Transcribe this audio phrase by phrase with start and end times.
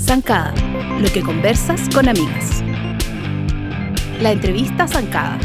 [0.00, 0.52] Zancada,
[0.98, 2.62] lo que conversas con amigas.
[4.20, 5.38] La entrevista Zancada.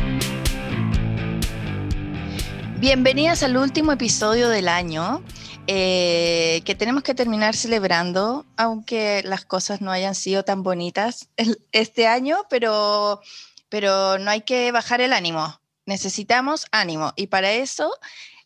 [2.79, 5.23] Bienvenidas al último episodio del año,
[5.67, 11.29] eh, que tenemos que terminar celebrando, aunque las cosas no hayan sido tan bonitas
[11.71, 13.21] este año, pero,
[13.69, 15.59] pero no hay que bajar el ánimo.
[15.87, 17.89] Necesitamos ánimo y para eso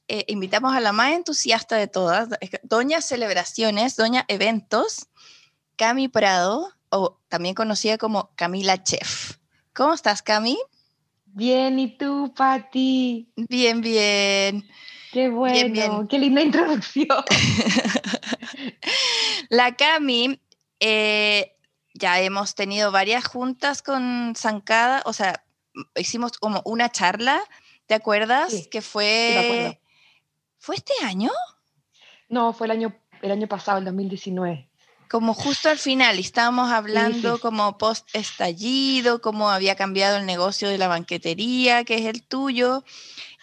[0.08, 2.30] eh, invitamos a la más entusiasta de todas,
[2.62, 5.08] Doña Celebraciones, Doña Eventos,
[5.76, 9.38] Cami Prado, o también conocida como Camila Chef.
[9.74, 10.60] ¿Cómo estás, Cami?
[11.26, 13.32] Bien, ¿y tú, Patti?
[13.36, 14.70] Bien, bien.
[15.12, 17.08] Qué bueno, qué linda introducción.
[19.50, 20.40] la Cami,
[20.80, 21.56] eh,
[21.96, 25.44] ya hemos tenido varias juntas con Zancada, o sea,
[25.96, 27.42] hicimos como una charla,
[27.86, 28.68] ¿te acuerdas?
[28.70, 29.80] que fue...
[30.60, 31.32] ¿Fue este año?
[32.30, 34.72] No, fue el año, el año pasado, el 2019
[35.12, 40.78] como justo al final, estábamos hablando como post estallido, cómo había cambiado el negocio de
[40.78, 42.86] la banquetería, que es el tuyo,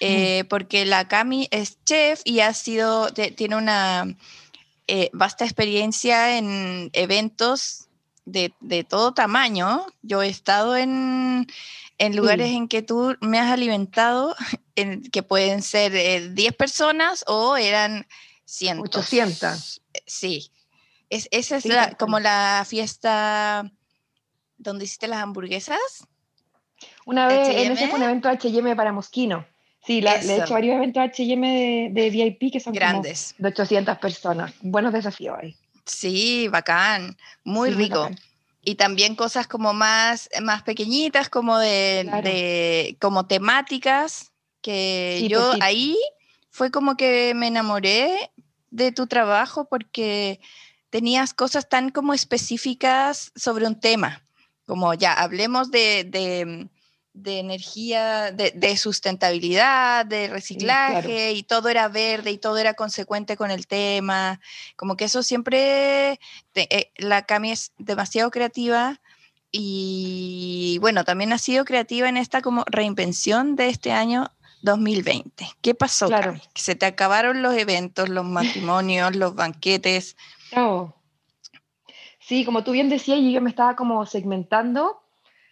[0.00, 4.16] eh, porque la Cami es chef y ha sido, tiene una
[4.86, 7.88] eh, vasta experiencia en eventos
[8.24, 8.50] de,
[8.88, 9.84] todo tamaño.
[10.00, 11.46] Yo he estado en,
[12.14, 14.34] lugares en que tú me has alimentado,
[14.76, 15.92] en, que pueden ser
[16.34, 18.06] 10 eh, personas o eran
[18.44, 18.96] cientos.
[18.96, 19.82] 800.
[20.06, 20.50] Sí.
[21.10, 23.70] Es, esa es la, como la fiesta
[24.58, 25.78] donde hiciste las hamburguesas.
[27.06, 29.46] Una vez, en ese fue un evento HM para Mosquino.
[29.84, 33.34] Sí, le he hecho varios eventos HM de, VIP que son grandes.
[33.38, 34.52] de 800 personas.
[34.60, 35.56] Buenos desafíos ahí.
[35.86, 37.16] Sí, bacán.
[37.44, 38.10] Muy rico.
[38.68, 45.96] Y también cosas como más, más pequeñitas, como de, como temáticas, que yo ahí
[46.50, 48.30] fue como que me enamoré
[48.70, 50.38] de tu trabajo porque
[50.90, 54.22] tenías cosas tan como específicas sobre un tema,
[54.66, 56.68] como ya hablemos de,
[57.26, 63.66] energía, de, sustentabilidad, de reciclaje, y todo era verde y todo era consecuente con el
[63.66, 64.40] tema,
[64.76, 66.20] como que eso siempre,
[66.54, 69.00] eh, la Cami es demasiado creativa.
[69.50, 74.30] Y bueno, también ha sido creativa en esta como reinvención de este año
[74.62, 75.48] 2020.
[75.62, 76.08] ¿Qué pasó?
[76.08, 76.34] Claro.
[76.52, 80.16] Que se te acabaron los eventos, los matrimonios, los banquetes.
[82.20, 85.00] Sí, como tú bien decías, yo me estaba como segmentando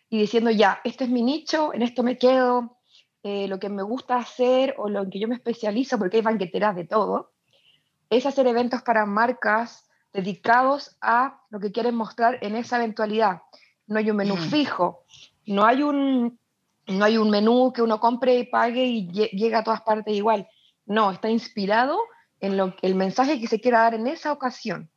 [0.09, 2.79] y diciendo, ya, este es mi nicho, en esto me quedo,
[3.23, 6.23] eh, lo que me gusta hacer o lo en que yo me especializo, porque hay
[6.23, 7.33] banqueteras de todo,
[8.09, 13.43] es hacer eventos para marcas dedicados a lo que quieren mostrar en esa eventualidad.
[13.87, 15.05] No hay un menú fijo,
[15.45, 16.39] no hay un,
[16.87, 20.49] no hay un menú que uno compre y pague y llega a todas partes igual.
[20.87, 21.99] No, está inspirado
[22.41, 24.91] en lo, el mensaje que se quiera dar en esa ocasión.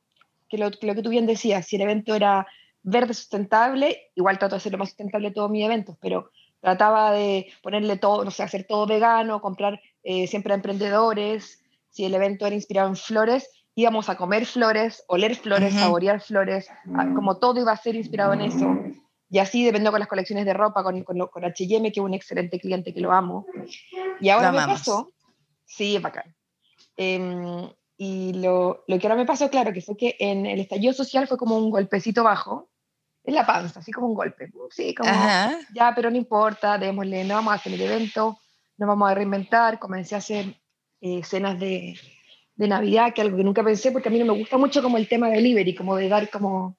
[0.47, 2.47] Que lo, que tú bien decías, si el evento era
[2.83, 6.31] verde sustentable, igual trato de hacer lo más sustentable todos mis eventos, pero
[6.61, 11.63] trataba de ponerle todo, no sé, hacer todo vegano, comprar eh, siempre a emprendedores.
[11.89, 16.67] Si el evento era inspirado en flores, íbamos a comer flores, oler flores, saborear flores,
[17.15, 18.77] como todo iba a ser inspirado en eso.
[19.31, 22.13] Y así dependiendo con las colecciones de ropa, con, con, con H&M, que es un
[22.13, 23.45] excelente cliente que lo amo.
[24.19, 25.11] Y ahora me pasó,
[25.65, 26.35] sí, es bacán.
[26.97, 30.93] Em, y lo, lo, que ahora me pasó, claro, que fue que en el estallido
[30.93, 32.68] social fue como un golpecito bajo,
[33.29, 34.51] en la panza, así como un golpe.
[34.71, 38.39] Sí, como, ya, pero no importa, démosle, no vamos a hacer el evento,
[38.77, 39.79] nos vamos a reinventar.
[39.79, 40.55] Comencé a hacer
[41.01, 41.97] eh, cenas de,
[42.55, 44.97] de Navidad, que algo que nunca pensé, porque a mí no me gusta mucho como
[44.97, 46.77] el tema delivery, como de dar como...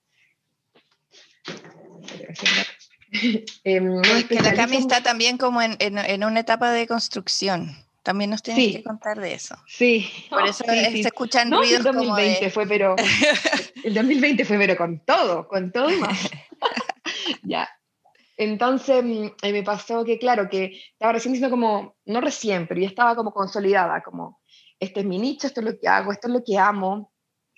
[3.65, 3.81] eh,
[4.29, 7.75] que la Cami está también como en, en, en, una etapa de construcción.
[8.03, 9.57] También nos tienes que contar de eso.
[9.67, 10.11] Sí.
[10.31, 12.97] Por eso se escuchan ruidos el 2020 fue, pero
[13.85, 16.31] el 2020 fue, pero con todo, con todo más.
[17.43, 17.69] ya.
[18.39, 22.81] Entonces mm, eh, me pasó que, claro, que estaba recién diciendo como, no recién, pero
[22.81, 24.41] ya estaba como consolidada, como,
[24.79, 27.13] este es mi nicho, esto es lo que hago, esto es lo que amo,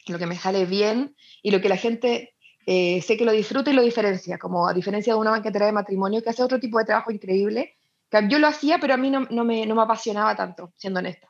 [0.09, 2.35] lo que me sale bien y lo que la gente
[2.67, 5.73] eh, sé que lo disfruta y lo diferencia, como a diferencia de una banquetera de
[5.73, 7.77] matrimonio que hace otro tipo de trabajo increíble,
[8.29, 11.29] yo lo hacía, pero a mí no, no, me, no me, apasionaba tanto, siendo honesta.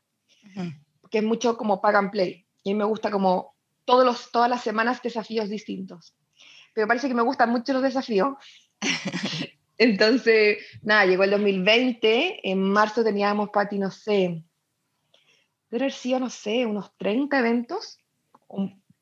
[1.11, 2.47] Que es mucho como pack and play.
[2.65, 6.15] Y a mí me gusta como todos los, todas las semanas desafíos distintos.
[6.75, 8.35] Pero parece que me gustan mucho los desafíos.
[9.79, 12.49] Entonces, nada, llegó el 2020.
[12.51, 14.45] En marzo teníamos, Pati, no sé,
[15.71, 17.99] debe haber sido, no sé, unos 30 eventos,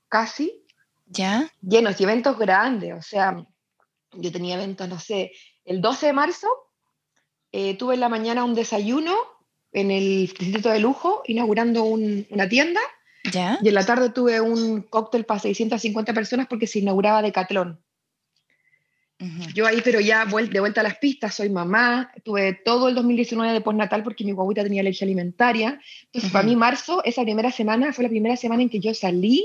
[0.09, 0.65] casi.
[1.07, 1.51] ¿Ya?
[1.61, 2.95] Llenos y eventos grandes.
[2.95, 3.45] O sea,
[4.13, 5.33] yo tenía eventos, no sé,
[5.65, 6.49] el 12 de marzo
[7.53, 9.15] eh, tuve en la mañana un desayuno
[9.73, 12.81] en el Instituto de Lujo inaugurando una tienda.
[13.33, 13.59] ¿Ya?
[13.63, 17.79] Y en la tarde tuve un cóctel para 650 personas porque se inauguraba Decathlon.
[19.55, 23.53] Yo ahí, pero ya de vuelta a las pistas, soy mamá, tuve todo el 2019
[23.53, 25.79] de postnatal porque mi guaguita tenía leche alimentaria.
[26.07, 29.45] Entonces, para mí, marzo, esa primera semana, fue la primera semana en que yo salí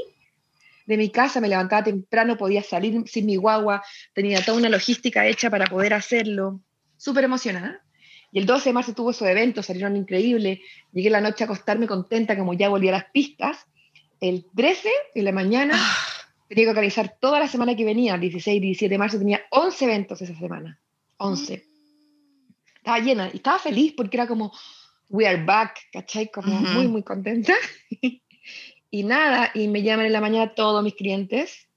[0.85, 5.27] de mi casa, me levantaba temprano, podía salir sin mi guagua, tenía toda una logística
[5.27, 6.61] hecha para poder hacerlo.
[6.95, 7.81] Súper emocionada.
[8.35, 10.59] Y el 12 de marzo tuvo esos eventos, salieron increíbles.
[10.91, 13.65] Llegué la noche a acostarme contenta, como ya volví a las pistas.
[14.19, 16.05] El 13 de la mañana ah.
[16.49, 19.39] tenía que organizar toda la semana que venía, el 16 y 17 de marzo, tenía
[19.51, 20.77] 11 eventos esa semana.
[21.15, 21.65] 11.
[22.75, 24.51] Estaba llena y estaba feliz porque era como,
[25.07, 26.29] we are back, ¿cachai?
[26.29, 27.53] Como muy, muy contenta.
[28.91, 31.69] y nada, y me llaman en la mañana todos mis clientes.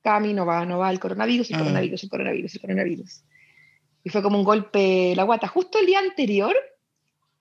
[0.00, 1.58] Cami, no va, no va, el coronavirus, el ah.
[1.58, 3.24] coronavirus, el coronavirus, el coronavirus
[4.04, 5.48] y fue como un golpe la guata.
[5.48, 6.54] Justo el día anterior,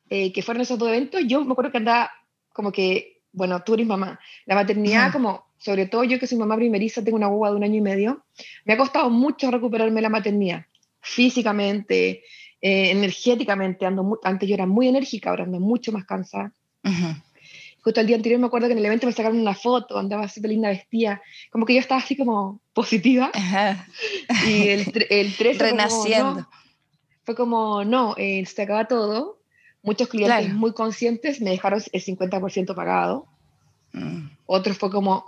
[0.10, 2.12] eh, que fueron esos dos eventos, yo me acuerdo que andaba
[2.54, 6.56] como que, bueno, tú eres mamá, la maternidad como, sobre todo yo que soy mamá
[6.58, 8.26] primeriza, tengo una guagua de un año y medio,
[8.66, 10.66] me ha costado mucho recuperarme la maternidad,
[11.00, 12.24] físicamente,
[12.62, 16.54] eh, energéticamente, ando antes yo era muy enérgica, ahora ando mucho más cansada.
[17.84, 20.26] Justo el día anterior me acuerdo que en el evento me sacaron una foto, andaba
[20.26, 23.32] así linda vestida, como que yo estaba así como positiva.
[24.48, 26.48] Y el, el 13 Renaciendo.
[27.24, 29.42] Fue como, no, eh, se acaba todo.
[29.84, 33.28] Muchos clientes muy conscientes me dejaron el 50% pagado.
[33.94, 34.28] Mm.
[34.46, 35.26] Otros fue como,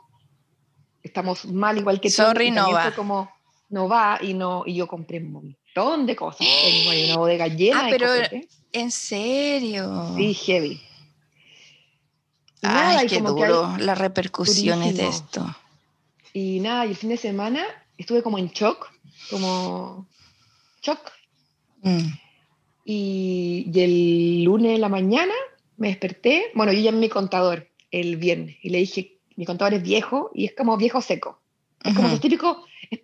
[1.02, 2.16] estamos mal igual que tú.
[2.16, 2.84] Sorry, no va.
[2.84, 3.32] Fue como,
[3.70, 6.48] no va y, no, y yo compré un montón de cosas.
[6.48, 8.08] Tengo una bodega llena ah, pero
[8.72, 10.14] ¿en serio?
[10.16, 10.82] Sí, heavy.
[12.64, 15.56] Ay, qué duro las repercusiones de esto.
[16.34, 17.64] Y nada, y el fin de semana
[17.98, 18.92] estuve como en shock,
[19.30, 20.08] como
[20.82, 21.12] shock.
[21.82, 22.08] Mm.
[22.86, 25.34] Y, el lunes en la mañana
[25.78, 29.74] me desperté, bueno, yo llamé a mi contador el viernes y le dije, mi contador
[29.74, 31.40] es viejo y es como viejo seco.
[31.84, 32.64] Es como típico,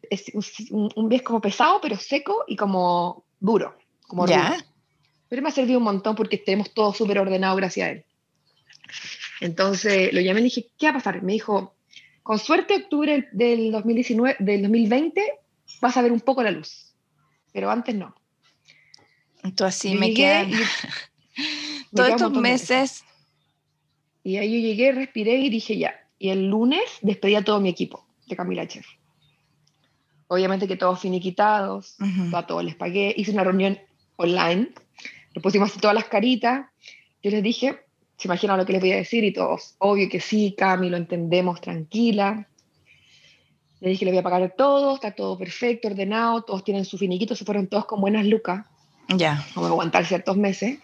[0.09, 0.31] es,
[0.71, 3.75] un, un viejo como pesado, pero seco y como duro,
[4.07, 4.57] como ¿Ya?
[5.27, 8.05] Pero me ha servido un montón porque tenemos todo súper ordenado gracias a él.
[9.39, 11.21] Entonces lo llamé y dije, ¿qué va a pasar?
[11.23, 11.75] Me dijo,
[12.23, 15.23] con suerte octubre del, 2019, del 2020
[15.81, 16.93] vas a ver un poco la luz,
[17.53, 18.15] pero antes no.
[19.43, 20.51] Entonces así me quedan
[21.95, 23.03] todos estos meses.
[24.23, 25.95] Y ahí yo llegué, respiré y dije ya.
[26.17, 28.85] Y el lunes despedí a todo mi equipo de Camila Chef.
[30.27, 31.95] Obviamente que todos finiquitados,
[32.33, 33.13] a todos les pagué.
[33.17, 33.79] Hice una reunión
[34.17, 34.69] online,
[35.33, 36.67] le pusimos todas las caritas.
[37.23, 37.79] Yo les dije,
[38.19, 40.97] se imaginan lo que les voy a decir y todos, obvio que sí, Cami, lo
[40.97, 42.49] entendemos, tranquila.
[43.79, 47.33] Le dije, le voy a pagar todo, está todo perfecto, ordenado, todos tienen su finiquito,
[47.33, 48.65] se fueron todos con buenas lucas.
[49.07, 49.45] Ya.
[49.55, 50.79] Como aguantar ciertos meses.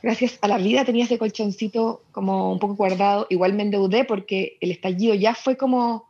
[0.00, 3.26] Gracias a la vida tenía ese colchoncito como un poco guardado.
[3.28, 6.08] Igual me endeudé porque el estallido ya fue como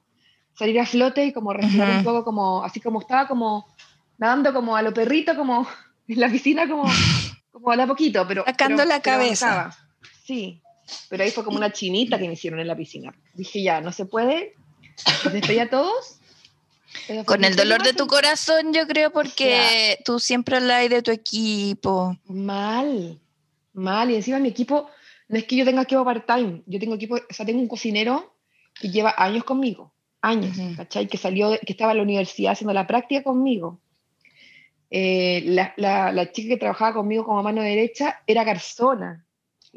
[0.52, 3.66] salir a flote y como respirar un poco como, así como estaba como
[4.18, 5.66] nadando como a lo perrito, como
[6.08, 6.84] en la piscina, como,
[7.50, 8.44] como a la poquito, pero...
[8.44, 9.74] Sacando la cabeza.
[10.28, 10.60] Sí,
[11.08, 13.14] pero ahí fue como una chinita que me hicieron en la piscina.
[13.32, 14.52] Dije, ya, no se puede.
[15.32, 16.18] Despedí a todos.
[17.24, 22.14] Con el dolor de tu corazón, yo creo, porque tú siempre hablas de tu equipo.
[22.26, 23.18] Mal,
[23.72, 24.10] mal.
[24.10, 24.90] Y encima mi equipo,
[25.28, 28.34] no es que yo tenga equipo part-time, yo tengo equipo, o sea, tengo un cocinero
[28.74, 31.08] que lleva años conmigo, años, ¿cachai?
[31.08, 33.80] Que salió, que estaba en la universidad haciendo la práctica conmigo.
[34.90, 39.26] Eh, la, la, la, chica que trabajaba conmigo como mano derecha era garzona,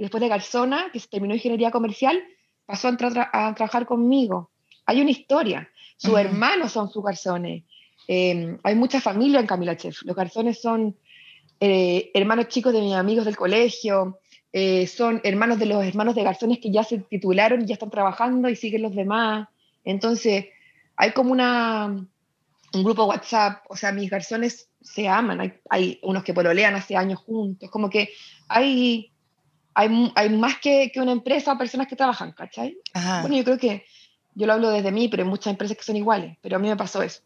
[0.01, 2.23] y después de Garzona, que se terminó ingeniería comercial,
[2.65, 2.95] pasó a,
[3.33, 4.49] a trabajar conmigo.
[4.87, 5.69] Hay una historia.
[5.95, 7.65] Sus hermanos son sus garzones.
[8.07, 10.01] Em, hay mucha familia en Camila Chef.
[10.01, 10.97] Los garzones son
[11.59, 14.19] eh, hermanos chicos de mis amigos del colegio,
[14.51, 17.91] eh, son hermanos de los hermanos de garzones que ya se titularon y ya están
[17.91, 19.49] trabajando y siguen los demás.
[19.83, 20.45] Entonces,
[20.95, 21.85] hay como una,
[22.73, 26.95] un grupo WhatsApp, o sea, mis garzones se aman, hay, hay unos que pololean hace
[26.95, 28.09] años juntos, como que
[28.47, 29.10] hay,
[29.73, 32.77] hay, hay más que, que, una empresa personas que trabajan, ¿cachai?
[33.21, 33.85] Bueno, yo creo que
[34.35, 36.67] yo lo hablo desde mí, pero hay muchas empresas que son iguales, pero a mí
[36.67, 37.21] me pasó eso.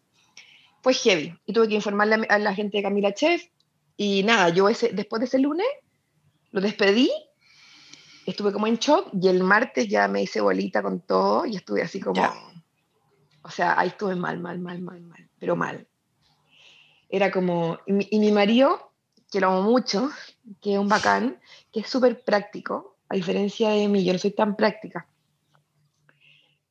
[0.81, 3.43] Fue heavy y tuve que informarle a, la gente de Camila Chef
[3.97, 5.67] y nada, yo ese, después de ese lunes
[6.51, 7.09] lo despedí,
[8.25, 11.81] estuve como en shock y el martes ya me hice bolita con todo y estuve
[11.81, 12.21] así como...
[13.41, 15.87] O sea, ahí estuve mal, mal, mal, mal, mal, pero mal.
[17.09, 17.77] Era como...
[17.85, 18.91] y mi marido,
[19.35, 20.09] que lo amo mucho,
[20.61, 21.41] que es un bacán,
[21.73, 25.09] que es súper práctico, a diferencia de mí, yo no soy tan práctica.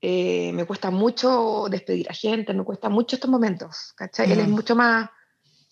[0.00, 4.32] Eh, me cuesta mucho despedir a gente, me cuesta mucho estos momentos, ¿cachai?
[4.32, 5.10] Él es mucho más,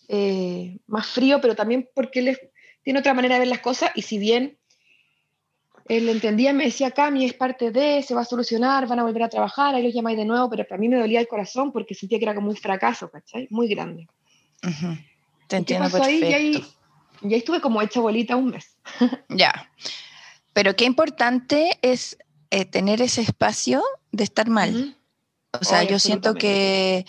[0.06, 2.38] eh, más frío, pero también porque él
[2.82, 4.58] tiene otra manera de ver las cosas y si bien
[5.88, 9.22] él entendía, me decía, Cami, es parte de, se va a solucionar, van a volver
[9.22, 11.94] a trabajar, ahí los llamáis de nuevo, pero para mí me dolía el corazón porque
[11.94, 13.48] sentía que era como un fracaso, ¿cachai?
[13.48, 14.08] Muy grande.
[15.48, 16.26] Te entiendo perfecto.
[16.26, 16.30] Ahí?
[16.30, 16.66] Y ahí,
[17.22, 18.76] y ahí estuve como hecha bolita un mes.
[19.28, 19.70] ya.
[20.52, 22.18] Pero qué importante es
[22.50, 24.96] eh, tener ese espacio de estar mal.
[25.58, 27.06] O sea, yo siento que,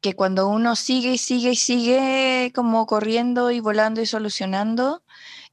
[0.00, 5.02] que cuando uno sigue y sigue y sigue como corriendo y volando y solucionando,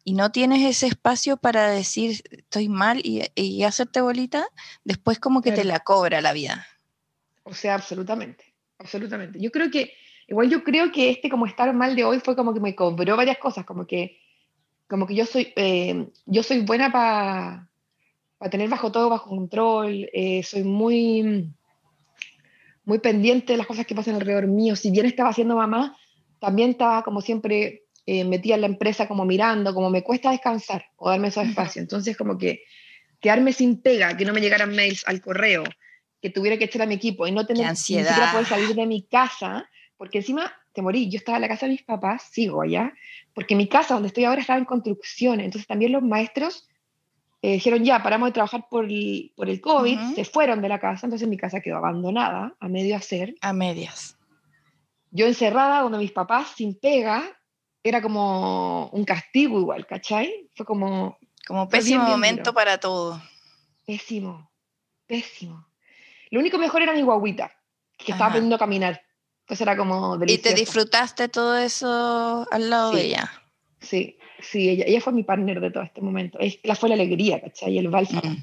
[0.07, 4.47] y no tienes ese espacio para decir estoy mal y, hacerte bolita,
[4.85, 6.65] después como que te la cobra la vida.
[7.43, 9.37] O sea, absolutamente, absolutamente.
[9.37, 9.93] Yo creo que,
[10.27, 13.15] igual yo creo que este como estar mal de hoy fue como que me cobró
[13.15, 14.19] varias cosas, como que,
[14.87, 17.69] como que yo soy, eh, yo soy buena para
[18.51, 21.49] tener bajo todo bajo control, eh, soy muy,
[22.83, 24.75] muy pendiente de las cosas que pasan alrededor mío.
[24.75, 25.97] Si bien estaba haciendo mamá,
[26.39, 30.85] también estaba como siempre eh, metía en la empresa como mirando, como me cuesta descansar
[30.97, 31.83] o darme esos espacios.
[31.83, 32.63] Entonces, como que
[33.19, 35.63] quedarme sin pega, que no me llegaran mails al correo,
[36.21, 38.85] que tuviera que echar a mi equipo y no tener ni siquiera poder salir de
[38.85, 41.09] mi casa, porque encima te morí.
[41.09, 42.93] Yo estaba en la casa de mis papás, sigo allá,
[43.33, 45.39] porque mi casa donde estoy ahora estaba en construcción.
[45.39, 46.67] Entonces, también los maestros
[47.41, 50.79] eh, dijeron ya, paramos de trabajar por el, por el COVID, se fueron de la
[50.79, 53.35] casa, entonces mi casa quedó abandonada, a medio hacer.
[53.41, 54.17] A medias.
[55.11, 57.23] Yo encerrada, donde mis papás sin pega,
[57.83, 60.49] era como un castigo igual, ¿cachai?
[60.55, 61.17] Fue como...
[61.47, 63.21] Como pésimo momento para todo.
[63.85, 64.51] Pésimo,
[65.05, 65.65] pésimo.
[66.29, 67.53] Lo único mejor era mi guaguita,
[67.97, 69.01] que estaba aprendiendo a caminar.
[69.47, 70.49] Entonces era como delicioso.
[70.49, 73.31] ¿Y te disfrutaste todo eso al lado de ella?
[73.79, 76.37] Sí, sí, ella, ella fue mi partner de todo este momento.
[76.63, 77.77] la fue la alegría, ¿cachai?
[77.77, 78.35] El bálsamo.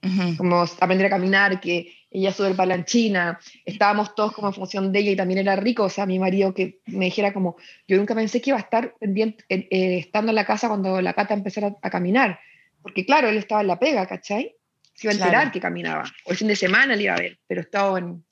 [0.00, 0.36] Mm.
[0.36, 5.00] Como aprender a caminar, que ella sube el palanchina, estábamos todos como en función de
[5.00, 8.14] ella y también era rico, o sea, mi marido que me dijera como, yo nunca
[8.14, 11.34] pensé que iba a estar pendiente, eh, eh, estando en la casa cuando la cata
[11.34, 12.40] empezara a, caminar,
[12.80, 14.54] porque claro, él estaba en la pega, ¿cachai?
[14.94, 17.38] Se iba a enterar que caminaba, o el fin de semana le iba a ver,
[17.46, 18.24] pero estaba en...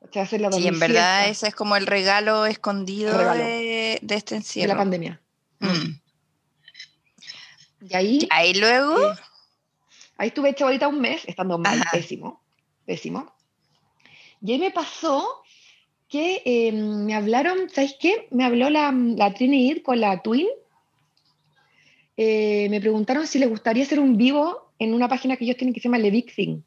[0.00, 4.68] La sí, en verdad ese es como el regalo escondido De, este encierro.
[4.68, 5.20] De la pandemia.
[5.58, 6.00] Mm.
[7.90, 8.28] Y ahí...
[8.30, 9.12] Ahí luego...
[9.12, 9.14] Eh,
[10.18, 12.42] Ahí estuve hecha ahorita un mes, estando mal, pésimo,
[12.84, 13.32] pésimo.
[14.42, 15.42] Y ahí me pasó
[16.08, 18.26] que em, me hablaron, ¿sabes qué?
[18.32, 20.48] Me habló la, la Trinidad con la Twin.
[22.16, 25.72] Eh, me preguntaron si les gustaría hacer un vivo en una página que ellos tienen
[25.72, 26.62] que se llama Le Big Thing,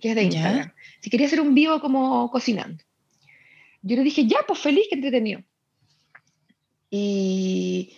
[0.00, 0.72] que es de Instagram.
[1.02, 2.82] Si quería hacer un vivo como cocinando.
[3.82, 5.42] Yo le dije, ya, pues feliz, que entretenido.
[6.88, 7.94] Y,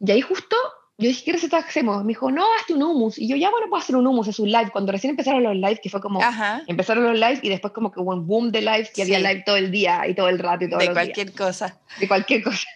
[0.00, 0.56] y ahí justo
[0.98, 2.02] yo dije, ¿qué receta hacemos?
[2.04, 3.18] Me dijo, no, hazte un hummus.
[3.18, 4.70] Y yo, ya, bueno, puedo hacer un hummus, es un live.
[4.72, 6.20] Cuando recién empezaron los lives, que fue como,
[6.66, 9.42] empezaron los lives y después como que hubo un boom de lives, que había live
[9.44, 11.78] todo el día y todo el rato y todo De cualquier cosa.
[12.00, 12.66] De cualquier cosa.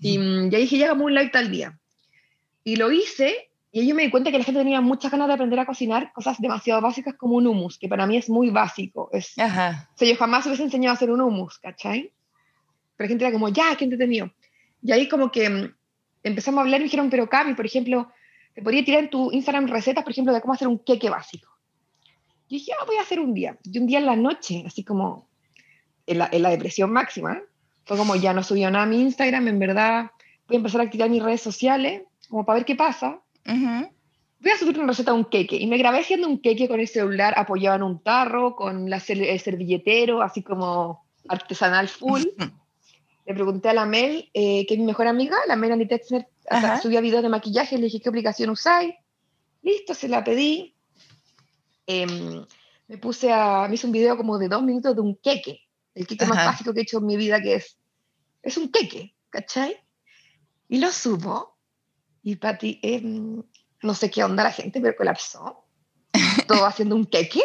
[0.00, 1.76] y mm, ya dije, ya hagamos un live tal día.
[2.62, 5.34] Y lo hice y yo me di cuenta que la gente tenía muchas ganas de
[5.34, 9.08] aprender a cocinar cosas demasiado básicas como un hummus, que para mí es muy básico.
[9.12, 9.88] Es, Ajá.
[9.94, 12.12] O sea, yo jamás hubiese enseñado a hacer un hummus, ¿cachai?
[12.96, 14.30] Pero la gente era como, ya, qué entretenido.
[14.82, 15.74] Y ahí como que mm,
[16.22, 18.12] empezamos a hablar y me dijeron, pero Cami, por ejemplo,
[18.54, 21.48] te podría tirar en tu Instagram recetas, por ejemplo, de cómo hacer un queque básico.
[22.48, 23.56] Y dije, ah, voy a hacer un día.
[23.64, 25.30] Y un día en la noche, así como
[26.06, 27.40] en la, en la depresión máxima,
[27.86, 30.10] fue como ya no subió nada a mi Instagram, en verdad
[30.46, 33.22] voy a empezar a activar mis redes sociales, como para ver qué pasa.
[33.44, 35.56] Voy a subir una receta de un queque.
[35.56, 39.02] Y me grabé haciendo un queque con el celular apoyado en un tarro, con la,
[39.06, 42.22] el servilletero, así como artesanal full
[43.24, 46.28] le pregunté a la Mel, eh, que es mi mejor amiga, la Mel Andy Texner,
[46.82, 48.94] subía videos de maquillaje, le dije, ¿qué aplicación usáis?
[49.62, 50.74] Listo, se la pedí.
[51.86, 52.44] Em,
[52.88, 55.60] me puse a, me hice un video como de dos minutos de un queque,
[55.94, 57.78] el queque más básico que he hecho en mi vida, que es,
[58.42, 59.76] es un queque, ¿cachai?
[60.68, 61.51] Y lo subo,
[62.22, 63.42] y Pati, em,
[63.82, 65.64] no sé qué onda la gente, pero colapsó,
[66.46, 67.42] todo haciendo un queque,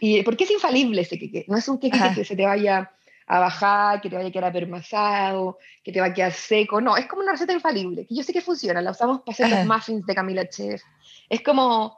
[0.00, 2.92] y porque es infalible ese queque, no es un queque que se te vaya
[3.26, 6.80] a bajar, que te vaya a quedar apermazado, que te va a quedar seco.
[6.80, 9.48] No, es como una receta infalible, que yo sé que funciona, la usamos para hacer
[9.48, 10.82] los muffins de Camila Chef.
[11.28, 11.96] Es como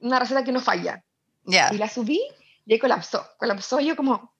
[0.00, 1.04] una receta que no falla.
[1.44, 2.20] Y la subí
[2.64, 3.24] y ahí colapsó.
[3.38, 4.34] Colapsó yo como,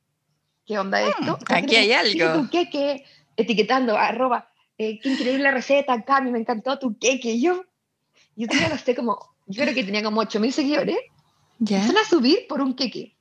[0.66, 1.38] ¿qué onda mm, esto?
[1.48, 2.48] aquí hay algo.
[2.50, 3.04] ¿Qué, qué?
[3.36, 7.40] Etiquetando, arroba, eh, qué increíble receta, Cami, me encantó tu queque.
[7.40, 7.64] yo,
[8.34, 10.96] yo tenía, no sé, como, yo creo que tenía como 8.000 seguidores.
[11.58, 11.80] Ya.
[11.86, 12.00] Yeah.
[12.00, 13.16] a subir por un queque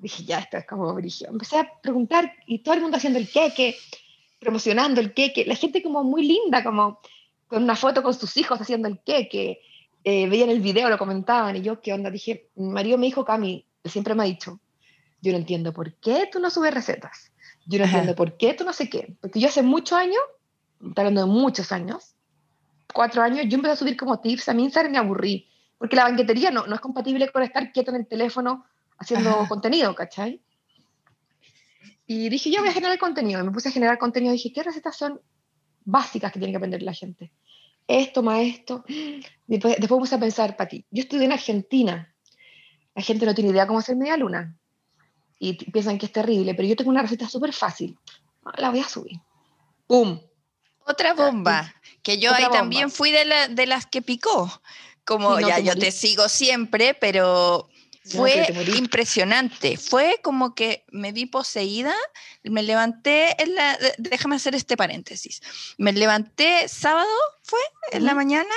[0.00, 1.28] dije, ya, esto es como brillo.
[1.28, 3.76] Empecé a preguntar y todo el mundo haciendo el queque,
[4.38, 5.44] promocionando el queque.
[5.44, 7.00] La gente como muy linda, como
[7.46, 9.60] con una foto con sus hijos haciendo el queque.
[10.02, 12.10] Eh, veían el video, lo comentaban y yo, ¿qué onda?
[12.10, 14.58] Dije, Mario me dijo, Cami, siempre me ha dicho,
[15.20, 17.32] yo no entiendo por qué tú no subes recetas.
[17.66, 19.14] Yo no entiendo por qué tú no sé qué.
[19.20, 20.20] Porque yo hace muchos años,
[20.96, 22.14] hablando de muchos años,
[22.92, 25.46] cuatro años, yo empecé a subir como tips a mi Instagram y me aburrí.
[25.78, 28.66] porque la banquetería no, no es compatible con estar quieto en el teléfono
[28.98, 30.42] haciendo contenido, ¿cachai?
[32.06, 33.40] Y dije, yo voy a generar contenido.
[33.40, 34.32] Y me puse a generar contenido.
[34.32, 35.20] Y dije, ¿qué recetas son
[35.84, 37.32] básicas que tiene que aprender la gente?
[37.86, 38.84] Esto, más esto.
[39.46, 42.12] Después, después puse a pensar, Pati, yo estudié en Argentina.
[42.94, 44.56] La gente no tiene idea cómo hacer media luna.
[45.38, 47.96] Y piensan que es terrible, pero yo tengo una receta súper fácil.
[48.58, 49.18] La voy a subir.
[49.86, 50.20] ¡Pum!
[50.90, 54.62] Otra bomba, que yo ahí también fui de, de, las que picó.
[55.04, 57.68] Como ya yo te sigo siempre, pero
[58.04, 59.76] fue impresionante.
[59.76, 61.94] Fue como que me vi poseída,
[62.42, 65.40] me levanté en la, déjame hacer este paréntesis.
[65.78, 67.08] Me levanté sábado,
[67.42, 67.60] fue
[67.92, 68.54] en la mañana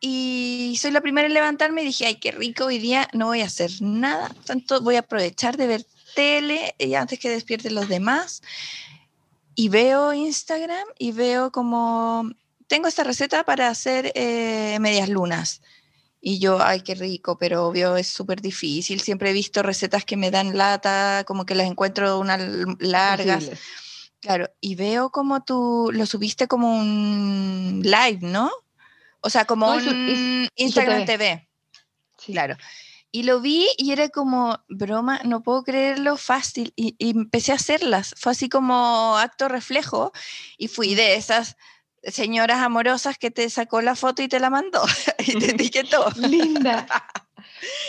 [0.00, 3.40] y soy la primera en levantarme y dije, ay, qué rico, hoy día no voy
[3.40, 7.88] a hacer nada, tanto voy a aprovechar de ver tele y antes que despierten los
[7.88, 8.42] demás.
[9.58, 12.30] Y veo Instagram y veo como,
[12.68, 15.62] tengo esta receta para hacer eh, medias lunas.
[16.20, 19.00] Y yo, ay, qué rico, pero obvio es súper difícil.
[19.00, 22.40] Siempre he visto recetas que me dan lata, como que las encuentro unas
[22.80, 23.50] largas.
[24.20, 28.50] Claro, y veo como tú lo subiste como un live, ¿no?
[29.20, 31.48] O sea, como un Instagram TV.
[32.26, 32.56] Claro.
[33.16, 36.74] Y lo vi y era como, broma, no puedo creerlo fácil.
[36.76, 38.14] Y, y, empecé a hacerlas.
[38.18, 40.12] Fue así como acto reflejo.
[40.58, 41.56] Y fui de esas
[42.02, 44.82] señoras amorosas que te sacó la foto y te la mandó
[45.18, 46.10] y te etiquetó.
[46.16, 46.86] Linda.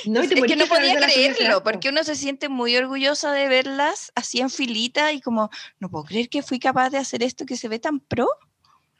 [0.06, 4.40] No, es que no podía creerlo, porque uno se siente muy orgullosa de verlas así
[4.40, 7.68] en filita y como, no puedo creer que fui capaz de hacer esto que se
[7.68, 8.30] ve tan pro.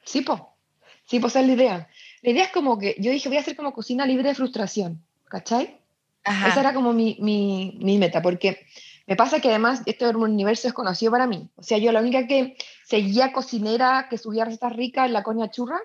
[0.04, 0.58] Sí, po.
[1.06, 1.90] Sí, pues esa es la idea.
[2.22, 5.06] La idea es como que yo dije, voy a hacer como cocina libre de frustración,
[5.26, 5.80] ¿cachai?
[6.28, 8.66] Esa era como mi, mi, mi meta, porque
[9.08, 11.50] me pasa que además este universo es conocido para mí.
[11.56, 15.50] O sea, yo la única que seguía cocinera que subía recetas ricas en la coña
[15.50, 15.80] churra,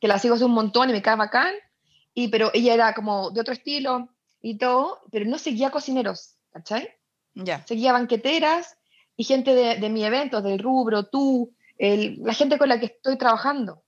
[0.00, 1.54] que la sigo hace un montón y me cae bacán,
[2.12, 4.10] y, pero ella era como de otro estilo
[4.42, 6.90] y todo, pero no seguía cocineros, ¿cachai?
[7.34, 7.64] Ya.
[7.66, 8.76] Seguía banqueteras
[9.16, 12.86] y gente de, de mi evento, del rubro, tú, el, la gente con la que
[12.86, 13.82] estoy trabajando.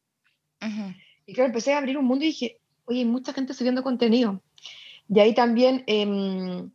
[1.26, 4.42] Y claro, empecé a abrir un mundo y dije, oye, hay mucha gente subiendo contenido.
[5.08, 5.84] Y ahí también...
[5.86, 6.68] Eh,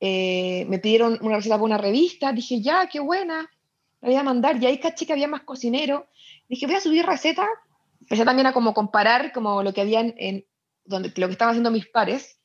[0.00, 3.50] eh, me pidieron una receta para una revista, dije, ya, qué buena,
[4.00, 6.08] la voy a mandar, y ahí caché que había más cocinero,
[6.48, 7.46] dije, voy a subir receta,
[8.00, 10.44] empecé también a como comparar como lo que habían en,
[10.84, 12.38] donde, lo que estaban haciendo mis pares,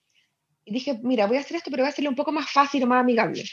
[0.65, 2.83] y dije, mira, voy a hacer esto, pero voy a hacerlo un poco más fácil
[2.83, 3.43] o más amigable.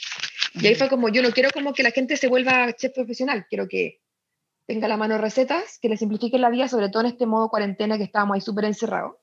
[0.55, 3.47] Y ahí fue como, yo no quiero como que la gente se vuelva chef profesional,
[3.49, 4.01] quiero que
[4.67, 7.99] tenga la mano recetas, que le simplifiquen la vida, sobre todo en este modo cuarentena
[7.99, 9.17] que estábamos ahí súper encerrados.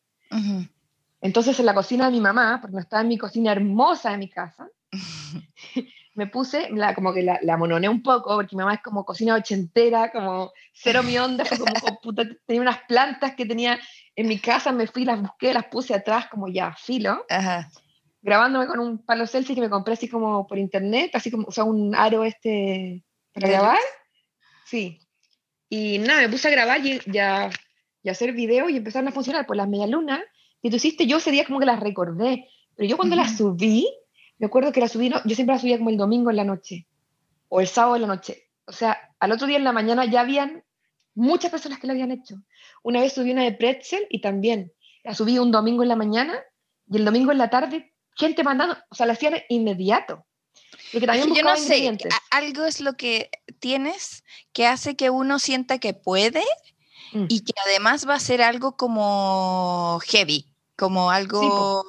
[1.22, 4.18] Entonces en la cocina de mi mamá, porque no estaba en mi cocina hermosa de
[4.18, 4.70] mi casa,
[6.18, 9.06] me puse, la, como que la, la mononé un poco, porque mi mamá es como
[9.06, 13.80] cocina ochentera, como cero mi onda, fue como, puta, tenía unas plantas que tenía
[14.16, 17.24] en mi casa, me fui, las busqué, las puse atrás como ya, filo,
[18.24, 21.52] grabándome con un palo selfie que me compré así como por internet, así como, o
[21.52, 23.80] sea, un aro este para grabar.
[24.66, 25.00] Sí.
[25.70, 27.52] Y nada, me puse a grabar y, ya
[28.02, 30.22] y a hacer video y empezaron a funcionar por las medialunas
[30.62, 33.88] y tú hiciste, yo ese día como que las recordé, pero yo cuando las subí,
[34.38, 36.88] me acuerdo que las subí, yo siempre las subía como el domingo en la noche,
[37.50, 38.50] o el sábado en la noche.
[38.66, 40.64] O sea, al otro día en la mañana ya habían
[41.16, 42.36] muchas personas que lo habían hecho.
[42.84, 44.72] Una vez subí una de pretzel y también
[45.04, 46.40] la subí un domingo en la mañana
[46.90, 50.26] y el domingo en la tarde, gente mandando, o sea, la hacían inmediato.
[50.92, 51.98] Porque también yo no sé,
[52.32, 56.44] algo es lo que tienes que hace que uno sienta que puede
[57.14, 57.26] Mm.
[57.30, 61.86] y que además va a ser algo como heavy, como algo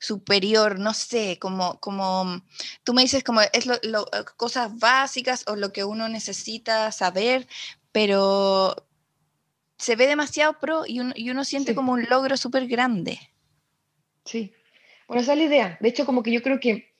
[0.00, 2.42] superior, no sé, como, como
[2.84, 7.46] tú me dices, como es lo, eh, cosas básicas o lo que uno necesita saber,
[7.92, 8.74] pero
[9.76, 13.18] se ve demasiado pro y uno, y uno siente como un logro súper grande.
[14.24, 14.52] Sí,
[15.06, 15.78] bueno, esa es la idea.
[15.80, 16.94] De hecho, como que yo creo que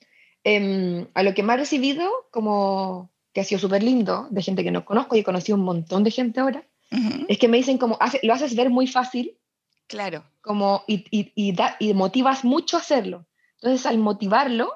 [0.45, 4.63] em, a lo que más he recibido, como que ha sido súper lindo, de gente
[4.65, 6.65] que no conozco y he conocido un montón de gente ahora,
[7.29, 9.39] es que me dicen como, lo haces ver muy fácil.
[9.87, 10.25] Claro.
[10.41, 13.27] Como, y, y, y, y motivas mucho a hacerlo.
[13.61, 14.73] Entonces, al motivarlo,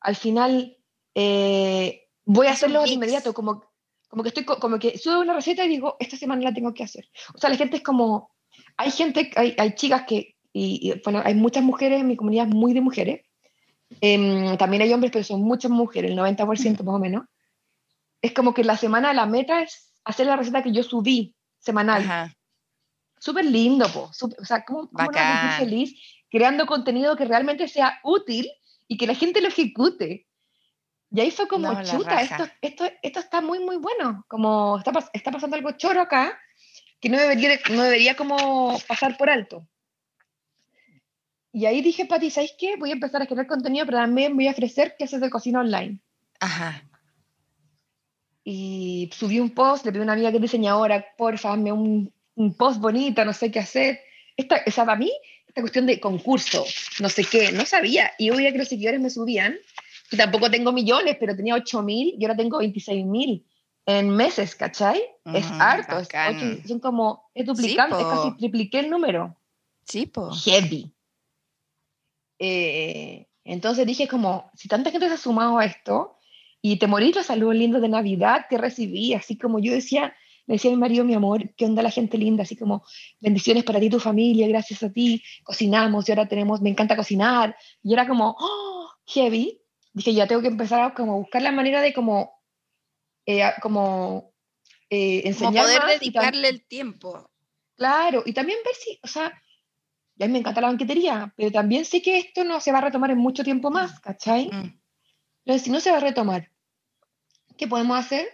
[0.00, 0.76] al final
[1.14, 3.64] eh, voy a hacerlo de inmediato, como,
[4.08, 6.84] como que estoy como que subo una receta y digo, esta semana la tengo que
[6.84, 7.08] hacer.
[7.34, 8.30] O sea, la gente es como,
[8.76, 12.72] hay gente, hay, hay chicas que, y, bueno, hay muchas mujeres en mi comunidad, muy
[12.72, 13.26] de mujeres.
[14.00, 17.24] Em, también hay hombres, pero son muchas mujeres, el 90% más o menos.
[18.20, 21.35] Es como que la semana la meta es hacer la receta que yo subí
[21.66, 22.32] semanal.
[23.18, 24.10] Súper lindo, po.
[24.38, 25.10] o sea, ¿cómo, cómo
[25.58, 26.00] feliz
[26.30, 28.48] creando contenido que realmente sea útil
[28.88, 30.26] y que la gente lo ejecute?
[31.10, 34.24] Y ahí fue como, chuta, esto, esto, esto está muy, muy bueno.
[34.28, 36.38] Como está, está pasando algo choro acá
[37.00, 39.66] que no debería, no debería como pasar por alto.
[41.52, 42.76] Y ahí dije, Pati, ¿sabes qué?
[42.76, 46.00] Voy a empezar a crear contenido, pero también voy a ofrecer clases de cocina online.
[46.38, 46.82] Ajá.
[48.48, 52.12] Y subí un post, le pedí a una amiga que es diseñadora, porfa, hazme un,
[52.36, 53.98] un post bonito, no sé qué hacer.
[54.36, 55.10] Esta, o sea, para mí,
[55.48, 56.64] esta cuestión de concurso,
[57.00, 58.12] no sé qué, no sabía.
[58.18, 59.56] Y yo veía que los seguidores me subían,
[60.12, 63.44] y tampoco tengo millones, pero tenía 8 mil, y ahora tengo 26 mil
[63.84, 65.02] en meses, ¿cachai?
[65.34, 69.36] es harto, es son como, es duplicante, casi tripliqué el número.
[69.82, 70.30] Sí, po.
[70.30, 70.94] Heavy.
[72.38, 76.15] Eh, entonces dije como, si tanta gente se ha sumado a esto
[76.72, 80.54] y te morís los saludos lindos de Navidad que recibí, así como yo decía, le
[80.54, 82.42] decía a mi marido, mi amor, ¿qué onda la gente linda?
[82.42, 82.84] Así como,
[83.20, 86.96] bendiciones para ti y tu familia, gracias a ti, cocinamos y ahora tenemos, me encanta
[86.96, 87.56] cocinar.
[87.84, 89.62] Y era como, oh, heavy.
[89.92, 92.42] Dije, ya tengo que empezar a como buscar la manera de como,
[93.26, 94.32] eh, como
[94.90, 97.30] eh, enseñar como poder dedicarle el tiempo.
[97.76, 99.40] Claro, y también ver si, o sea,
[100.16, 103.12] ya me encanta la banquetería, pero también sé que esto no se va a retomar
[103.12, 104.48] en mucho tiempo más, ¿cachai?
[104.48, 104.80] Mm.
[105.44, 106.50] Entonces, si no se va a retomar,
[107.56, 108.26] ¿qué podemos hacer?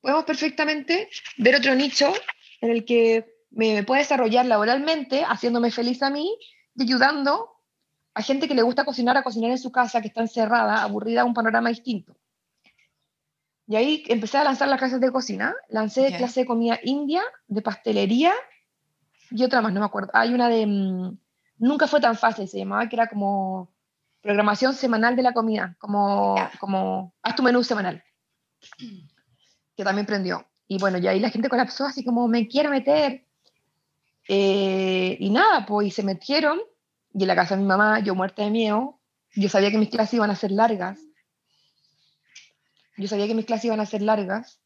[0.00, 1.08] Podemos perfectamente
[1.38, 2.12] ver otro nicho
[2.60, 6.36] en el que me, pueda desarrollar laboralmente, haciéndome feliz a mí
[6.74, 7.50] y ayudando
[8.14, 11.22] a gente que le gusta cocinar a cocinar en su casa, que está encerrada, aburrida,
[11.22, 12.16] a un panorama distinto.
[13.66, 15.54] Y ahí empecé a lanzar las clases de cocina.
[15.68, 18.32] Lancé clase de comida india, de pastelería
[19.30, 20.10] y otra más, no me acuerdo.
[20.12, 21.18] Hay una de mm,
[21.58, 23.72] nunca fue tan fácil, se llamaba, que era como
[24.20, 28.02] programación semanal de la comida, como, como haz tu menú semanal,
[29.76, 30.46] que también prendió.
[30.66, 33.26] Y bueno, y ahí la gente colapsó así como, me quiero meter.
[34.28, 36.60] Eh, y nada, pues, y se metieron,
[37.12, 39.00] y en la casa de mi mamá, yo muerta de miedo,
[39.34, 41.00] yo sabía que mis clases iban a ser largas.
[42.96, 44.60] Yo sabía que mis clases iban a ser largas,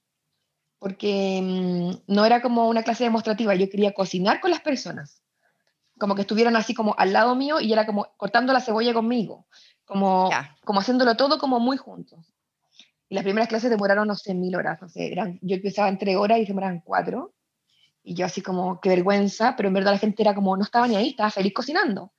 [0.79, 5.23] porque mm, no era como una clase demostrativa, yo quería cocinar con las personas
[5.99, 9.47] como que estuvieran así como al lado mío y era como cortando la cebolla conmigo,
[9.85, 10.31] como,
[10.65, 12.33] como haciéndolo todo como muy juntos.
[13.09, 15.99] Y las primeras clases demoraron, no sé, mil horas, no sé, eran, yo empezaba en
[15.99, 17.35] tres horas y demoraban cuatro.
[18.03, 20.87] Y yo así como, qué vergüenza, pero en verdad la gente era como, no estaba
[20.87, 22.13] ni ahí, estaba feliz cocinando.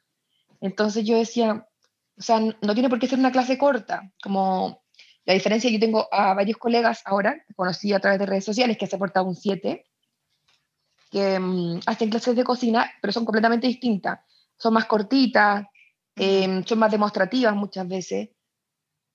[0.61, 1.67] Entonces yo decía,
[2.17, 4.81] o sea, no tiene por qué ser una clase corta, como
[5.29, 8.87] la diferencia, yo tengo a varios colegas ahora, conocí a través de redes sociales, que
[8.87, 9.85] se ha portado un 7,
[11.11, 14.21] que mm, hacen clases de cocina, pero son completamente distintas.
[14.57, 15.67] Son más cortitas,
[16.15, 18.29] em, son más demostrativas muchas veces.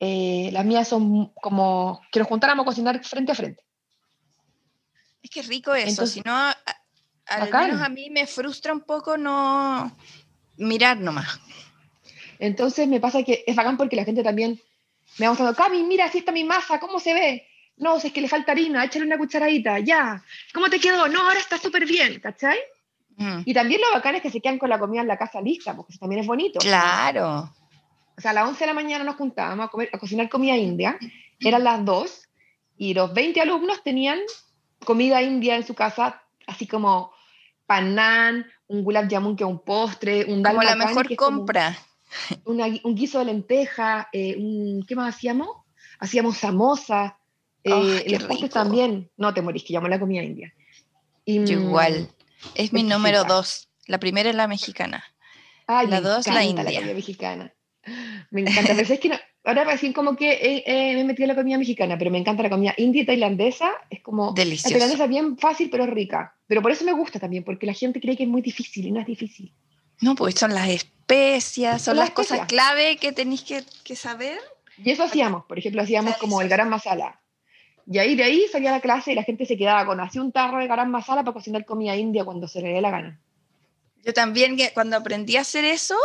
[0.01, 3.63] Eh, las mías son como que nos juntáramos a cocinar frente a frente.
[5.23, 6.35] Es que rico eso, si no,
[7.27, 9.97] al menos a mí me frustra un poco no
[10.57, 11.41] mirar nomás.
[12.39, 14.61] Entonces me pasa que es bacán porque la gente también
[15.19, 17.49] me ha mostrado, Cami, mira, así está mi masa, ¿cómo se ve?
[17.77, 20.23] No, si es que le falta harina, échale una cucharadita, ya.
[20.53, 21.09] ¿Cómo te quedó?
[21.09, 22.59] No, ahora está súper bien, ¿cachai?
[23.17, 23.41] Mm.
[23.45, 25.75] Y también lo bacán es que se quedan con la comida en la casa lista,
[25.75, 26.61] porque eso también es bonito.
[26.61, 27.53] Claro.
[28.17, 30.57] O sea, a las 11 de la mañana nos juntábamos a, comer, a cocinar comida
[30.57, 30.99] india,
[31.41, 32.23] eran las 2,
[32.77, 34.19] y los 20 alumnos tenían
[34.85, 37.13] comida india en su casa, así como
[37.67, 41.77] panán, un gulab jamun que es un postre, un dal Como la mejor compra.
[42.45, 44.37] un guiso de lenteja, eh,
[44.87, 45.49] ¿qué más hacíamos?
[45.99, 47.19] Hacíamos samosa,
[47.63, 49.11] eh, los también.
[49.17, 50.55] No te morís, que llamo la comida india.
[51.25, 52.11] igual.
[52.55, 53.69] Es mi número dos.
[53.87, 55.05] La primera es la mexicana.
[55.67, 56.65] la dos, la india.
[56.65, 57.55] La comida mexicana.
[58.31, 58.75] Me encanta.
[58.75, 59.11] pero es que
[59.45, 62.51] ahora recién como que me he metido en la comida mexicana, pero me encanta la
[62.51, 63.71] comida india y tailandesa.
[63.91, 64.33] Es como.
[64.33, 64.71] Deliciosa.
[64.71, 66.35] La tailandesa es bien fácil, pero rica.
[66.47, 68.93] Pero por eso me gusta también, porque la gente cree que es muy difícil y
[68.93, 69.53] no es difícil.
[70.01, 74.39] No, pues son las especias, son, las, cosas clave que tenéis que, que, saber.
[74.83, 77.21] Y eso hacíamos, por ejemplo, hacíamos como el garam masala.
[77.87, 80.33] Y ahí de ahí salía la clase y la gente se quedaba con así un
[80.33, 83.21] tarro de garam masala para cocinar comida india cuando se le dé la gana.
[84.05, 85.97] Yo también cuando aprendí a hacer eso,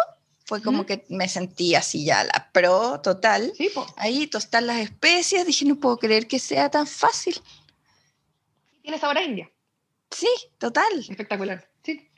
[0.49, 3.53] fue como que me sentí así ya la pro total.
[3.55, 7.35] Sí, Ahí tostar las especias, dije, no puedo creer que sea tan fácil.
[8.81, 9.47] ¿Tienes ahora india?
[10.09, 10.91] Sí, total.
[11.07, 12.09] Espectacular, sí.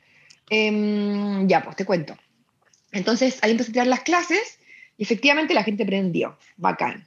[0.48, 2.16] Em, ya, pues te cuento.
[2.90, 4.58] Entonces ahí empecé a tirar las clases
[4.96, 6.38] y efectivamente la gente aprendió.
[6.56, 7.06] Bacán.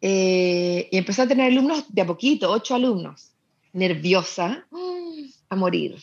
[0.00, 3.32] Eh, y empecé a tener alumnos de a poquito, ocho alumnos.
[3.72, 4.68] Nerviosa,
[5.48, 5.96] a morir.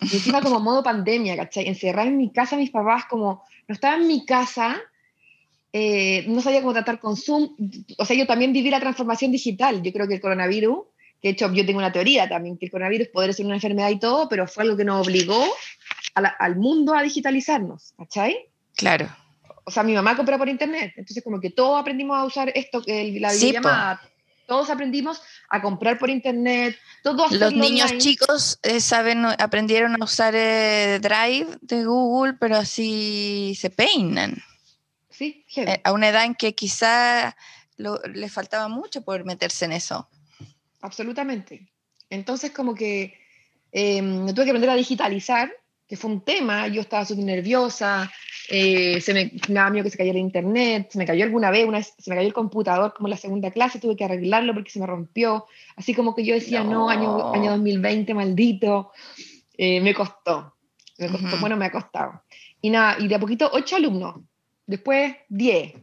[0.00, 1.66] Y encima como modo pandemia, ¿cachai?
[1.68, 4.76] Encerrada en mi casa, mis papás como, no estaba en mi casa,
[5.72, 7.56] eh, no sabía cómo tratar con Zoom.
[7.98, 9.82] O sea, yo también viví la transformación digital.
[9.82, 10.78] Yo creo que el coronavirus,
[11.20, 13.90] que de hecho yo tengo una teoría también, que el coronavirus podría ser una enfermedad
[13.90, 15.44] y todo, pero fue algo que nos obligó
[16.14, 18.36] al mundo a digitalizarnos, ¿cachai?
[18.74, 19.08] Claro
[19.66, 22.82] o sea, mi mamá compra por internet, entonces como que todos aprendimos a usar esto,
[22.86, 24.00] la videollamada.
[24.46, 30.34] Todos aprendimos a comprar por internet, todos Los niños chicos eh, saben, aprendieron a usar
[30.36, 34.40] eh, Drive de Google, pero así se peinan.
[35.10, 37.36] Sí, eh, a una edad en que quizá
[37.76, 40.08] le faltaba mucho por meterse en eso.
[40.80, 41.68] Absolutamente.
[42.08, 43.18] Entonces, como que
[43.72, 45.52] me tuve que aprender a digitalizar,
[45.88, 48.10] que fue un tema, yo estaba súper nerviosa,
[48.48, 51.64] eh, se me, daba miedo que se cayera el internet, se me cayó alguna vez,
[51.64, 54.70] una, se me cayó el computador como en la segunda clase, tuve que arreglarlo porque
[54.70, 55.46] se me rompió,
[55.76, 58.92] así como que yo decía, no, año, año 2020, maldito,
[59.56, 60.56] eh, me costó,
[60.98, 62.22] me costó, bueno, me ha costado.
[62.60, 64.16] Y nada, y de a poquito ocho alumnos,
[64.66, 65.74] después diez,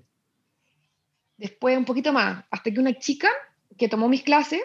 [1.38, 3.30] después un poquito más, hasta que una chica
[3.78, 4.62] que tomó mis clases,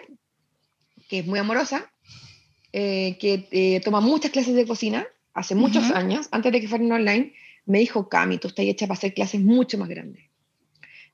[1.07, 1.89] que es muy amorosa,
[2.73, 7.33] eh, que toma muchas clases de cocina, hace muchos años, antes de que fueran online,
[7.65, 10.23] me dijo, Cami, tú estás hecha para hacer clases mucho más grandes.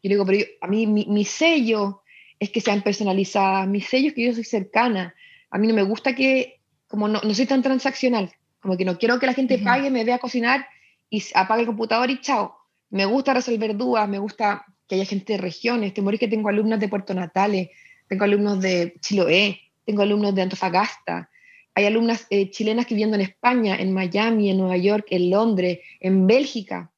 [0.02, 2.02] Yo le digo, pero a mí mi, sello
[2.40, 5.16] es que sean personalizadas, mi sello es que yo soy cercana.
[5.50, 8.98] A mí no me gusta que, como no, no soy tan transaccional, como que no
[8.98, 10.68] quiero que la gente pague, me vea cocinar
[11.10, 12.56] y apague el computador y chao.
[12.90, 15.94] Me gusta resolver dudas, me gusta que haya gente de regiones.
[15.94, 17.70] Te morí que tengo alumnos de Puerto Natales,
[18.08, 21.30] tengo alumnos de Chiloé, tengo alumnos de Antofagasta,
[21.76, 25.80] hay alumnas eh, chilenas que viviendo en España, en Miami, en Nueva York, en Londres,
[26.00, 26.90] en Bélgica.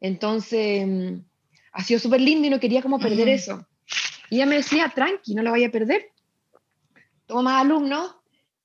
[0.00, 1.20] Entonces, mm,
[1.72, 3.66] ha sido súper lindo y no quería como perder eso.
[4.30, 6.06] Y ella me decía, tranqui, no lo vaya a perder.
[7.26, 8.16] Toma más alumnos,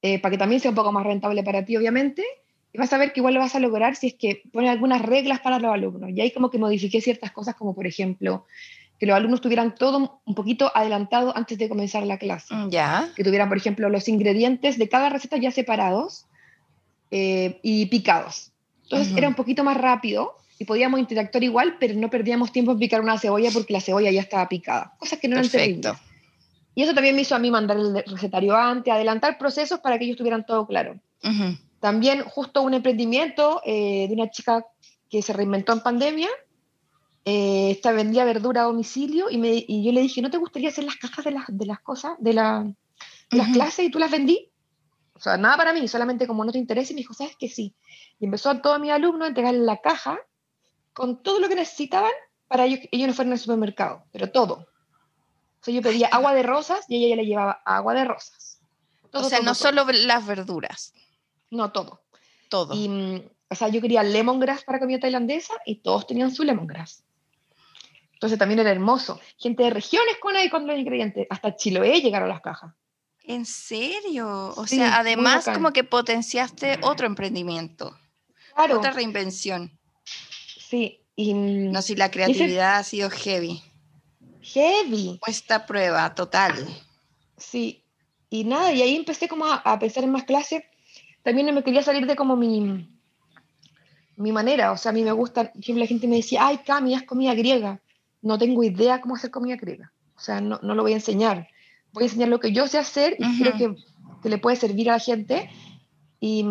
[0.02, 2.24] eh, para que también sea un poco más rentable para ti, obviamente,
[2.72, 5.02] y vas a ver que igual lo vas a lograr si es que pones algunas
[5.02, 6.12] reglas para los alumnos.
[6.12, 8.46] Y ahí como que modifiqué ciertas cosas, como por ejemplo,
[9.00, 12.54] que los alumnos tuvieran todo un poquito adelantado antes de comenzar la clase.
[12.54, 13.10] Mm, ya.
[13.16, 16.26] Que tuvieran, por ejemplo, los ingredientes de cada receta ya separados
[17.12, 18.52] eh, y picados.
[18.84, 22.80] Entonces era un poquito más rápido y podíamos interactuar igual, pero no perdíamos tiempo en
[22.80, 24.94] picar una cebolla porque la cebolla ya estaba picada.
[24.98, 25.94] Cosas que no eran terribles.
[26.76, 30.06] Y eso también me hizo a mí mandar el recetario antes, adelantar procesos para que
[30.06, 31.00] ellos tuvieran todo claro.
[31.80, 34.66] También justo un emprendimiento eh, de una chica
[35.10, 36.30] que se reinventó en pandemia,
[37.30, 40.70] eh, esta vendía verdura a domicilio y, me, y, yo le dije, ¿no te gustaría
[40.70, 42.72] hacer las cajas de las, de las cosas, de, la,
[43.30, 44.52] las clases y tú las vendí?
[45.14, 46.92] O sea, nada para mí, solamente como no te interesa.
[46.92, 47.76] Y me dijo, ¿sabes que sí?
[48.20, 50.18] Y empezó a todos mis alumnos a entregarle la caja
[50.94, 52.12] con todo lo que necesitaban
[52.48, 54.54] para ellos, ellos no fueran al supermercado, pero todo.
[54.54, 58.62] O sea, yo pedía agua de rosas y ella ya le llevaba agua de rosas.
[59.12, 60.94] o sea, no solo las verduras.
[61.52, 62.02] No, todo.
[62.50, 62.74] Todo.
[62.74, 67.04] Y, mm, o sea, yo quería lemongrass para comida tailandesa y todos tenían su lemongrass.
[68.20, 69.18] Entonces también era hermoso.
[69.38, 71.26] Gente de regiones con ahí con los ingredientes.
[71.30, 72.74] Hasta Chiloé llegaron las cajas.
[73.24, 74.54] ¿En serio?
[74.58, 77.98] O sea, además como que potenciaste otro emprendimiento.
[78.54, 78.80] Claro.
[78.80, 79.72] Otra reinvención.
[80.04, 81.00] Sí.
[81.16, 83.64] Y, no, si la creatividad ha sido heavy.
[84.42, 85.18] Heavy.
[85.24, 86.56] Puesta prueba, total.
[87.38, 87.86] Sí.
[88.30, 90.64] Y nada, y ahí empecé como a, pensar en más clases.
[91.24, 92.86] También no me quería salir de como mi,
[94.18, 94.74] mi manera.
[94.74, 97.04] O sea, a mí me gusta, por ejemplo, la gente me decía, ay, Cami, es
[97.04, 97.82] comida griega
[98.22, 99.92] no tengo idea cómo hacer comida griega.
[100.16, 101.48] O sea, no, no, lo voy a enseñar.
[101.94, 103.76] Voy a enseñar lo que yo sé hacer y creo que,
[104.22, 105.50] que, le puede servir a la gente
[106.20, 106.46] y,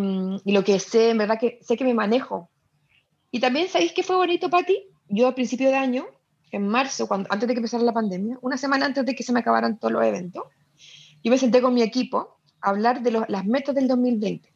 [0.45, 2.51] y, lo que sé, en verdad que sé que me manejo.
[3.31, 4.89] Y también, ¿sabéis qué fue bonito, Patti?
[5.09, 6.07] Yo a principio de año,
[6.51, 9.33] en marzo, cuando, antes de que empezara la pandemia, una semana antes de que se
[9.33, 10.45] me acabaran todos los eventos,
[11.23, 14.53] yo me senté con mi equipo a hablar de las metas del 2020.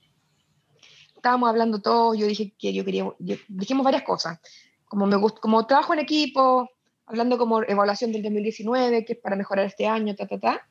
[1.16, 3.06] Estábamos hablando todos, yo dije que yo quería,
[3.48, 4.40] dijimos varias cosas,
[4.86, 6.68] como, me como trabajo en equipo,
[7.06, 10.68] hablando como evaluación del 2019, que es para mejorar este año, ta, ta, ta.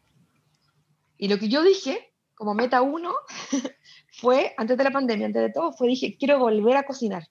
[1.17, 3.13] Y lo que yo dije, como meta uno,
[4.12, 7.28] fue, antes de la pandemia, antes de todo, fue, dije, quiero volver a cocinar.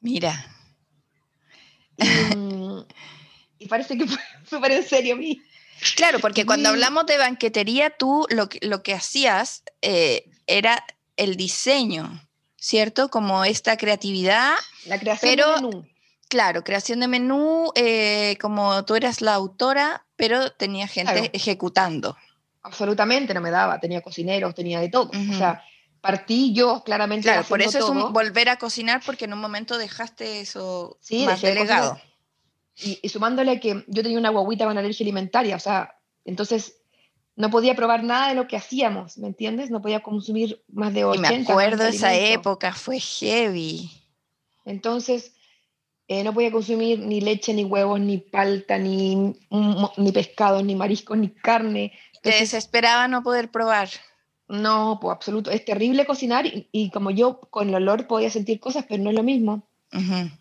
[0.00, 0.46] Mira.
[3.58, 4.18] Y, parece que fue
[4.48, 5.40] súper en serio a mí.
[5.96, 10.84] Claro, porque cuando hablamos de banquetería, tú lo lo que hacías eh, era
[11.16, 13.08] el diseño, ¿cierto?
[13.08, 14.54] Como esta creatividad.
[14.86, 15.86] La creación pero, menú.
[16.30, 22.16] Claro, creación de menú, eh, como tú eras la autora, pero tenía gente ejecutando.
[22.62, 25.10] Absolutamente, no me daba, tenía cocineros, tenía de todo.
[25.10, 25.64] O sea,
[26.00, 27.24] partí yo claramente.
[27.24, 31.26] Claro, por eso es un volver a cocinar, porque en un momento dejaste eso sí,
[31.26, 32.00] más delegado.
[32.76, 36.76] Y, y, sumándole que yo tenía una guaguita con alergia alimentaria, o sea, entonces
[37.34, 39.72] no podía probar nada de lo que hacíamos, ¿me entiendes?
[39.72, 41.32] No podía consumir más de 80.
[41.32, 43.90] Y me acuerdo de esa época, fue heavy.
[44.64, 45.32] Entonces,
[46.10, 49.32] eh, no podía consumir ni leche, ni huevos, ni palta, ni,
[49.96, 51.92] ni pescados, ni mariscos, ni carne.
[52.20, 53.88] Te desesperaba no poder probar.
[54.48, 55.52] No, pues absoluto.
[55.52, 59.16] Es terrible cocinar y, como yo con el olor podía sentir cosas, pero no es
[59.16, 59.62] lo mismo.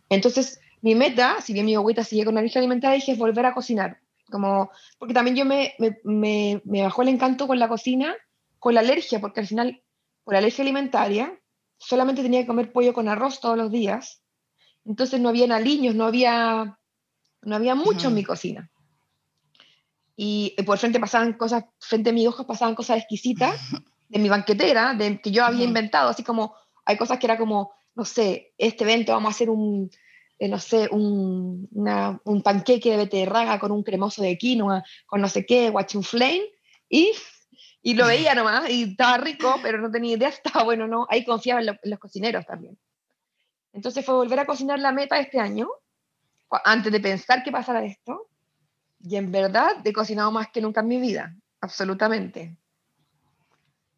[0.09, 3.53] Entonces, mi meta, si bien mi agüita sigue con la alimentaria, dije es volver a
[3.53, 3.99] cocinar.
[4.31, 8.15] Como, porque también yo me, me, me, bajó el encanto con la cocina,
[8.57, 9.83] con la alergia, porque al final,
[10.23, 11.39] por la alergia alimentaria,
[11.77, 14.23] solamente tenía que comer pollo con arroz todos los días.
[14.89, 16.79] Entonces no había aliños, no había,
[17.43, 18.71] no había mucho en mi cocina.
[20.15, 23.55] Y por frente pasaban cosas, frente a mis ojos pasaban cosas exquisitas
[24.09, 27.71] de mi banquetera, de, que yo había inventado, así como hay cosas que era como,
[27.93, 29.91] no sé, este evento vamos a hacer un,
[30.39, 31.69] eh, no sé, un,
[32.23, 36.49] un panqueque de beterraga con un cremoso de quinoa, con no sé qué, guachuflane,
[36.89, 37.11] y,
[37.83, 41.23] y lo veía nomás, y estaba rico, pero no tenía idea, estaba bueno, no, ahí
[41.23, 42.75] confiaba en, los cocineros también.
[43.79, 45.69] Entonces fue volver a cocinar la meta este año,
[46.65, 48.27] antes de pensar que pasara esto,
[48.99, 52.57] y en verdad he cocinado más que nunca en mi vida, absolutamente.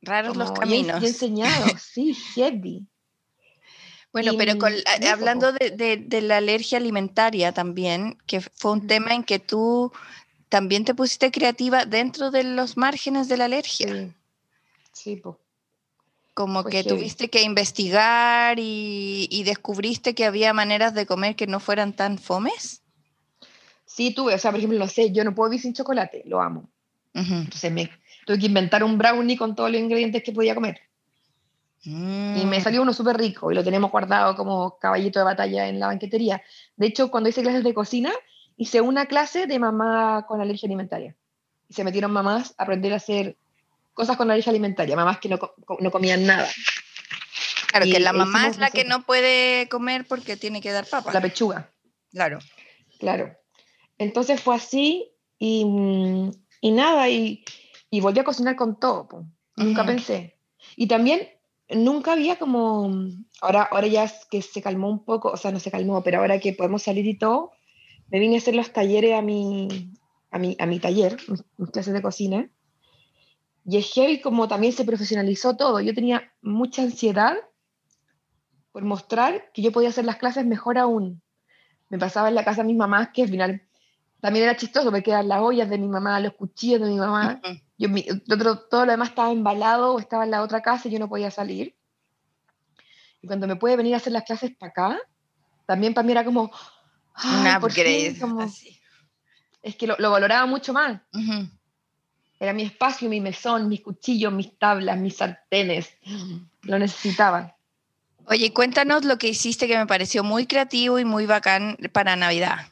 [0.03, 1.01] Raros los caminos.
[1.01, 2.85] Y, he enseñado, sí, heavy.
[4.13, 4.53] Bueno, pero
[5.11, 9.91] hablando de, la alergia alimentaria también, que fue un tema en que tú
[10.47, 14.13] también te pusiste creativa dentro de los márgenes de la alergia.
[14.93, 15.37] Sí, pues.
[16.33, 21.93] Como que tuviste que investigar y, descubriste que había maneras de comer que no fueran
[21.93, 22.81] tan fomes.
[23.85, 26.41] Sí, tuve, o sea, por ejemplo, no sé, yo no puedo vivir sin chocolate, lo
[26.41, 26.69] amo.
[27.13, 27.91] Entonces me
[28.25, 30.79] tuve que inventar un brownie con todos los ingredientes que podía comer.
[31.83, 32.61] Y me mm.
[32.61, 36.41] salió uno súper rico y lo tenemos guardado como caballito de batalla en la banquetería.
[36.75, 38.11] De hecho, cuando hice clases de cocina,
[38.55, 41.15] hice una clase de mamá con alergia alimentaria.
[41.67, 43.37] Y se metieron mamás a aprender a hacer
[43.93, 45.39] cosas con alergia alimentaria, mamás que no,
[45.79, 46.49] no comían nada.
[47.67, 51.13] Claro, que la mamá es la que no puede comer porque tiene que dar papa.
[51.13, 51.71] La pechuga.
[52.11, 52.39] Claro.
[52.99, 53.35] Claro.
[53.97, 55.65] Entonces fue así y,
[56.61, 57.43] y nada, y,
[57.89, 59.25] y, volví a cocinar con todo.
[59.55, 60.37] Nunca pensé.
[60.75, 61.29] Y también
[61.69, 62.91] nunca había como,
[63.41, 66.19] ahora, ahora ya es que se calmó un poco, o sea, no se calmó, pero
[66.19, 67.51] ahora que podemos salir y todo,
[68.09, 69.67] me vine a hacer los talleres a mi,
[70.31, 72.49] a mi, a mi taller, mis, clases de cocina,
[73.65, 75.79] y es heavy como también se profesionalizó todo.
[75.79, 77.37] Yo tenía mucha ansiedad
[78.71, 81.21] por mostrar que yo podía hacer las clases mejor aún.
[81.89, 83.61] Me pasaba en la casa de mis mamás, que al final
[84.21, 87.41] también era chistoso, porque eran las ollas de mi mamá, los cuchillos de mi mamá.
[87.77, 87.89] Yo,
[88.69, 91.31] todo lo demás estaba embalado o estaba en la otra casa y yo no podía
[91.31, 91.75] salir.
[93.21, 94.99] Y cuando me puede venir a hacer las clases para acá,
[95.65, 96.51] también para mí era como...
[97.43, 97.71] Nah, por
[99.61, 101.01] Es que lo, valoraba mucho más.
[102.41, 105.95] Era mi espacio, mi mesón, mis cuchillos, mis tablas, mis sartenes.
[106.63, 107.55] Lo necesitaba.
[108.25, 112.65] Oye, cuéntanos lo que hiciste que me pareció muy creativo y muy bacán para Navidad.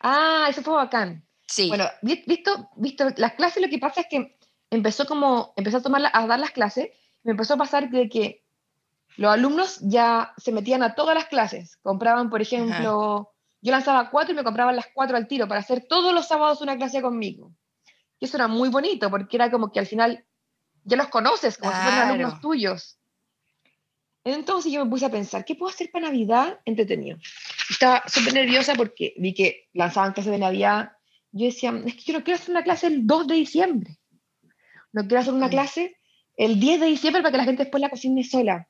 [0.00, 1.22] Ah, eso fue bacán.
[1.46, 1.68] Sí.
[1.68, 4.36] Bueno, visto, visto las clases, lo que pasa es que
[4.70, 6.88] empezó como, empezó a, tomar, a dar las clases,
[7.22, 8.42] me empezó a pasar de que
[9.18, 11.76] los alumnos ya se metían a todas las clases.
[11.76, 15.86] Compraban, por ejemplo, yo lanzaba cuatro y me compraban las cuatro al tiro para hacer
[15.88, 17.52] todos los sábados una clase conmigo.
[18.20, 20.24] Y eso era muy bonito porque era como que al final
[20.84, 22.98] ya los conoces, como si fueran alumnos tuyos.
[24.24, 27.18] Entonces yo me puse a pensar, ¿qué puedo hacer para Navidad entretenido?
[27.70, 30.92] Estaba súper nerviosa porque vi que lanzaban clases de Navidad
[31.32, 33.98] yo decía, es que yo no quiero hacer una clase el 2 de diciembre.
[34.92, 35.50] No quiero hacer una mm.
[35.50, 35.96] clase
[36.36, 38.68] el 10 de diciembre para que la gente después la cocine sola.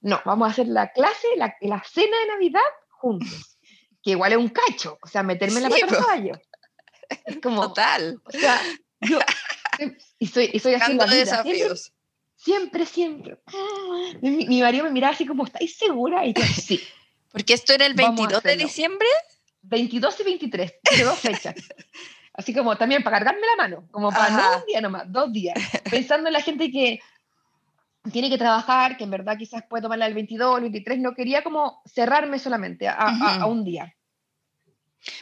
[0.00, 2.60] No, vamos a hacer la clase, la, la cena de Navidad
[2.90, 3.58] juntos.
[4.02, 6.40] Que igual es un cacho, o sea, meterme en la pata del caballo.
[7.24, 7.68] Es como.
[7.68, 8.20] Total.
[8.24, 8.60] O sea,
[9.00, 9.18] yo.
[10.18, 11.92] Y soy, y soy así la desafíos.
[12.36, 13.38] Siempre, siempre.
[14.20, 16.24] Mi, mi, marido me miraba así como, ¿estáis segura?
[16.24, 16.80] Y yo, sí.
[17.32, 19.06] Porque esto era el 22 de diciembre.
[19.62, 21.54] 22 y 23, de dos fechas.
[22.32, 25.58] Así como también para cargarme la mano, como para no un día nomás, dos días.
[25.90, 27.00] Pensando en la gente que
[28.12, 31.14] tiene que trabajar, que en verdad quizás puede tomarla el 22 o el 23, no
[31.14, 33.92] quería como cerrarme solamente a, a, un día.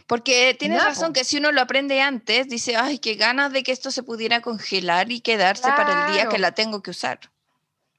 [0.06, 3.72] Porque tienes razón que si uno lo aprende antes, dice, ay, qué ganas de que
[3.72, 7.20] esto se pudiera congelar y quedarse para el día que la tengo que usar.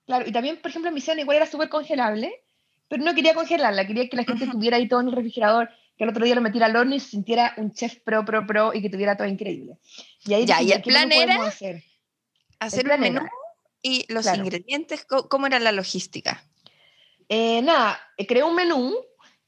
[0.06, 2.44] Claro, y también, por ejemplo, mi cena igual era súper congelable,
[2.88, 6.04] pero no quería congelarla, quería que la gente tuviera ahí todo en el refrigerador que
[6.04, 8.74] el otro día lo metiera al horno y se sintiera un chef pro, pro, pro
[8.74, 9.78] y que tuviera todo increíble.
[10.26, 11.84] Y ahí ya, y el plan era hacer,
[12.60, 13.22] hacer un menú
[13.82, 16.44] y los ingredientes, ¿cómo era la logística?
[17.30, 18.96] Eh, nada, eh, creé un menú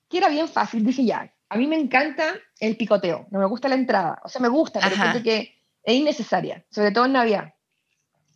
[0.10, 3.68] que era bien fácil, dije ya, a mí me encanta el picoteo, no me gusta
[3.68, 7.54] la entrada, o sea, me gusta, pero siento que es innecesaria, sobre todo en Navidad,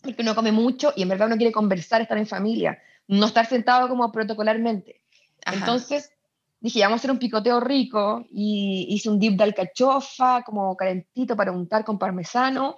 [0.01, 3.45] porque uno come mucho y en verdad uno quiere conversar, estar en familia, no estar
[3.45, 5.01] sentado como protocolarmente.
[5.45, 6.11] Entonces,
[6.59, 11.35] dije, vamos a hacer un picoteo rico y hice un dip de alcachofa, como calentito
[11.35, 12.77] para untar con parmesano,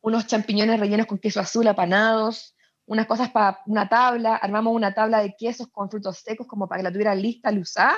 [0.00, 2.54] unos champiñones rellenos con queso azul apanados,
[2.86, 6.78] unas cosas para una tabla, armamos una tabla de quesos con frutos secos como para
[6.78, 7.96] que la tuviera lista al usar,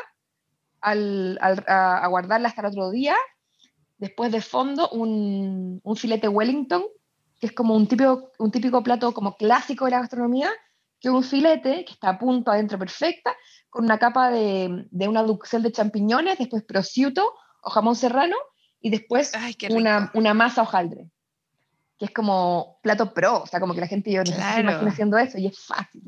[0.86, 3.16] al, a, guardarla hasta el otro día.
[3.98, 6.84] después de fondo un, un filete Wellington,
[7.40, 10.50] que es como un típico, un típico plato como clásico de la gastronomía,
[11.00, 13.34] que es un filete que está a punto adentro perfecta,
[13.68, 18.36] con una capa de, de una duxel de champiñones, después prosciutto o jamón serrano,
[18.80, 19.32] y después
[19.70, 21.10] una, una, masa hojaldre,
[21.98, 24.90] que es como plato pro, o sea, como que la gente yo no se imagina
[24.90, 26.02] haciendo eso, y es fácil.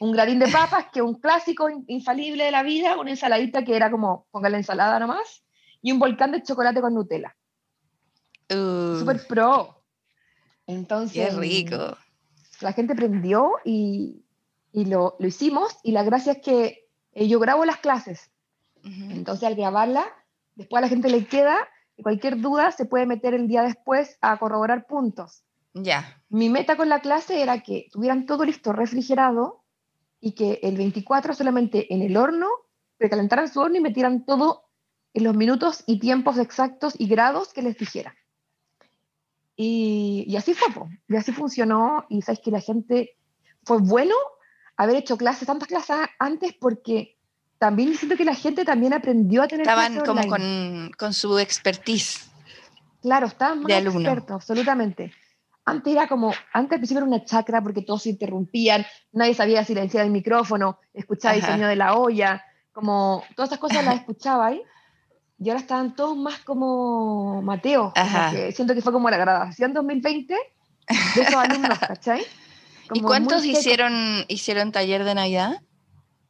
[0.00, 3.90] Un gradín de papas, que un clásico infalible de la vida, una ensaladita que era
[3.90, 5.42] como, ponga la ensalada nomás,
[5.82, 7.36] y un volcán de chocolate con Nutella.
[8.50, 8.98] Uh.
[8.98, 9.82] Súper pro.
[10.66, 11.34] Entonces.
[11.34, 11.96] Qué rico.
[12.60, 14.24] La gente prendió y,
[14.72, 15.76] y lo, lo, hicimos.
[15.82, 18.30] Y la gracia es que eh, yo grabo las clases.
[18.84, 20.06] Entonces, al grabarla,
[20.54, 21.56] después a la gente le queda.
[21.96, 25.42] Y cualquier duda se puede meter el día después a corroborar puntos.
[25.74, 26.22] Ya.
[26.28, 29.57] Mi meta con la clase era que tuvieran todo listo refrigerado
[30.20, 32.48] y que el 24 solamente en el horno
[32.96, 34.64] precalentaran su horno y metieran todo
[35.14, 38.14] en los minutos y tiempos exactos y grados que les dijera.
[39.60, 40.68] Y, así fue,
[41.08, 43.16] y así funcionó, y sabes que la gente,
[43.64, 44.14] fue bueno
[44.76, 47.18] haber hecho clases, tantas clases antes, porque
[47.58, 52.30] también siento que la gente también aprendió a tener Estaban como con, con, su expertise.
[53.02, 55.12] Claro, estaban más expertos, absolutamente.
[55.68, 59.64] Antes era como, antes al principio era una chacra porque todos se interrumpían, nadie sabía
[59.64, 62.42] silenciar el micrófono, escuchaba el sonido de la olla,
[62.72, 64.62] como todas esas cosas las escuchaba ahí
[65.38, 67.92] y ahora están todos más como Mateo.
[68.52, 72.22] siento que fue como la graduación 2020 de esos alumnos, ¿cachai?
[72.94, 75.60] ¿Y cuántos hicieron, hicieron taller de Navidad?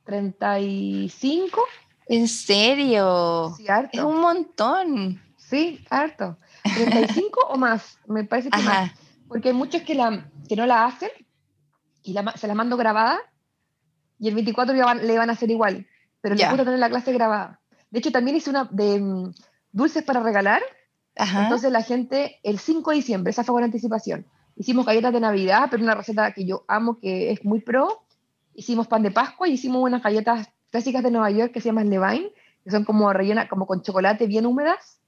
[0.05, 1.62] 35.
[2.09, 3.55] ¿En serio?
[3.57, 3.99] Sí, harto.
[3.99, 5.22] Es un montón.
[5.36, 6.36] Sí, harto.
[6.62, 8.91] 35 o más, me parece que más.
[9.29, 11.11] Porque hay muchos que, la, que no la hacen
[12.03, 13.18] y se la mando grabada
[14.18, 15.87] y el 24 le van a hacer igual,
[16.20, 17.61] pero les gusta tener la clase grabada.
[17.91, 19.33] De hecho, también hice una de mm,
[19.72, 20.62] dulces para regalar.
[21.14, 24.26] Entonces la gente, el 5 de diciembre, esa fue con anticipación.
[24.57, 28.05] Hicimos galletas de Navidad, pero una receta que yo amo, que es muy pro.
[28.55, 31.91] Hicimos pan de Pascua y hicimos unas galletas clásicas de Nueva York que se llaman
[31.91, 32.31] Levine,
[32.62, 35.01] que son como rellenas, como con chocolate bien húmedas.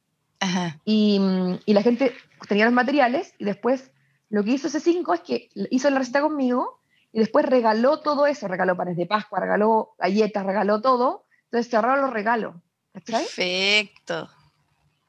[0.85, 2.13] Y, mm, y, la gente
[2.49, 3.93] tenía los materiales y después
[4.31, 6.81] lo que hizo ese 5 es que hizo la receta conmigo
[7.13, 11.27] y después regaló todo eso, regaló panes de Pascua, regaló galletas, regaló todo.
[11.47, 12.55] Entonces cerraron los regalos.
[12.93, 14.31] Perfecto.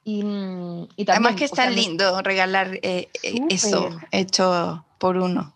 [0.03, 5.17] Y, mm, y también, Además que es tan lindo regalar eh, eh, eso hecho por
[5.17, 5.53] uno.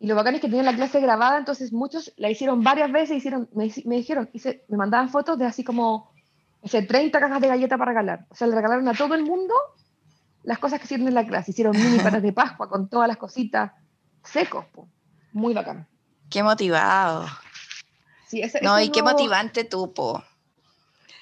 [0.00, 3.16] Y lo bacán es que tenían la clase grabada, entonces muchos la hicieron varias veces,
[3.16, 3.64] hicieron, me,
[3.96, 6.12] dijeron, hice, me mandaban fotos de así como,
[6.62, 8.26] no 30 cajas de galleta para regalar.
[8.30, 9.54] O sea, le regalaron a todo el mundo
[10.42, 11.50] las cosas que hicieron en la clase.
[11.50, 13.72] Hicieron mini patas de Pascua con todas las cositas
[14.24, 14.66] secos.
[15.32, 15.86] Muy bacán.
[16.30, 17.26] Qué motivado.
[18.28, 20.22] Sí, no, y qué motivante tú, po.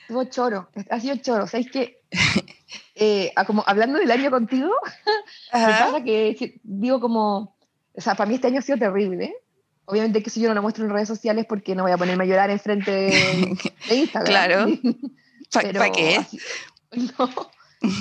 [0.08, 1.46] Tuvo choro, ha sido choro.
[1.46, 2.02] ¿Sabéis que
[2.94, 4.70] eh, como hablando del año contigo,
[5.52, 7.56] me pasa que digo como,
[7.94, 9.34] o sea, para mí este año ha sido terrible.
[9.84, 12.24] Obviamente que si yo no lo muestro en redes sociales porque no voy a ponerme
[12.24, 13.56] a llorar enfrente de,
[13.88, 14.26] de Instagram.
[14.26, 14.66] Claro.
[15.52, 16.26] ¿Para qué?
[16.92, 17.30] no,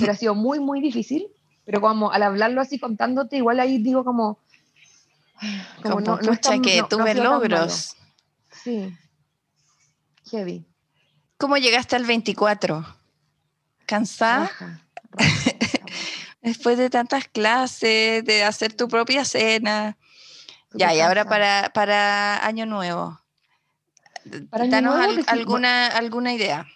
[0.00, 1.28] pero ha sido muy, muy difícil.
[1.64, 4.38] Pero como al hablarlo así contándote, igual ahí digo como...
[5.82, 7.94] Como, no, no que tuve logros.
[8.50, 8.96] Sí.
[10.30, 10.64] Heavy.
[11.36, 12.86] ¿Cómo llegaste al 24?
[13.84, 14.50] ¿Cansada?
[16.40, 19.98] Después de tantas clases, de hacer tu propia cena.
[20.72, 23.20] ya, y ahora para, para Año Nuevo.
[24.24, 26.66] Danos alguna, alguna idea.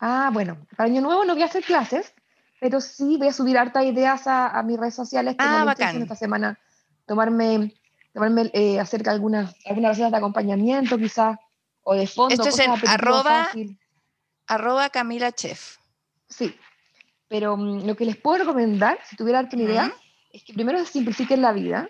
[0.00, 2.12] Ah, bueno, para Año Nuevo no voy a hacer clases,
[2.60, 5.34] pero sí voy a subir hartas ideas a, mis redes sociales.
[5.38, 6.02] ah, bacán.
[6.02, 6.58] esta semana
[7.06, 7.74] tomarme,
[8.12, 11.38] tomarme eh, acerca de algunas, algunas recetas de acompañamiento, quizás
[11.82, 12.34] o de fondo.
[12.34, 13.48] Esto es en arroba,
[14.46, 15.78] arroba Camila Chef.
[16.28, 16.54] Sí,
[17.28, 19.92] pero mm, lo que les puedo recomendar, si tuviera alguna idea,
[20.32, 21.88] es que primero simplifiquen la vida,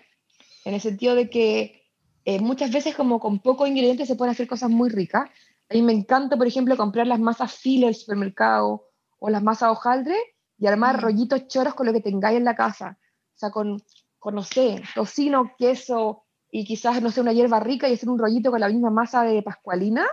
[0.65, 1.79] en el sentido de que
[2.25, 5.29] eh, muchas veces como con pocos ingredientes se pueden hacer cosas muy ricas.
[5.69, 8.87] A mí me encanta, por ejemplo, comprar las masas filo del supermercado
[9.19, 10.15] o las masas hojaldre
[10.57, 12.97] y armar rollitos choros con lo que tengáis en la casa.
[13.35, 13.81] O sea, con,
[14.17, 18.19] con, no sé, tocino, queso, y quizás, no sé, una hierba rica y hacer un
[18.19, 20.07] rollito con la misma masa de pascualina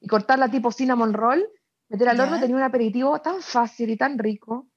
[0.00, 1.44] y cortarla tipo cinnamon roll,
[1.88, 4.68] meter al horno, tenía un aperitivo tan fácil y tan rico.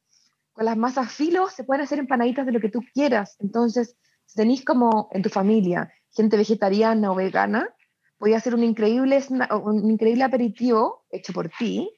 [0.53, 3.35] Con las masas filo se pueden hacer empanaditas de lo que tú quieras.
[3.39, 3.95] Entonces,
[4.25, 7.69] si tenéis como en tu familia gente vegetariana o vegana,
[8.17, 9.23] podía hacer un increíble,
[9.63, 11.89] un increíble aperitivo hecho por ti,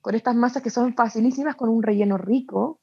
[0.00, 2.80] con estas masas que son facilísimas, con un relleno rico,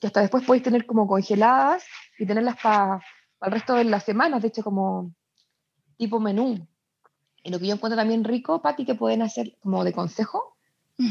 [0.00, 1.84] que hasta después podéis tener como congeladas
[2.18, 3.00] y tenerlas para
[3.40, 5.14] al resto de las semanas, de hecho, como
[5.96, 6.66] tipo menú.
[7.42, 10.56] Y lo que yo encuentro también rico, Pati, que pueden hacer como de consejo,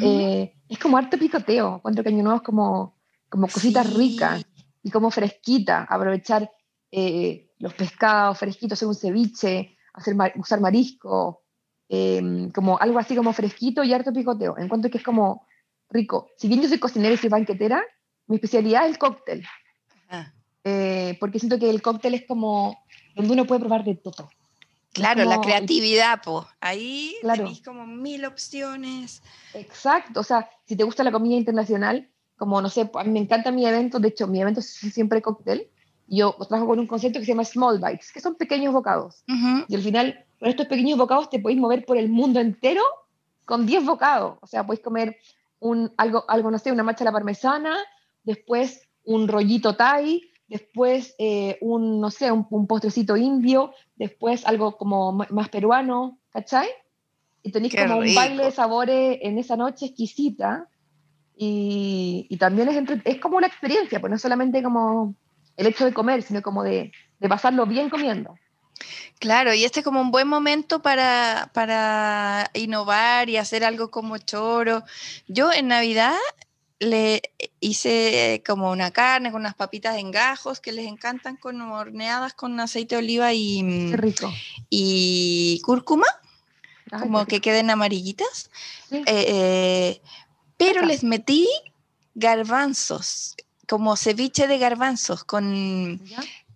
[0.03, 1.77] eh, es como arte picoteo.
[1.77, 2.99] Encuentro que Año Nuevo es como
[3.29, 4.43] como cositas ricas
[4.83, 6.51] y como fresquita, aprovechar
[6.91, 11.43] eh, los pescados fresquitos, hacer un ceviche, hacer usar marisco,
[11.87, 14.57] em, como algo así como fresquito y harto picoteo.
[14.57, 15.47] En cuanto que es como
[15.89, 16.29] rico.
[16.37, 17.83] Si bien yo soy cocinera y soy banquetera,
[18.27, 19.45] mi especialidad es el cóctel.
[20.65, 22.77] Eh, porque siento que el cóctel es como
[23.15, 24.29] donde uno puede probar de todo.
[24.91, 26.47] Claro, la creatividad, po.
[26.59, 29.21] Ahí tenéis como mil opciones.
[29.53, 33.65] Exacto, o sea, si te gusta la comida internacional, como no sé, me encanta mi
[33.65, 35.69] evento, de hecho, mi evento es siempre cóctel.
[36.09, 39.23] Yo trabajo con un concepto que se llama small bites, que son pequeños bocados.
[39.67, 42.81] Y al final, con estos pequeños bocados te podéis mover por el mundo entero
[43.45, 44.37] con 10 bocados.
[44.41, 45.17] O sea, podéis comer
[45.59, 47.77] un, algo, algo, no sé, una macha la parmesana,
[48.23, 55.11] después un rollito thai, después eh, un, no sé, un, postrecito indio, después algo como
[55.11, 56.67] más peruano, ¿cachai?
[57.43, 60.67] Y tenéis como un baile de sabores en esa noche exquisita.
[61.37, 65.15] Y, y también es, es como una experiencia, pues no solamente como
[65.59, 68.35] el hecho de comer, sino como de, de pasarlo bien comiendo.
[69.19, 74.17] Claro, y este es como un buen momento para, para innovar y hacer algo como
[74.17, 74.83] choro.
[75.27, 76.15] Yo en Navidad
[76.79, 77.21] le
[77.59, 82.57] hice como una carne con unas papitas en gajos que les encantan con horneadas con
[82.61, 84.33] aceite de oliva y, mm, rico.
[84.69, 86.07] y cúrcuma,
[86.89, 88.49] como que queden amarillitas.
[88.91, 90.01] Eh, eh,
[90.55, 91.49] pero les metí
[92.15, 93.35] garbanzos,
[93.69, 96.01] como ceviche de garbanzos con,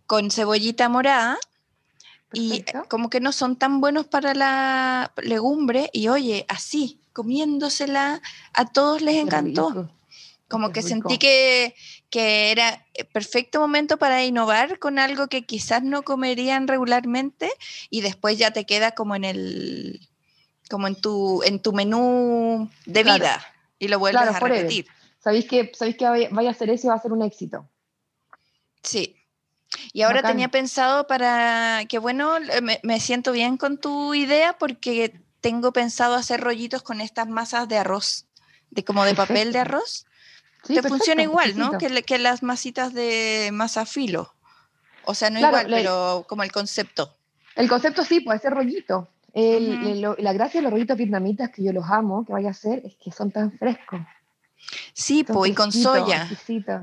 [0.08, 1.38] con cebollita morada.
[2.36, 5.92] Y como que no son tan buenos para la legumbre.
[5.94, 8.20] Y oye, así, comiéndosela,
[8.54, 9.92] a todos les encantó.
[10.48, 11.76] Como que sentí que,
[12.10, 17.52] que era perfecto momento para innovar con algo que quizás no comerían regularmente
[17.92, 20.10] y después ya te queda como en el
[20.70, 23.46] como en tu en tu menú de vida
[23.78, 24.88] y lo vuelves a repetir.
[25.24, 27.70] Sabéis que sabéis que vaya a hacer eso y va a ser un éxito.
[28.82, 29.16] Sí.
[29.92, 35.20] Y ahora tenía pensado para que bueno, me, me siento bien con tu idea porque
[35.42, 38.28] tengo pensado hacer rollitos con estas masas de arroz,
[38.70, 40.06] de como de papel de arroz
[40.68, 41.78] te funciona igual, ¿no?
[41.78, 44.34] Que, que, las masitas de masa filo.
[45.06, 47.16] O sea, no igual, pero como el concepto.
[47.56, 49.10] El concepto sí, puede ser rollito.
[49.34, 52.96] la gracia de los rollitos vietnamitas, que yo los amo, que vaya a ser, es
[52.96, 54.00] que son tan frescos.
[54.94, 56.30] Sí, pues, y con soya.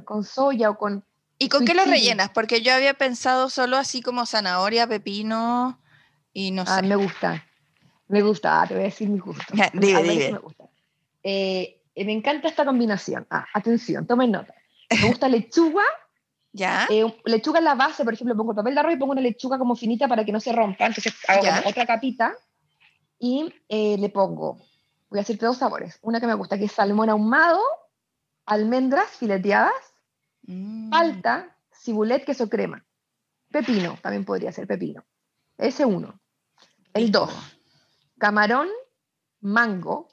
[0.04, 1.04] Con soya o con...
[1.38, 2.30] ¿Y con qué los rellenas?
[2.30, 5.80] Porque yo había pensado solo así como zanahoria, pepino
[6.32, 6.82] y no ah, sé.
[6.82, 7.46] me gusta.
[8.08, 9.44] Me gusta, ah, te voy a decir mi gusto.
[9.72, 10.32] dime, dime.
[10.32, 10.64] Me gusta.
[11.22, 13.26] Eh, me encanta esta combinación.
[13.30, 14.54] Ah, atención, tomen nota.
[14.90, 15.84] Me gusta lechuga.
[16.52, 16.88] ¿Ya?
[16.90, 19.20] Eh, lechuga en la base, por ejemplo, pongo el papel de arroz y pongo una
[19.20, 20.86] lechuga como finita para que no se rompa.
[20.86, 22.34] Entonces hago otra capita
[23.20, 24.58] y eh, le pongo,
[25.10, 25.98] voy a decirte dos sabores.
[26.02, 27.60] Una que me gusta, que es salmón ahumado,
[28.46, 29.72] almendras fileteadas,
[30.42, 30.90] mm.
[30.90, 32.86] palta, cibulet, queso crema.
[33.50, 35.04] Pepino, también podría ser pepino.
[35.58, 36.20] Ese uno.
[36.94, 37.30] El dos,
[38.18, 38.68] camarón,
[39.40, 40.08] mango,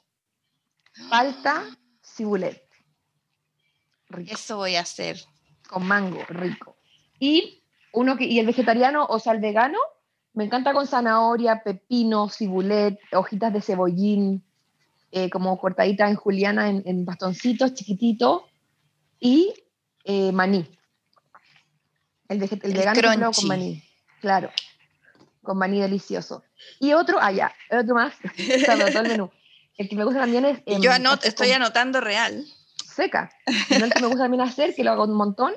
[1.08, 1.64] Falta
[2.02, 2.62] cibulet.
[4.26, 5.18] Eso voy a hacer.
[5.68, 6.76] Con mango, rico.
[7.20, 9.78] Y, uno que, y el vegetariano, o sea, el vegano,
[10.32, 14.44] me encanta con zanahoria, pepino, cibulet, hojitas de cebollín,
[15.10, 18.42] eh, como cortaditas en juliana en, bastoncitos chiquititos,
[19.20, 19.52] y
[20.04, 20.68] eh, maní.
[22.28, 23.82] El, el, vegano con maní,
[24.20, 24.50] claro,
[25.42, 26.44] con maní delicioso.
[26.78, 28.14] Y otro, allá, ah, otro más,
[28.66, 29.30] todo el menú.
[29.76, 30.62] El que me gusta también es...
[30.80, 30.90] yo
[31.22, 32.44] estoy anotando real.
[32.84, 33.30] Seca.
[33.70, 35.54] el que me gusta también hacer, que lo hago un montón,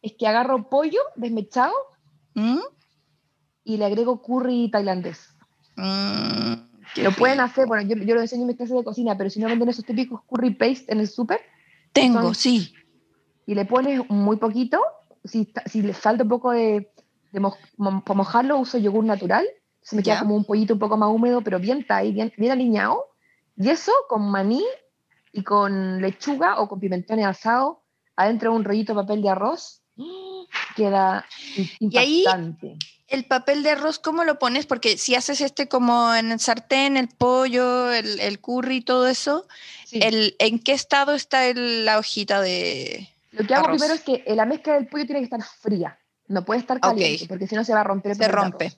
[0.00, 1.74] es que agarro pollo desmechado
[2.34, 2.60] ¿Mm?
[3.64, 5.34] y le agrego curry tailandés.
[5.76, 6.54] Mm,
[6.96, 9.40] lo pueden hacer, bueno, yo, yo, lo enseño en mis clases de cocina, pero si
[9.40, 11.40] no venden esos típicos curry paste en el súper.
[11.92, 12.72] Tengo, sí.
[13.46, 14.80] Y le pones muy poquito,
[15.24, 16.90] si, si le falta un poco de,
[17.32, 19.46] de para mojarlo uso yogur natural,
[19.82, 22.52] se me queda como un pollito un poco más húmedo, pero bien thai, bien, bien
[22.52, 23.04] alineado
[23.56, 24.64] y eso con maní
[25.32, 27.78] y con lechuga o con pimentones asados,
[28.16, 29.82] adentro de un rollito de papel de arroz,
[30.76, 31.24] queda
[31.80, 32.66] impactante.
[32.66, 32.78] Y ahí,
[33.14, 34.66] el papel de arroz, ¿cómo lo pones?
[34.66, 39.46] Porque si haces este como en el sartén, el pollo, el, el curry, todo eso,
[39.92, 44.44] el, ¿en qué estado está la hojita de Lo que hago primero es que la
[44.44, 45.98] mezcla del pollo tiene que estar fría,
[46.28, 48.72] no puede estar caliente, porque si no se va a romper el Se rompe.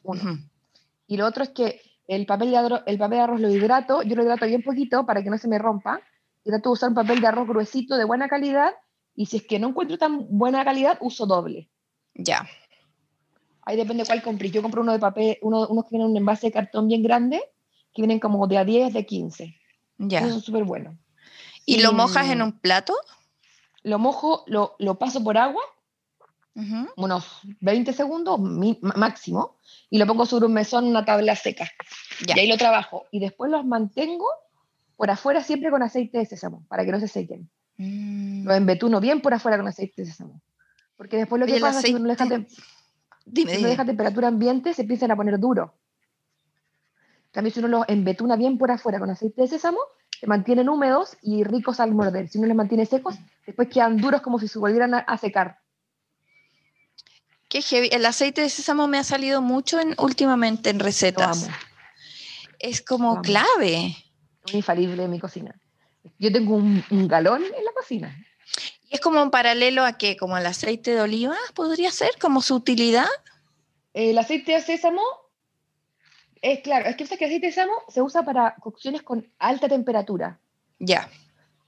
[1.09, 4.03] Y lo otro es que el papel, de arroz, el papel de arroz lo hidrato,
[4.03, 6.01] yo lo hidrato bien poquito para que no se me rompa.
[6.45, 8.75] Y trato de usar un papel de arroz gruesito de buena calidad.
[9.17, 11.69] Y si es que no encuentro tan buena calidad, uso doble.
[12.15, 12.47] Ya.
[13.67, 14.51] Ahí depende cuál compré.
[14.51, 17.03] Yo compro uno de papel, uno, unos que vienen en un envase de cartón bien
[17.03, 17.43] grande,
[17.93, 19.57] que vienen como de a 10, de 15.
[19.99, 20.21] Ya.
[20.21, 20.97] Eso es súper bueno.
[21.67, 22.95] ¿Y, lo mojas en un plato?
[23.87, 25.63] lo mojo, lo, lo paso por agua,
[26.97, 28.41] unos 20 segundos
[28.81, 29.59] máximo,
[29.91, 31.71] y lo pongo sobre un mesón, una tabla seca.
[32.27, 33.05] Y ahí lo trabajo.
[33.13, 34.27] Y después los mantengo
[34.97, 37.49] por afuera siempre con aceite de sésamo, para que no se sequen.
[37.77, 38.45] Mm.
[38.45, 40.43] Lo embetuno bien por afuera con aceite de sésamo.
[40.97, 42.27] Porque después lo que pasa es que uno deja,
[43.27, 45.75] deja temperatura ambiente, se empiezan a poner duro.
[47.33, 49.79] También si uno los embetuna bien por afuera con aceite de sésamo,
[50.19, 52.29] se mantienen húmedos y ricos al morder.
[52.29, 55.59] Si uno los mantiene secos, después quedan duros como si se volvieran a, secar.
[57.51, 57.91] Qué heavy.
[57.93, 61.51] El aceite de sésamo me ha salido mucho en, últimamente en recetas.
[62.59, 63.95] Es como clave.
[64.53, 65.55] Infalible en mi cocina.
[66.19, 68.17] Yo tengo un, galón en la cocina.
[68.89, 70.17] ¿Y es como un paralelo a qué?
[70.17, 72.11] ¿Como el aceite de oliva podría ser?
[72.21, 73.07] ¿Como su utilidad?
[73.93, 75.03] El aceite de sésamo
[76.43, 80.39] es claro, es que, el aceite de sésamo se usa para cocciones con alta temperatura.
[80.79, 81.09] Ya.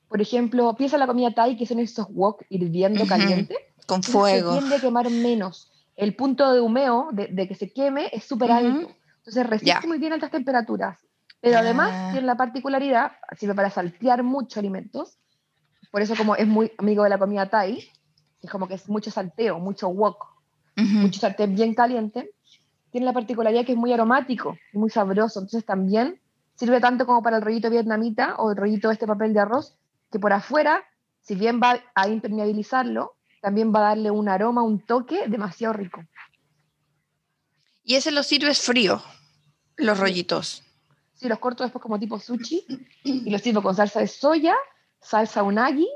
[0.08, 3.56] Por ejemplo, piensa la comida Thai, que son esos wok hirviendo caliente.
[3.86, 4.52] Con fuego.
[4.52, 5.72] Se tiende a quemar menos.
[5.96, 8.90] El punto de humeo, de, que se queme, es súper alto.
[9.18, 10.98] Entonces resiste muy bien altas temperaturas.
[11.40, 12.08] Pero además ah.
[12.12, 15.18] tiene la particularidad, sirve para saltear muchos alimentos.
[15.91, 17.89] Por eso como es muy amigo de la comida Thai,
[18.43, 20.26] es como que es mucho salteo, mucho wok,
[20.76, 22.30] mucho sartén bien caliente
[22.91, 25.41] tiene la particularidad que es muy aromático y muy sabroso.
[25.41, 26.20] Entonces también
[26.55, 29.76] sirve tanto como para el rollito vietnamita o el rollito de este papel de arroz,
[30.11, 30.84] que por afuera,
[31.20, 36.03] si bien va a impermeabilizarlo, también va a darle un aroma, un toque demasiado rico.
[37.84, 39.03] ¿Y ese lo sirves frío,
[39.76, 40.62] los rollitos?
[41.14, 42.64] Sí, los corto después como tipo sushi
[43.05, 44.55] y los sirvo con salsa de soya,
[45.01, 45.88] salsa unagi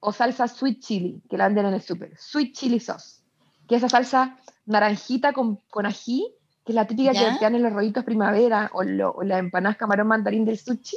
[0.00, 2.16] o salsa sweet chili, que la venden en el súper.
[2.18, 3.22] Sweet chili sauce,
[3.68, 4.36] que esa salsa
[4.66, 8.70] naranjita con, con ají, que es la típica que te dan en los rollitos primavera
[8.74, 10.96] o, la empanada camarón mandarín del sushi,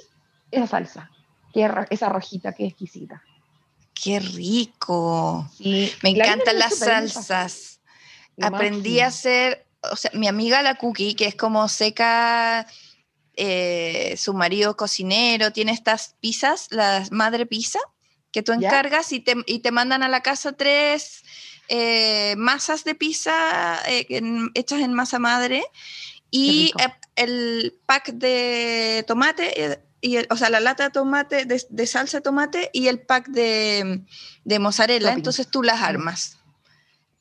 [0.51, 1.11] esa salsa,
[1.53, 3.21] que esa rojita, que es exquisita.
[3.93, 5.47] ¡Qué rico!
[5.59, 7.81] Me encantan las salsas.
[8.41, 12.65] Aprendí a hacer, o sea, mi amiga la Cookie, que es como seca,
[13.41, 17.79] eh, su marido cocinero, tiene estas pizzas, la madre pizza,
[18.31, 21.23] que tú encargas y te, y te mandan a la casa tres
[21.69, 24.05] eh, masas de pizza eh,
[24.55, 25.63] hechas en masa madre
[26.29, 26.73] y
[27.15, 32.69] el pack de tomate, y o sea, la lata de tomate, de, salsa de tomate
[32.73, 34.01] y el pack de,
[34.43, 35.13] de mozzarella.
[35.13, 36.38] Entonces tú las armas.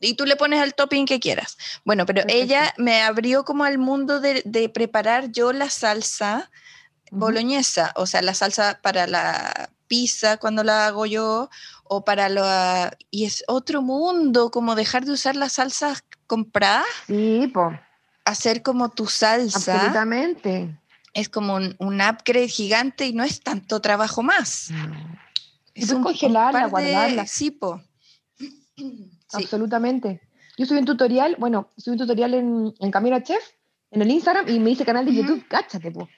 [0.01, 1.57] Y tú le pones el topping que quieras.
[1.85, 6.51] Bueno, pero ella me abrió como al mundo de, de preparar yo la salsa
[7.11, 11.51] boloñesa, o sea, la salsa para la pizza cuando la hago yo,
[11.85, 12.45] o para lo...
[13.11, 16.87] Y es otro mundo, como dejar de usar las salsas compradas.
[17.07, 17.73] Sí, po.
[18.25, 19.75] Hacer como tu salsa.
[19.75, 20.79] Absolutamente.
[21.15, 24.69] Es como un, upgrade gigante y no es tanto trabajo más.
[25.75, 27.27] Es un congelarla, guardarla.
[27.27, 27.83] Sí, po.
[29.33, 30.21] Absolutamente.
[30.57, 33.43] Yo subí un tutorial, bueno, subí un tutorial en, en Camila Chef,
[33.91, 36.09] en el Instagram, y me hice canal de YouTube, cáchate, po.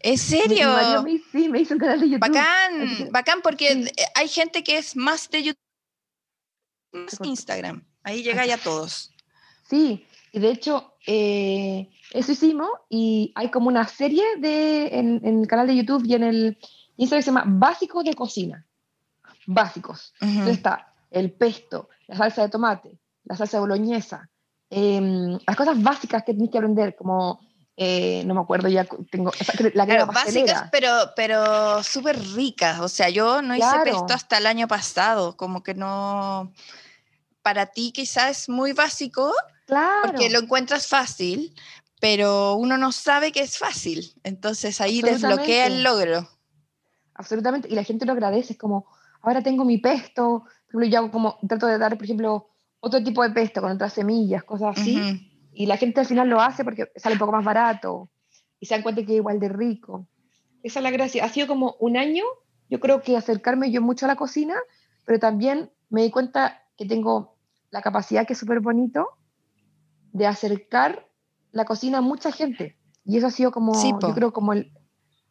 [0.00, 1.04] ¿En serio?
[1.32, 2.28] sí, me hizo un canal de YouTube.
[2.28, 5.60] Bacán, bacán, porque hay gente que es más de YouTube,
[6.92, 7.84] más Instagram.
[8.02, 9.12] Ahí llega ya todos.
[9.68, 15.46] Sí, y de hecho, eh, eso hicimos y hay como una serie de, en, el
[15.46, 16.58] canal de YouTube y en el
[16.96, 18.66] Instagram se llama Básicos de Cocina.
[19.46, 20.12] Básicos.
[20.20, 24.28] Entonces está el pesto, la salsa de tomate, la salsa boloñesa,
[24.70, 27.40] em, las cosas básicas que tienes que aprender, como
[27.78, 29.32] eh, no me acuerdo ya, tengo
[29.74, 32.80] la claro, básicas, pero, pero súper ricas.
[32.80, 36.52] O sea, yo no hice pesto hasta el año pasado, como que no.
[37.42, 39.32] Para ti quizás es muy básico,
[39.66, 40.00] claro.
[40.04, 41.54] porque lo encuentras fácil,
[42.00, 44.14] pero uno no sabe que es fácil.
[44.24, 46.28] Entonces ahí desbloquea el logro.
[47.14, 48.86] Absolutamente, y la gente lo agradece, es como,
[49.22, 50.44] ahora tengo mi pesto,
[50.84, 52.48] yo hago como, trato de dar, por ejemplo,
[52.80, 56.40] otro tipo de pesto con otras semillas, cosas así y la gente al final lo
[56.40, 58.10] hace porque sale un poco más barato
[58.60, 60.06] y se dan cuenta que es igual de rico.
[60.62, 61.24] Esa es la gracia.
[61.24, 62.24] Ha sido como un año,
[62.68, 64.54] yo creo que acercarme yo mucho a la cocina,
[65.06, 67.36] pero también me di cuenta que tengo
[67.70, 69.08] la capacidad, que es súper bonito,
[70.12, 71.08] de acercar
[71.52, 72.76] la cocina a mucha gente.
[73.06, 74.72] Y eso ha sido como, yo creo, como el,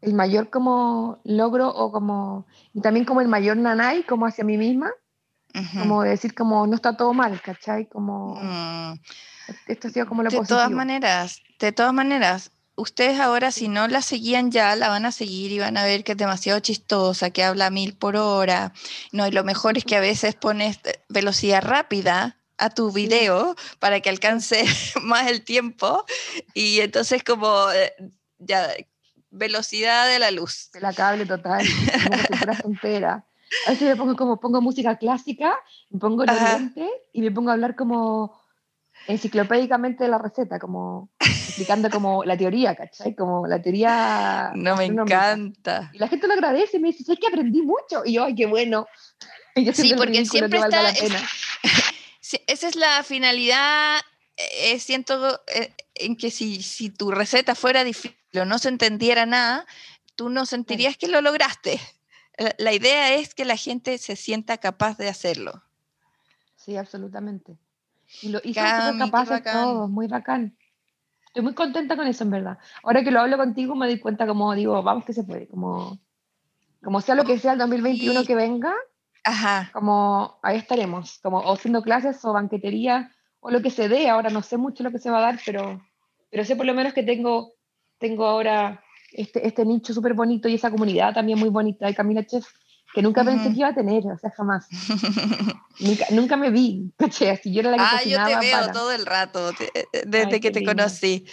[0.01, 4.57] el, mayor como logro o como, y también como el mayor nanay, como hacia mí
[4.57, 4.91] misma,
[5.77, 7.87] como decir como no está todo mal, ¿cachai?
[7.87, 8.35] Como...
[8.41, 8.99] Mm.
[9.67, 13.87] Esto ha sido como lo de todas maneras, de todas maneras, ustedes ahora si no
[13.87, 17.29] la seguían ya, la van a seguir y van a ver que es demasiado chistosa,
[17.29, 18.73] que habla mil por hora.
[19.11, 20.79] No, y lo mejor es que a veces pones
[21.09, 24.65] velocidad rápida a tu video para que alcance
[25.01, 26.05] más el tiempo
[26.53, 27.93] y entonces como eh,
[28.39, 28.69] ya
[29.29, 30.69] velocidad de la luz.
[30.73, 31.65] De la cable total,
[32.41, 33.25] como si fuera
[33.67, 35.57] Así me pongo como, pongo música clásica,
[35.89, 38.39] me pongo los lentes y me pongo a hablar como
[39.07, 43.15] enciclopédicamente de la receta, como explicando como la teoría, ¿cachai?
[43.15, 44.51] Como la teoría...
[44.55, 45.89] No me encanta.
[45.93, 48.03] Y la gente lo agradece y me dice, es que aprendí mucho.
[48.03, 48.87] Y yo, ay, qué bueno.
[49.73, 50.89] sí, porque siempre está...
[52.47, 53.99] esa es la finalidad,
[54.37, 59.25] eh, siento eh, en que si, si tu receta fuera difícil o no se entendiera
[59.25, 59.65] nada,
[60.15, 61.79] tú no sentirías que lo lograste.
[62.57, 65.63] La idea es que la gente se sienta capaz de hacerlo.
[66.55, 67.57] Sí, absolutamente.
[68.21, 68.61] Y lo hizo
[68.97, 70.57] capaz de todo, muy bacán.
[71.27, 72.57] Estoy muy contenta con eso, en verdad.
[72.83, 75.47] Ahora que lo hablo contigo, me doy cuenta, como digo, vamos que se puede.
[75.47, 75.99] Como,
[76.81, 78.73] como sea lo que sea el 2021 que venga,
[79.23, 79.69] Ajá.
[79.73, 81.19] como ahí estaremos.
[81.19, 83.11] Como o haciendo clases o banquetería
[83.41, 84.09] o lo que se dé.
[84.09, 85.85] Ahora no sé mucho lo que se va a dar, pero,
[86.31, 87.53] pero sé por lo menos que tengo,
[87.97, 88.84] tengo ahora
[89.15, 92.45] este, este nicho súper bonito y esa comunidad también muy bonita de Camila Chef,
[92.93, 94.67] que nunca pensé que iba a tener, o sea, jamás.
[95.79, 97.39] nunca, nunca, me vi, ¿caché?
[97.43, 100.63] yo era la que Ah, yo te veo todo el rato, eh, desde que te
[100.63, 101.25] conocí.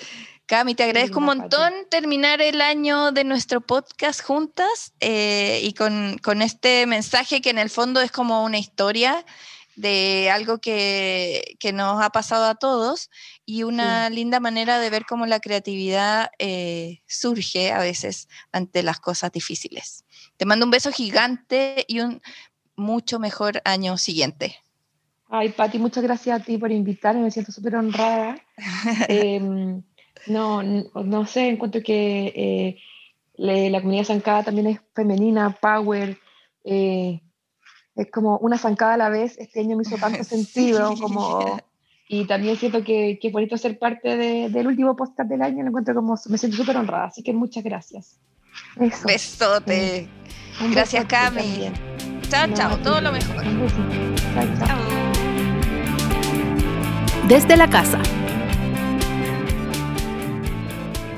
[0.46, 6.18] Cami, te agradezco un montón terminar el año de nuestro podcast juntas eh, y con,
[6.18, 9.24] con, este mensaje que en el fondo es como una historia
[9.76, 13.08] de algo que, que nos ha pasado a todos
[13.44, 19.00] y una linda manera de ver cómo la creatividad eh, surge a veces ante las
[19.00, 20.04] cosas difíciles.
[20.36, 22.22] Te mando un beso gigante y un
[22.76, 24.56] mucho mejor año siguiente.
[25.28, 28.36] Ay, Pati, muchas gracias a ti por invitarme, me siento súper honrada.
[29.08, 29.82] Em,
[30.26, 32.78] no, no sé, encuentro que eh,
[33.34, 36.18] la comunidad zancada también es femenina, power,
[36.64, 37.20] eh,
[37.96, 39.36] es como una zancada a la vez.
[39.38, 41.58] Este año me hizo tanto sentido como
[42.12, 45.62] y también siento que, que es bonito ser parte de, del último podcast del año.
[45.62, 47.06] Lo encuentro como, me siento súper honrada.
[47.06, 48.18] Así que muchas gracias.
[48.78, 49.06] Eso.
[49.06, 50.06] Besote.
[50.74, 51.70] gracias, Cami.
[52.28, 52.76] Chao, chao.
[52.80, 53.42] Todo lo mejor.
[54.34, 54.78] Chao, chao.
[57.28, 57.98] Desde la casa.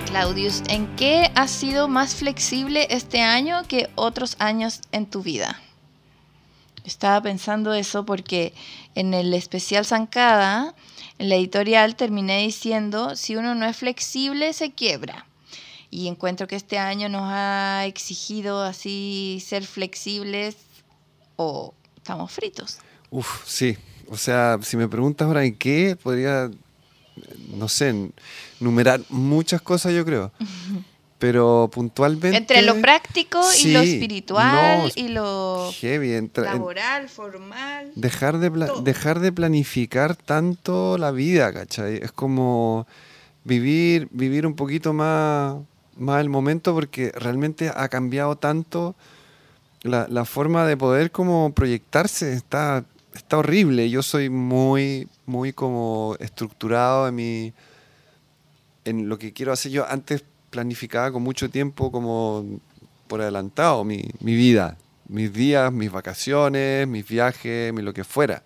[0.06, 5.60] Claudius, ¿en qué has sido más flexible este año que otros años en tu vida?
[6.84, 8.52] Estaba pensando eso porque
[8.94, 10.74] en el especial Zancada,
[11.18, 15.26] en la editorial, terminé diciendo, si uno no es flexible, se quiebra.
[15.90, 20.56] Y encuentro que este año nos ha exigido así ser flexibles
[21.36, 22.78] o estamos fritos.
[23.10, 23.78] Uf, sí.
[24.08, 26.50] O sea, si me preguntas ahora en qué, podría,
[27.48, 28.10] no sé,
[28.60, 30.32] numerar muchas cosas, yo creo.
[31.24, 32.36] pero puntualmente...
[32.36, 35.72] Entre lo práctico y lo espiritual y lo
[36.36, 37.92] laboral, formal.
[37.94, 38.50] Dejar de,
[38.82, 41.96] dejar de planificar tanto la vida, ¿cachai?
[41.96, 42.86] Es como
[43.42, 45.56] vivir, vivir un poquito más,
[45.96, 48.94] más el momento porque realmente ha cambiado tanto
[49.80, 52.34] la, la forma de poder como proyectarse.
[52.34, 53.88] Está, está horrible.
[53.88, 57.54] Yo soy muy, muy como estructurado en mi
[58.84, 60.22] en lo que quiero hacer yo antes
[60.54, 62.60] planificaba con mucho tiempo como
[63.08, 64.78] por adelantado mi, mi vida,
[65.08, 68.44] mis días, mis vacaciones, mis viajes, mi lo que fuera.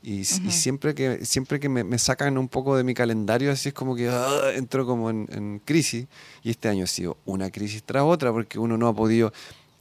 [0.00, 3.96] Y, siempre que, siempre que me, sacan un poco de mi calendario, así es como
[3.96, 6.06] que ah, entro como en, crisis.
[6.44, 9.32] Y este año ha sido una crisis tras otra, porque uno no ha podido,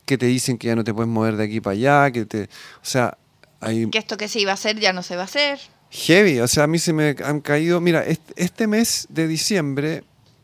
[0.06, 2.44] que te dicen que ya no te puedes mover de aquí para allá, que te...
[2.44, 3.16] O sea,
[3.60, 3.88] hay...
[3.92, 5.60] Que esto que se iba a hacer ya no se va a hacer.
[5.92, 8.04] Heavy, o sea, a mí se me han caído, mira,
[8.36, 10.04] este mes de diciembre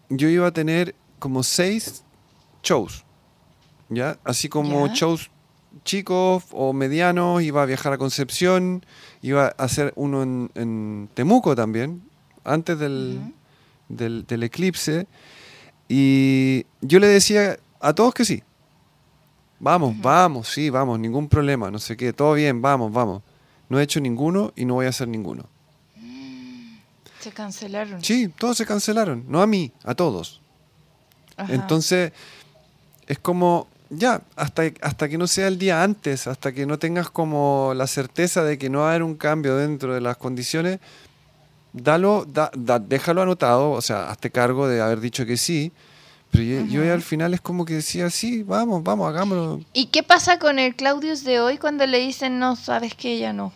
[0.10, 2.04] yo iba a tener como seis
[2.64, 3.06] shows,
[3.90, 4.18] ¿ya?
[4.24, 5.30] Así como shows
[5.84, 8.86] chicos o medianos, iba a viajar a Concepción,
[9.22, 12.04] iba a hacer uno en, Temuco también,
[12.44, 13.34] antes del,
[13.88, 15.08] del, eclipse,
[15.88, 18.44] y yo le decía a todos que sí.
[19.60, 23.24] Vamos, vamos, sí, vamos, ningún problema, no sé qué, todo bien, vamos, vamos.
[23.68, 25.46] No he hecho ninguno y no voy a hacer ninguno.
[27.20, 28.04] Se cancelaron.
[28.04, 29.26] Sí, todos se cancelaron.
[29.28, 30.42] No a mí, a todos.
[31.48, 32.12] Entonces,
[33.08, 37.10] es como, ya, hasta, hasta que no sea el día antes, hasta que no tengas
[37.10, 40.80] como la certeza de que no va a haber un cambio dentro de las condiciones,
[41.74, 42.26] dalo,
[42.88, 45.72] déjalo anotado, o sea, hazte cargo de haber dicho que sí.
[46.32, 49.62] Pero yo, al final es como que decía, sí, vamos, vamos, hagámoslo.
[49.74, 53.34] ¿Y qué pasa con el Claudius de hoy cuando le dicen, no, sabes que ya
[53.34, 53.52] no?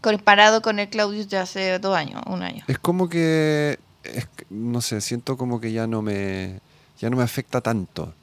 [0.00, 2.64] Comparado con el Claudius de hace dos años, un año.
[2.68, 3.78] Es como que,
[4.50, 6.60] no sé, siento como que ya no me,
[6.98, 8.14] ya no me afecta tanto.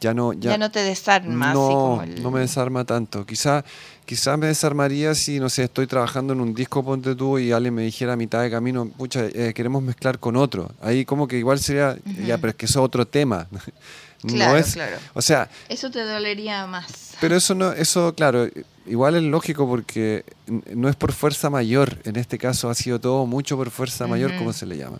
[0.00, 1.54] Ya no, ya, no te desarma.
[1.54, 3.24] No, no me desarma tanto.
[3.24, 3.64] Quizá,
[4.04, 7.72] quizá me desarmaría si, no sé, estoy trabajando en un disco, ponte tú, y alguien
[7.72, 10.72] me dijera a mitad de camino, pucha, eh, queremos mezclar con otro.
[10.80, 13.46] Ahí como que igual sería, ya, pero es que eso es otro tema.
[14.26, 14.96] Claro, no es, claro.
[15.14, 17.14] O sea, eso te dolería más.
[17.20, 18.48] Pero eso no, eso claro,
[18.86, 21.98] igual es lógico porque no es por fuerza mayor.
[22.04, 24.98] En este caso ha sido todo mucho por fuerza mayor, como se le llama.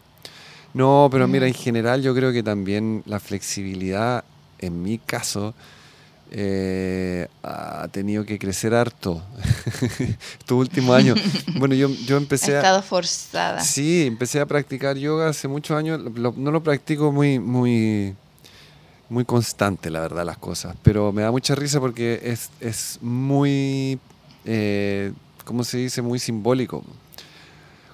[0.74, 4.24] No, pero mira, en general yo creo que también la flexibilidad,
[4.58, 5.54] en mi caso,
[6.30, 9.22] eh, ha tenido que crecer harto
[10.40, 11.18] estos últimos años.
[11.54, 13.60] Bueno, yo, yo empecé ha estado forzada.
[13.60, 16.00] Sí, empecé a practicar yoga hace muchos años.
[16.00, 18.16] no lo practico muy, muy,
[19.12, 20.74] muy constante, la verdad, las cosas.
[20.82, 23.98] Pero me da mucha risa porque es, es muy,
[24.44, 25.12] eh,
[25.44, 26.02] ¿cómo se dice?
[26.02, 26.82] Muy simbólico.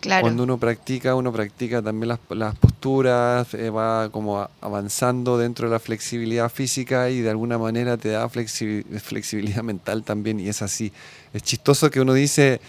[0.01, 5.73] Cuando uno practica, uno practica también las, las posturas, eh, va como avanzando dentro de
[5.73, 10.93] la flexibilidad física y de alguna manera te da flexibilidad mental también y es así.
[11.35, 12.61] Es chistoso que uno dice,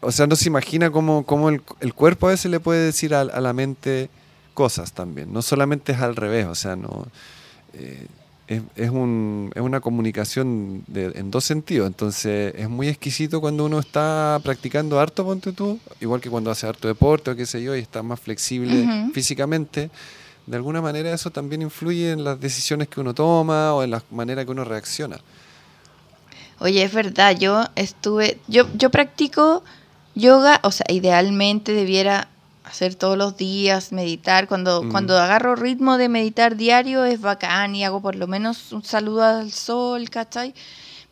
[0.00, 3.14] o sea, no se imagina cómo, cómo el, el, cuerpo a veces le puede decir
[3.14, 4.10] a, a, la mente
[4.52, 7.06] cosas también, no solamente es al revés, o sea, no...
[7.74, 8.06] Eh,
[8.48, 11.86] es, es, un, es, una comunicación de, en dos sentidos.
[11.86, 16.66] Entonces es muy exquisito cuando uno está practicando harto, ponte tú, igual que cuando hace
[16.66, 19.90] harto deporte o qué sé yo, y está más flexible físicamente.
[20.46, 24.02] De alguna manera eso también influye en las decisiones que uno toma o en la
[24.10, 25.18] manera que uno reacciona.
[26.60, 29.62] Oye, es verdad, yo estuve, yo, yo practico
[30.14, 32.28] yoga, o sea, idealmente debiera
[32.68, 34.46] hacer todos los días, meditar.
[34.46, 34.90] Cuando, mm.
[34.90, 39.24] cuando agarro ritmo de meditar diario es bacán y hago por lo menos un saludo
[39.24, 40.54] al sol, ¿cachai?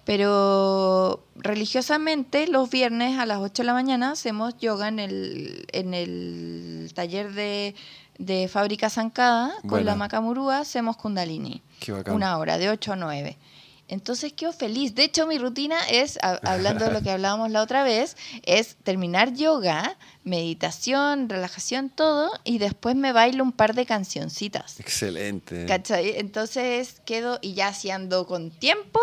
[0.04, 5.94] Pero religiosamente los viernes a las 8 de la mañana hacemos yoga en el, en
[5.94, 7.74] el taller de,
[8.18, 11.62] de Fábrica Zancada con la Macamurúa, hacemos kundalini.
[12.06, 13.36] Una hora, de 8 a 9.
[13.88, 14.94] Entonces quedo feliz.
[14.94, 19.34] De hecho, mi rutina es, hablando de lo que hablábamos la otra vez, es terminar
[19.34, 24.80] yoga, meditación, relajación, todo, y después me bailo un par de cancioncitas.
[24.80, 25.66] Excelente.
[25.66, 26.18] ¿Cachai?
[26.18, 29.00] Entonces quedo, y ya si ando con tiempo,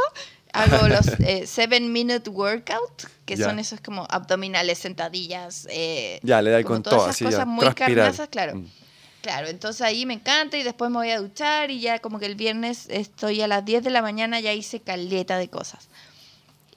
[0.54, 5.68] hago los eh, seven minute workout, que son esos como abdominales, sentadillas.
[5.70, 8.56] Eh, ya, le da con todas esas cosas muy carnosas, claro.
[8.56, 8.83] Mm.
[9.24, 12.26] Claro, entonces ahí me encanta y después me voy a duchar y ya como que
[12.26, 15.88] el viernes estoy a las 10 de la mañana, ya hice caleta de cosas.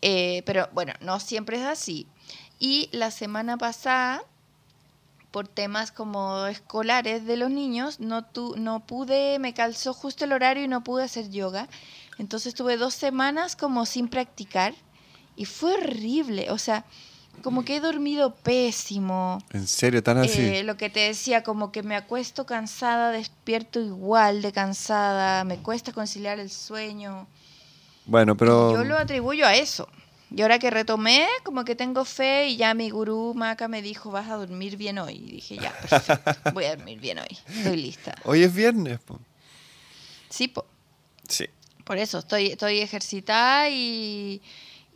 [0.00, 2.06] Eh, pero bueno, no siempre es así.
[2.60, 4.22] Y la semana pasada,
[5.32, 10.32] por temas como escolares de los niños, no, tu, no pude, me calzó justo el
[10.32, 11.68] horario y no pude hacer yoga.
[12.16, 14.72] Entonces tuve dos semanas como sin practicar
[15.34, 16.52] y fue horrible.
[16.52, 16.84] O sea,
[17.42, 19.38] como que he dormido pésimo.
[19.52, 20.02] ¿En serio?
[20.02, 20.40] ¿Tan así?
[20.40, 25.58] Eh, lo que te decía, como que me acuesto cansada, despierto igual de cansada, me
[25.58, 27.26] cuesta conciliar el sueño.
[28.06, 28.72] Bueno, pero...
[28.72, 29.88] yo lo atribuyo a eso.
[30.34, 34.10] Y ahora que retomé, como que tengo fe y ya mi gurú Maca me dijo,
[34.10, 35.14] vas a dormir bien hoy.
[35.14, 37.38] Y dije, ya, perfecto, voy a dormir bien hoy.
[37.48, 38.14] Estoy lista.
[38.24, 39.20] Hoy es viernes, po.
[40.28, 40.66] Sí, po.
[41.28, 41.46] Sí.
[41.84, 44.42] Por eso, estoy, estoy ejercitada y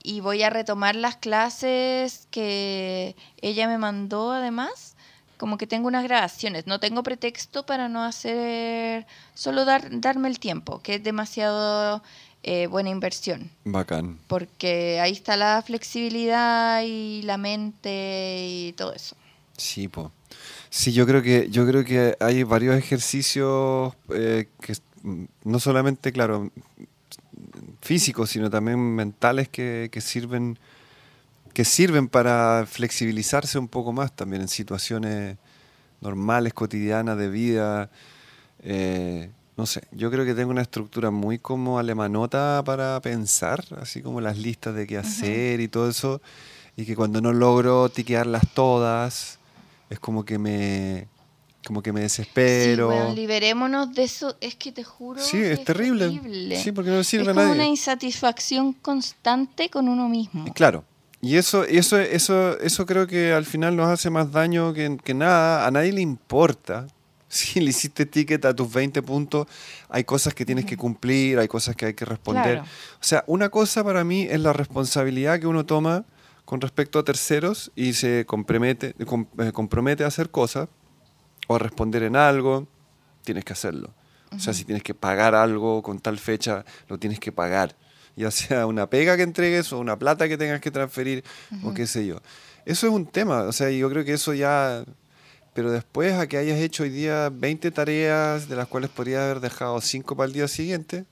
[0.03, 4.96] y voy a retomar las clases que ella me mandó además.
[5.36, 10.38] Como que tengo unas grabaciones, no tengo pretexto para no hacer, solo dar, darme el
[10.38, 12.03] tiempo, que es demasiado
[12.42, 13.51] eh, buena inversión.
[13.64, 14.18] Bacán.
[14.26, 19.16] Porque ahí está la flexibilidad y la mente y todo eso.
[19.57, 20.12] Sí, po.
[20.70, 24.74] Sí, yo creo que yo creo que hay varios ejercicios eh, que
[25.44, 26.51] no solamente, claro,
[27.80, 30.58] físicos, sino también mentales que, sirven
[31.52, 35.36] que sirven para flexibilizarse un poco más también en situaciones
[36.00, 37.90] normales, cotidianas de vida.
[38.62, 44.00] Eh, no sé, yo creo que tengo una estructura muy como alemanota para pensar, así
[44.00, 46.22] como las listas de qué hacer y todo eso,
[46.76, 49.38] y que cuando no logro tiquearlas todas,
[49.90, 51.08] es como que me,
[51.64, 53.11] como que me desespero.
[53.11, 54.36] Sí, liberémonos de eso.
[54.40, 55.20] Es que te juro.
[55.20, 56.56] Sí, es, terrible.
[56.56, 60.52] Sí, porque no sirve es como una insatisfacción constante con uno mismo.
[60.54, 60.84] Claro.
[61.22, 65.12] Y eso, eso, eso, eso creo que al final nos hace más daño que, que
[65.12, 65.66] nada.
[65.66, 66.86] A nadie le importa.
[67.32, 69.46] Si le hiciste ticket a tus 20 puntos,
[69.88, 72.58] hay cosas que tienes que cumplir, hay cosas que hay que responder.
[72.58, 72.64] O
[72.98, 76.04] sea, una cosa para mí es la responsabilidad que uno toma
[76.44, 80.68] con respecto a terceros y se compromete, eh, compromete a hacer cosas
[81.49, 82.68] o responder en algo,
[83.24, 83.93] tienes que hacerlo.
[84.34, 87.74] O sea, si tienes que pagar algo con tal fecha, lo tienes que pagar.
[88.16, 91.24] Ya sea una pega que entregues o una plata que tengas que transferir
[91.64, 92.20] o qué sé yo.
[92.64, 93.43] Eso es un tema.
[93.43, 94.84] O sea, yo creo que eso ya...
[95.53, 99.41] Pero después a que hayas hecho hoy día 20 tareas, de las cuales podrías haber
[99.41, 101.05] dejado 5 para el día siguiente,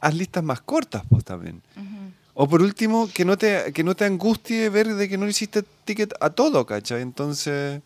[0.00, 1.62] haz listas más cortas pues también.
[2.34, 5.64] O por último, que no, te, que no te angustie ver de que no hiciste
[5.84, 7.02] ticket a todo, ¿cachai?
[7.02, 7.82] Entonces...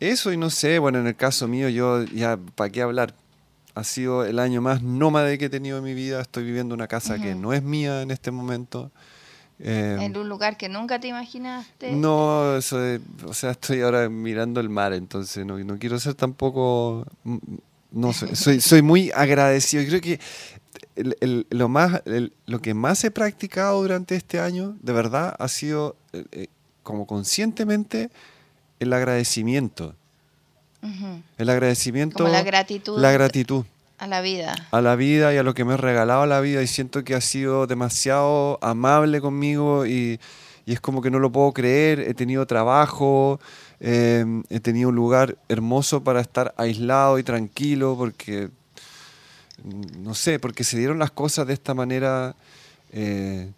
[0.00, 3.14] Eso y no sé, bueno, en el caso mío yo ya, ¿para qué hablar?
[3.76, 6.22] ha sido el año más nómade que he tenido en mi vida.
[6.22, 8.90] Estoy viviendo en una casa que no es mía en este momento.
[9.58, 11.92] Em, en un lugar que nunca te imaginaste.
[11.92, 12.78] No, eso
[13.26, 17.36] o sea, estoy ahora mirando el mar, entonces no, no quiero ser tampoco, mm,
[17.92, 19.84] no sé, soy, soy muy agradecido.
[19.86, 20.20] Creo que
[21.50, 22.02] lo, más,
[22.46, 26.46] lo que más he practicado durante este año, de verdad, ha sido eh, eh,
[26.82, 28.10] como conscientemente
[28.80, 29.94] el agradecimiento.
[31.38, 32.18] El agradecimiento.
[32.18, 32.98] Como la gratitud.
[32.98, 33.64] La gratitud.
[33.98, 34.54] A la vida.
[34.70, 37.14] A la vida y a lo que me ha regalado la vida y siento que
[37.14, 40.20] ha sido demasiado amable conmigo y,
[40.66, 42.00] es como que no lo puedo creer.
[42.00, 43.40] He tenido trabajo,
[43.80, 48.50] em, he tenido un lugar hermoso para estar aislado y tranquilo porque,
[49.98, 52.34] no sé, porque se dieron las cosas de esta manera.
[52.92, 53.50] Eh,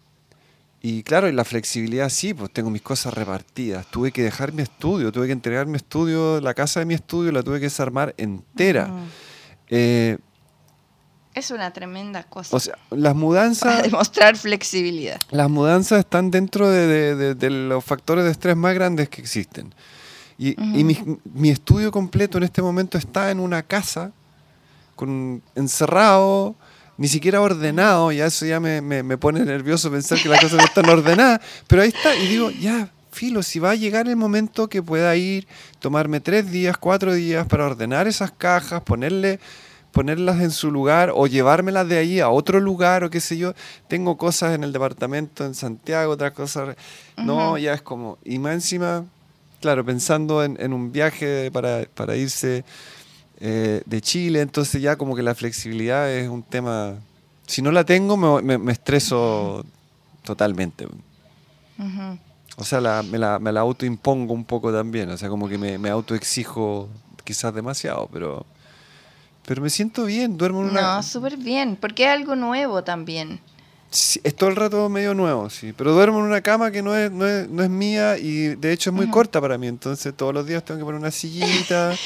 [0.81, 3.85] y claro, y la flexibilidad sí, pues tengo mis cosas repartidas.
[3.87, 7.31] Tuve que dejar mi estudio, tuve que entregar mi estudio, la casa de mi estudio
[7.31, 8.89] la tuve que desarmar entera.
[11.39, 12.55] Es una tremenda cosa.
[12.55, 13.71] O sea, las mudanzas...
[13.71, 15.21] Para demostrar flexibilidad.
[15.31, 19.73] Las mudanzas están dentro de, los factores de estrés más grandes que existen.
[20.37, 24.11] Y, mi, estudio completo en este momento está en una casa,
[24.95, 26.55] con, encerrado,
[26.99, 30.65] ni siquiera ordenado, ya eso ya me, me, pone nervioso pensar que las cosas no
[30.65, 34.67] están ordenadas, pero ahí está, y digo, ya, filo, si va a llegar el momento
[34.67, 35.47] que pueda ir,
[35.79, 39.39] tomarme tres días, cuatro días para ordenar esas cajas, ponerle
[39.93, 43.53] ponerlas en su lugar o llevármelas de ahí a otro lugar o qué sé yo.
[43.87, 46.75] Tengo cosas en el departamento en Santiago, otras cosas.
[47.17, 48.19] No, ya es como.
[48.23, 49.05] Y más encima,
[49.61, 52.65] claro, pensando en, un viaje para, para irse
[53.39, 56.95] eh, de Chile, entonces ya como que la flexibilidad es un tema.
[57.47, 59.65] Si no la tengo, me, me, estreso
[60.23, 60.87] totalmente.
[62.57, 65.09] O sea, la, me, la, me la autoimpongo un poco también.
[65.09, 66.89] O sea, como que me, me autoexijo
[67.23, 68.45] quizás demasiado, pero
[69.49, 70.81] pero me siento bien, duermo en una...
[70.97, 73.39] No, súper bien, porque es algo nuevo también.
[73.91, 75.73] Sí, es todo el rato medio nuevo, sí.
[75.75, 78.71] Pero duermo en una cama que no es, no es, no es mía y de
[78.71, 79.67] hecho es muy corta para mí.
[79.67, 81.95] Entonces todos los días tengo que poner una sillita.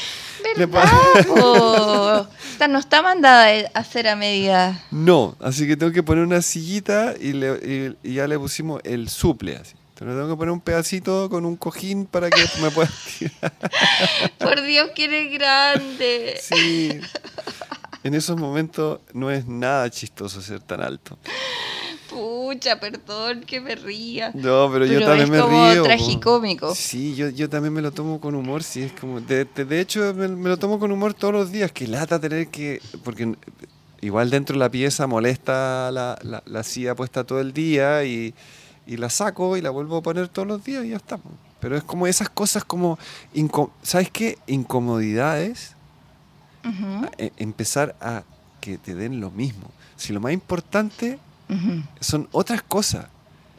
[2.69, 4.83] No está mandada a hacer a medida.
[4.91, 9.09] No, así que tengo que poner una sillita y, le, y ya le pusimos el
[9.09, 9.75] suple así.
[9.97, 13.53] Pero tengo que poner un pedacito con un cojín para que me pueda tirar.
[14.37, 16.39] Por Dios, que eres grande.
[16.41, 16.99] Sí.
[18.03, 21.17] En esos momentos no es nada chistoso ser tan alto.
[22.09, 24.31] Pucha, perdón que me ría.
[24.33, 25.83] No, pero, yo también me como río.
[25.83, 26.75] tragicómico.
[26.75, 29.19] Sí, yo, yo también me lo tomo con humor, sí, es como...
[29.19, 32.81] De, de, hecho, me, lo tomo con humor todos los días, que lata tener que...
[33.03, 33.35] Porque
[34.01, 38.33] igual dentro de la pieza molesta la, la, la silla puesta todo el día y
[38.85, 41.19] y la saco y la vuelvo a poner todos los días y ya está.
[41.59, 42.99] Pero es como esas cosas como,
[43.81, 44.37] ¿sabes qué?
[44.47, 45.75] Incomodidades.
[47.17, 48.23] E, empezar a
[48.61, 49.71] que te den lo mismo.
[49.95, 51.19] Si lo más importante
[51.99, 53.07] son otras cosas.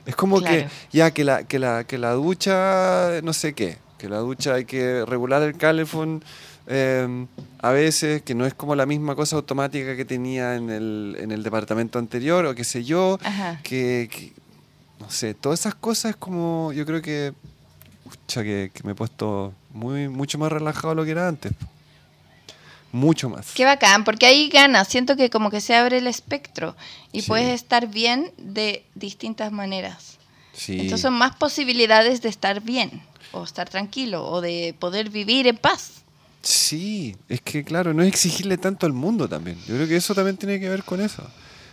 [0.07, 4.09] Es como que ya que la, que, la, que la ducha, no sé qué, que
[4.09, 6.23] la ducha hay que regular el calefón
[6.67, 7.27] em,
[7.63, 11.31] a veces, que no es como la misma cosa automática que tenía en el, en
[11.31, 13.19] el departamento anterior o qué sé yo,
[13.63, 14.33] que
[15.01, 17.33] no sé, todas esas cosas como yo creo que,
[18.27, 21.53] que, me he puesto muy, mucho más relajado de lo que era antes.
[22.95, 23.55] Mucho más.
[23.55, 26.77] Qué bacán, porque ahí ganas, siento que como que se abre el espectro
[27.11, 30.19] y puedes estar bien de distintas maneras.
[30.69, 35.57] Entonces son más posibilidades de estar bien, o estar tranquilo, o de poder vivir en
[35.57, 36.05] paz.
[36.41, 39.59] Sí, es que claro, no es exigirle tanto al mundo también.
[39.67, 41.29] Yo creo que eso también tiene que ver con eso.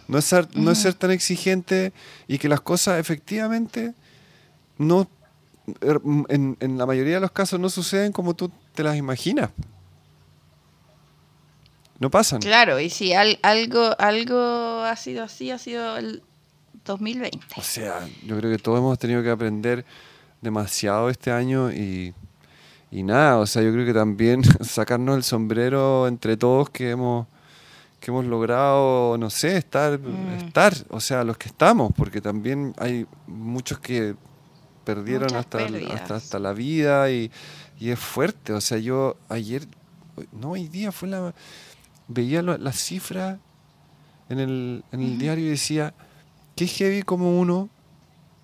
[0.08, 1.94] No es, ser, no es ser tan exigente
[2.28, 3.94] y que las cosas efectivamente
[4.80, 5.08] no,
[5.82, 9.52] er, en, en, la mayoría de los casos no suceden como tú te las imaginas.
[12.02, 12.42] No pasan.
[12.42, 16.24] Claro, y si algo, algo ha sido así, ha sido el
[16.84, 17.40] 2020.
[17.56, 19.86] O sea, yo creo que todos hemos tenido que aprender
[20.42, 22.16] demasiado este año y,
[22.90, 27.28] y nada, o sea, yo creo que también sacarnos el sombrero entre todos que hemos
[28.00, 30.48] que hemos logrado, no sé, estar, mm.
[30.48, 34.16] estar, o sea, los que estamos, porque también hay muchos que
[34.84, 35.60] perdieron hasta,
[36.10, 37.32] hasta, la vida y,
[37.80, 38.54] es fuerte.
[38.54, 39.68] O sea, yo ayer,
[40.32, 41.34] no, hoy día fue la.
[42.14, 43.40] Veía las cifras
[44.30, 45.94] en el, en el diario y decía,
[46.56, 47.70] qué heavy como uno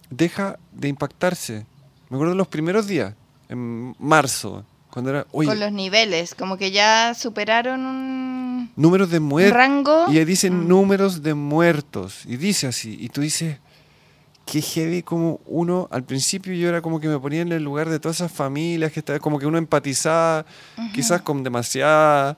[0.10, 1.66] deja de impactarse.
[2.10, 3.14] Me acuerdo de los primeros días,
[3.50, 5.24] en marzo, cuando era...
[5.26, 8.38] Con los niveles, como que ya superaron un
[8.76, 9.58] números de muertos.
[9.58, 10.06] Rango.
[10.10, 10.68] Y ahí dicen mm.
[10.68, 12.26] números de muertos.
[12.26, 12.98] Y dice así.
[13.00, 13.58] Y tú dices,
[14.46, 17.90] qué heavy como uno, al principio yo era como que me ponía en el lugar
[17.90, 20.46] de todas esas familias, que estaba como que uno empatizaba
[20.94, 22.38] quizás con demasiada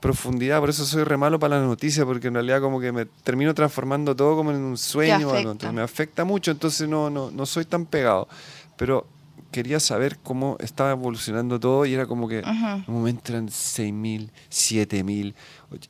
[0.00, 3.06] profundidad, por eso soy re malo para las noticias, porque en realidad como que me
[3.06, 5.30] termino transformando todo como en un sueño,
[5.72, 8.28] me afecta mucho, entonces no, no, no soy tan pegado.
[8.76, 9.06] Pero
[9.50, 14.30] quería saber cómo estaba evolucionando todo y era como que en un momento eran 6.000,
[14.50, 15.34] 7.000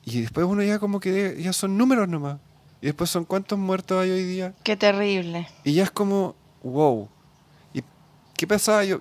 [0.05, 2.37] y después uno ya como que ya son números nomás.
[2.81, 4.53] Y después son cuántos muertos hay hoy día.
[4.63, 5.49] Qué terrible.
[5.65, 7.09] Y ya es como, wow.
[7.73, 7.83] ¿Y
[8.37, 8.99] qué pasaba yo?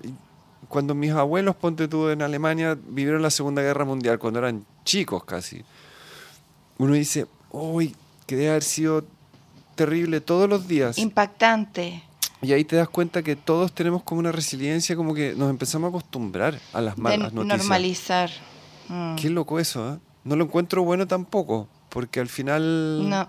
[0.69, 5.25] Cuando mis abuelos, ponte tú, en Alemania, vivieron la Segunda Guerra Mundial, cuando eran chicos
[5.25, 5.63] casi.
[6.77, 7.97] Uno dice, uy,
[8.27, 9.05] que debe haber sido
[9.75, 10.99] terrible todos los días.
[10.99, 12.03] Impactante.
[12.43, 15.89] Y ahí te das cuenta que todos tenemos como una resiliencia, como que nos empezamos
[15.89, 17.59] a acostumbrar a las malas noticias.
[17.59, 18.31] Normalizar.
[18.89, 19.17] Mm.
[19.17, 19.99] Qué loco eso, ¿eh?
[20.25, 23.09] No lo encuentro bueno tampoco, porque al final.
[23.09, 23.29] No.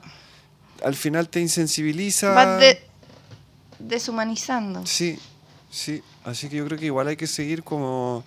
[0.84, 2.34] Al final te insensibiliza.
[2.34, 2.64] Vas
[3.80, 4.86] deshumanizando.
[4.86, 5.18] Sí,
[5.70, 6.02] sí.
[6.24, 8.24] Así que yo creo que igual hay que seguir como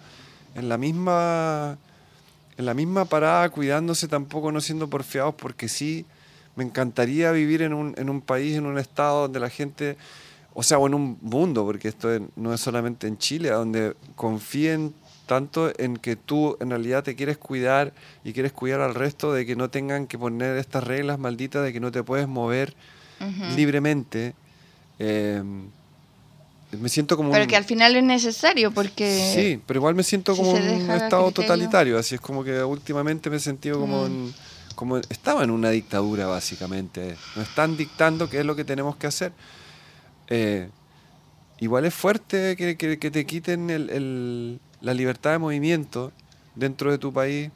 [0.55, 1.79] en la misma.
[2.59, 6.05] En la misma parada, cuidándose tampoco, no siendo porfiados, porque sí,
[6.55, 9.97] me encantaría vivir en un, en un país, en un estado donde la gente
[10.55, 14.95] o sea, o en un mundo, porque esto no es solamente en Chile, donde confíen
[15.27, 17.93] tanto en que tú en realidad te quieres cuidar
[18.25, 21.73] y quieres cuidar al resto de que no tengan que poner estas reglas malditas de
[21.73, 22.75] que no te puedes mover
[23.55, 24.35] libremente.
[24.99, 25.69] Em,
[26.79, 30.35] me siento como pero que al final es necesario porque sí pero igual me siento
[30.37, 34.33] como un estado totalitario así es como que últimamente me he sentido como mm.
[34.75, 39.07] como estaba en una dictadura básicamente nos están dictando qué es lo que tenemos que
[39.07, 39.33] hacer
[40.29, 40.71] eh,
[41.61, 46.11] igual es fuerte que, te quiten la libertad de movimiento
[46.55, 47.51] dentro de tu país.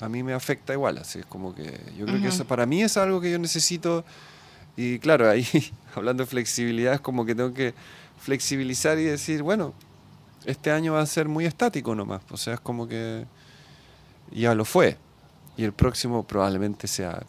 [0.00, 2.82] A mí me afecta igual, así es como que yo creo que eso para mí
[2.82, 4.04] es algo que yo necesito.
[4.76, 5.44] Y claro, ahí
[5.94, 7.74] hablando de flexibilidad es como que tengo que
[8.20, 9.74] flexibilizar y decir, bueno,
[10.44, 12.22] este año va a ser muy estático nomás.
[12.30, 13.26] O sea, es como que
[14.30, 14.96] ya lo fue.
[15.56, 17.22] Y el próximo probablemente sea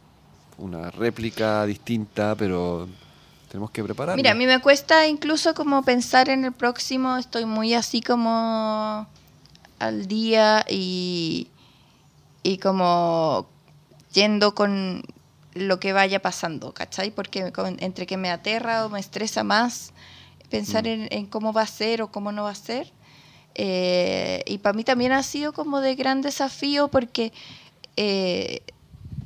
[0.57, 2.87] una réplica distinta, pero
[3.49, 4.17] tenemos que prepararnos.
[4.17, 9.07] Mira, a mí me cuesta incluso como pensar en el próximo, estoy muy así como
[9.79, 11.49] al día y,
[12.43, 13.47] y como
[14.13, 15.03] yendo con
[15.53, 17.11] lo que vaya pasando, ¿cachai?
[17.11, 19.91] Porque entre que me aterra o me estresa más
[20.51, 21.07] pensar mm.
[21.09, 22.91] en, cómo va a ser o cómo no va a ser.
[23.55, 27.33] Eh, y para mí también ha sido como de gran desafío porque
[27.97, 28.61] eh,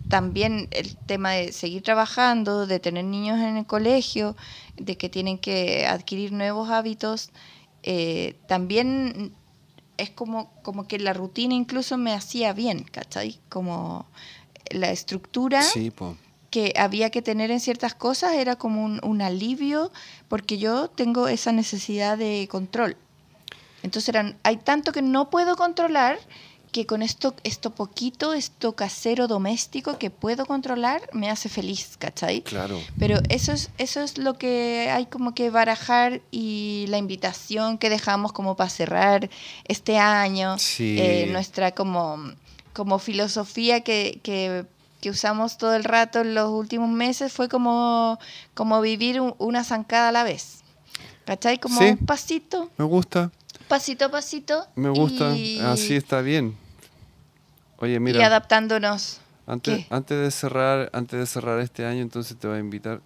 [0.09, 4.35] también el tema de seguir trabajando, de tener niños en el colegio,
[4.77, 7.31] de que tienen que adquirir nuevos hábitos,
[7.83, 9.33] eh, también
[9.97, 13.39] es como, como que la rutina incluso me hacía bien, ¿cachai?
[13.49, 14.05] Como
[14.71, 15.61] la estructura
[16.55, 19.91] que había que tener en ciertas cosas era como un, un alivio,
[20.29, 22.95] porque yo tengo esa necesidad de control.
[23.83, 26.17] Entonces eran, hay tanto que no puedo controlar
[26.71, 32.41] que con esto, esto poquito, esto casero doméstico que puedo controlar, me hace feliz, ¿cachai?
[32.41, 32.79] Claro.
[32.97, 37.89] Pero eso es, eso es lo que hay como que barajar y la invitación que
[37.89, 39.29] dejamos como para cerrar
[39.65, 42.31] este año, eh, nuestra como,
[42.71, 44.65] como filosofía que, que,
[45.05, 48.19] que, usamos todo el rato en los últimos meses fue como,
[48.53, 50.63] como vivir una zancada a la vez.
[51.25, 51.59] ¿Cachai?
[51.59, 52.69] Como un pasito.
[52.77, 53.31] Me gusta.
[53.67, 54.67] Pasito a pasito.
[54.75, 55.33] Me gusta.
[55.71, 56.57] Así está bien.
[57.77, 58.19] Oye, mira.
[58.19, 59.21] Y adaptándonos.
[59.47, 63.01] Antes, antes de cerrar, antes de cerrar este año, entonces te voy a invitar.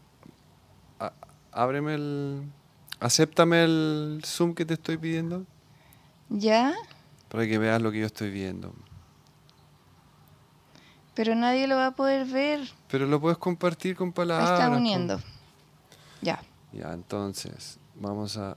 [1.52, 2.44] ábreme el.
[3.00, 5.46] Acéptame el Zoom que te estoy pidiendo.
[6.30, 6.74] ¿Ya?
[7.30, 8.74] Para que veas lo que yo estoy viendo.
[11.20, 12.62] Pero nadie lo va a poder ver.
[12.90, 14.52] Pero lo puedes compartir con palabras.
[14.52, 15.20] Está uniendo.
[16.22, 16.40] Ya.
[16.72, 18.56] Ya, entonces, vamos a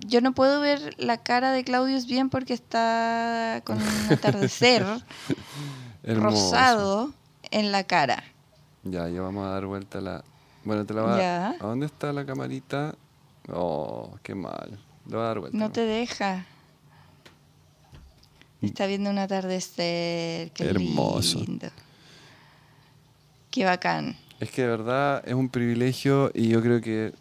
[0.00, 4.84] yo no puedo ver la cara de Claudius bien porque está con un atardecer
[6.04, 7.12] rosado
[7.52, 8.24] en la cara.
[8.82, 10.24] Ya, ya vamos a dar vuelta a la...
[10.64, 11.50] Bueno, te la va a...
[11.50, 12.96] ¿A dónde está la camarita?
[13.52, 14.76] Oh, qué mal.
[15.06, 15.56] Le va a dar vuelta.
[15.56, 16.46] No te deja.
[18.66, 20.50] Está viendo un atardecer.
[20.52, 21.40] Qué Hermoso.
[21.40, 21.68] lindo.
[23.50, 24.16] Qué bacán.
[24.40, 27.12] Es que de verdad es un privilegio y yo creo que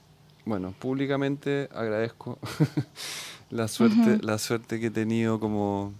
[0.45, 2.38] bueno, públicamente agradezco
[3.49, 5.91] la suerte, la suerte que he tenido como,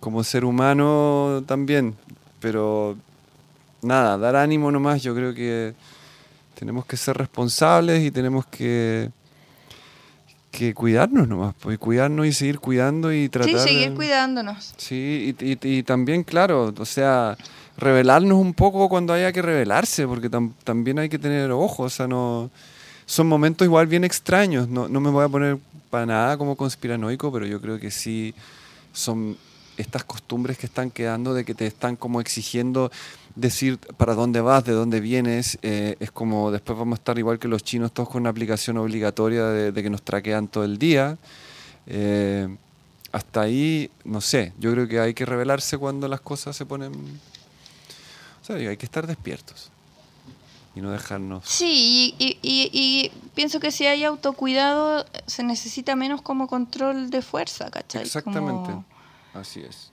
[0.00, 1.94] como ser humano también.
[2.40, 2.96] Pero
[3.80, 5.74] nada, dar ánimo nomás, yo creo que
[6.54, 9.10] tenemos que ser responsables y tenemos que,
[10.50, 13.60] que cuidarnos nomás, pues cuidarnos y seguir cuidando y tratar.
[13.60, 14.74] Sí, seguir cuidándonos.
[14.76, 17.36] Sí, y, y, también, claro, o sea,
[17.76, 20.30] revelarnos un poco cuando haya que revelarse, porque
[20.64, 22.50] también hay que tener ojos, o sea, no
[23.08, 24.68] son momentos igual bien extraños.
[24.68, 25.58] No, no me voy a poner
[25.88, 28.34] para nada como conspiranoico, pero yo creo que sí
[28.92, 29.36] son
[29.78, 32.90] estas costumbres que están quedando de que te están como exigiendo
[33.40, 37.38] decir para dónde vas, de dónde vienes, eh, es como después vamos a estar igual
[37.38, 41.16] que los chinos todos con una aplicación obligatoria de, que nos traquean todo el día.
[41.86, 42.48] Eh,
[43.12, 46.92] hasta ahí, no sé, yo creo que hay que revelarse cuando las cosas se ponen...
[46.92, 49.70] O sea, hay que estar despiertos
[50.74, 51.44] y no dejarnos...
[51.46, 58.02] Sí, y, pienso que si hay autocuidado se necesita menos como control de fuerza, ¿cachai?
[58.02, 58.74] Exactamente,
[59.34, 59.90] así es.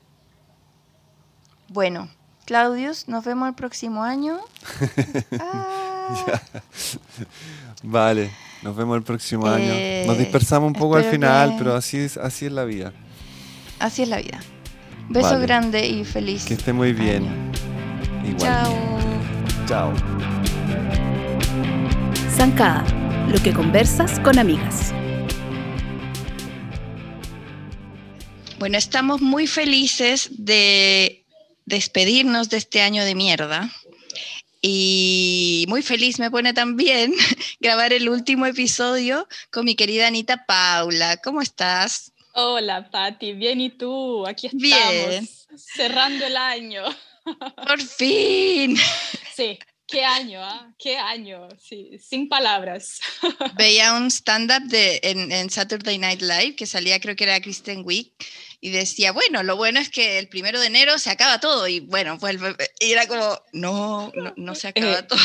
[1.69, 2.09] Bueno,
[2.45, 4.39] Claudius, nos vemos el próximo año.
[6.07, 6.39] Ah.
[7.81, 8.29] Vale,
[8.61, 9.73] nos vemos el próximo año.
[10.05, 12.93] Nos dispersamos un poco al final, pero así es, así es la vida.
[13.79, 14.39] Así es la vida.
[15.09, 16.45] Beso grande y feliz.
[16.45, 17.51] Que esté muy bien.
[18.37, 18.77] Chao.
[19.67, 19.93] Chao.
[22.35, 22.85] Zancada,
[23.29, 24.93] lo que conversas con amigas.
[28.59, 31.24] Bueno, estamos muy felices de
[31.65, 33.71] despedirnos de este año de mierda.
[34.61, 37.13] Y muy feliz me pone también
[37.59, 41.17] grabar el último episodio con mi querida Anita Paula.
[41.17, 42.11] ¿Cómo estás?
[42.33, 43.33] Hola, Patti.
[43.33, 44.25] Bien, ¿y tú?
[44.25, 44.63] Aquí estamos.
[44.63, 45.29] Bien.
[45.55, 46.83] Cerrando el año.
[47.67, 48.75] Por fin.
[49.35, 50.73] Sí, qué año, ¿ah?
[50.77, 51.47] Qué año.
[51.61, 52.99] Sí, sin palabras.
[53.57, 58.11] Veía un stand-up en, en Saturday Night Live que salía, creo que era Kristen Wiig,
[58.61, 61.79] y decía, bueno, lo bueno es que el primero de enero se acaba todo y
[61.79, 62.37] bueno, pues
[62.79, 65.19] y era como, no, no, se acaba eh, todo.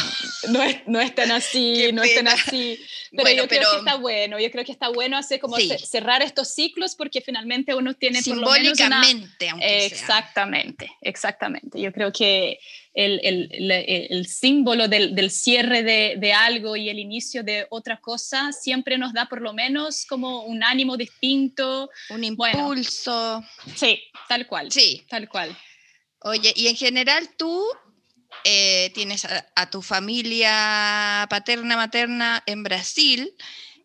[0.48, 2.80] No es, no es tan así, no es tan así.
[3.12, 6.48] Pero yo creo que está bueno, yo creo que está bueno hacer como cerrar estos
[6.48, 11.80] ciclos porque finalmente uno tiene Simbólicamente, por lo menos Exactamente, exactamente.
[11.80, 12.60] Yo creo que
[12.92, 18.00] el, el, el, símbolo del, del cierre de, de, algo y el inicio de otra
[18.00, 21.88] cosa siempre nos da por lo menos como un ánimo distinto.
[22.10, 23.42] Un impulso.
[23.76, 24.72] sí, tal cual.
[24.72, 25.04] Sí.
[25.08, 25.56] Tal cual.
[26.22, 27.64] Oye, y en general tú
[28.44, 33.34] eh, tienes a, tu familia paterna, materna en Brasil.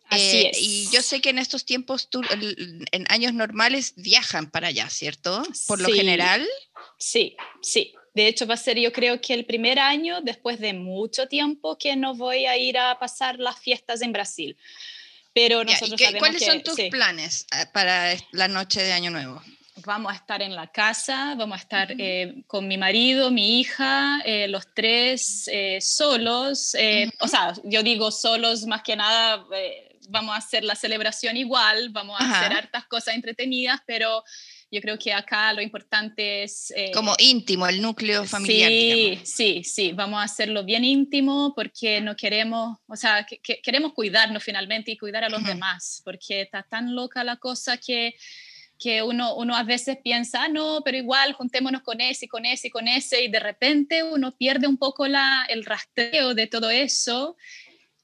[0.08, 0.58] Así eh, es.
[0.60, 2.22] Y yo sé que en estos tiempos, tú,
[2.92, 5.42] en años normales, viajan para allá, ¿cierto?
[5.66, 6.46] Por lo general.
[6.98, 7.92] Sí, sí.
[8.16, 11.76] De hecho, va a ser yo creo que el primer año, después de mucho tiempo,
[11.76, 14.56] que no voy a ir a pasar las fiestas en Brasil.
[15.34, 19.42] Pero nosotros ¿Cuáles son tus planes eh, para la noche de Año Nuevo?
[19.84, 24.22] Vamos a estar en la casa, vamos a estar eh, con mi marido, mi hija,
[24.24, 26.74] eh, los tres solos.
[27.20, 29.44] O sea, yo digo solos más que nada,
[30.08, 34.24] vamos a hacer la celebración igual, vamos a hacer hartas cosas entretenidas, pero
[34.70, 36.72] yo creo que acá lo importante es...
[36.76, 38.70] Eh, Como íntimo, el núcleo familiar.
[38.70, 43.92] Sí, sí, sí, vamos a hacerlo bien íntimo porque no queremos, o sea, que, queremos
[43.92, 48.14] cuidarnos finalmente y cuidar a los demás, porque está tan loca la cosa que
[48.78, 52.44] que uno, uno a veces piensa, ah, no, pero igual juntémonos con ese y con
[52.44, 56.46] ese y con ese, y de repente uno pierde un poco la, el rastreo de
[56.46, 57.36] todo eso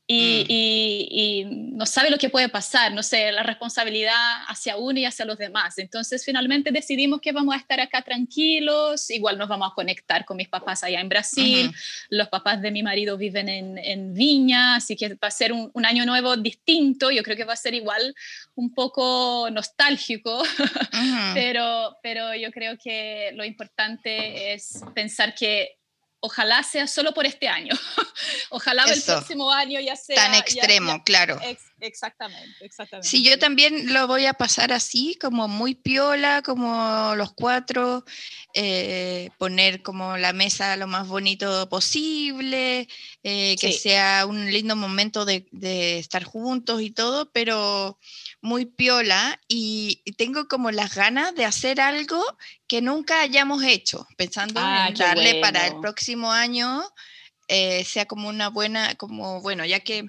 [0.09, 0.45] Mm.
[0.49, 4.13] y, no sabe lo que puede pasar, no sé, la responsabilidad
[4.47, 5.79] hacia uno y hacia los demás.
[5.79, 10.37] Entonces finalmente decidimos que vamos a estar acá tranquilos, igual nos vamos a conectar con
[10.37, 11.73] mis papás allá en Brasil,
[12.11, 15.71] los papás de mi marido viven en, en, Viña, así que va a ser un,
[15.85, 18.15] año nuevo distinto, yo creo que va a ser igual
[18.55, 20.43] un poco nostálgico,
[21.35, 25.82] pero, pero yo creo que lo importante es pensar que
[26.25, 27.75] ojalá sea solo por este año.
[28.51, 30.15] ojalá el próximo año ya sea...
[30.15, 31.39] Tan extremo, claro.
[31.81, 33.09] exactamente, exactamente.
[33.09, 38.05] Sí, yo también lo voy a pasar así, como muy piola, como los cuatro,
[38.55, 42.89] eh, poner como la mesa lo más bonito posible,
[43.25, 47.99] eh, que sea un lindo momento de, de estar juntos y todo, pero
[48.43, 52.23] muy piola y tengo como las ganas de hacer algo
[52.67, 56.83] que nunca hayamos hecho, pensando ah, en darle para el próximo año,
[57.47, 60.07] eh, sea como una buena, como bueno, ya que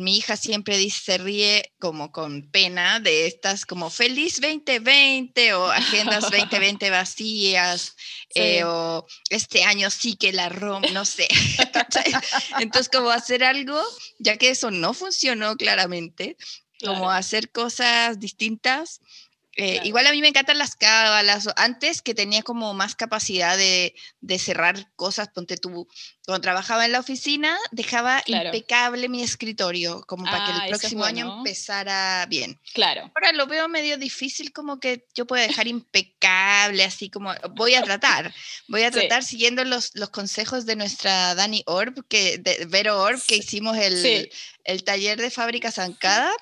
[0.00, 5.66] mi hija siempre dice, se ríe como con pena de estas como feliz 2020 o
[5.70, 7.96] agendas 2020 vacías
[8.34, 11.28] eh, o este año sí que la rom, no sé.
[12.60, 13.80] Entonces como hacer algo,
[14.18, 16.36] ya que eso no funcionó claramente,
[16.82, 19.00] como hacer cosas distintas
[19.54, 21.48] eh, igual a mí me encantan las cábalas.
[21.56, 25.86] Antes que tenía como más capacidad de, de cerrar cosas, ponte tú,
[26.24, 31.04] cuando trabajaba en la oficina, dejaba impecable mi escritorio, como para que el ah, próximo
[31.04, 32.58] año empezara bien.
[32.72, 33.10] Claro.
[33.14, 37.82] Ahora lo veo medio difícil, como que yo pueda dejar impecable, así como voy a
[37.82, 38.32] tratar,
[38.68, 43.20] voy a tratar siguiendo los, los consejos de nuestra Dani Orb, que, de Vero Orb,
[43.26, 44.30] que hicimos el,
[44.64, 46.32] el taller de fábrica zancada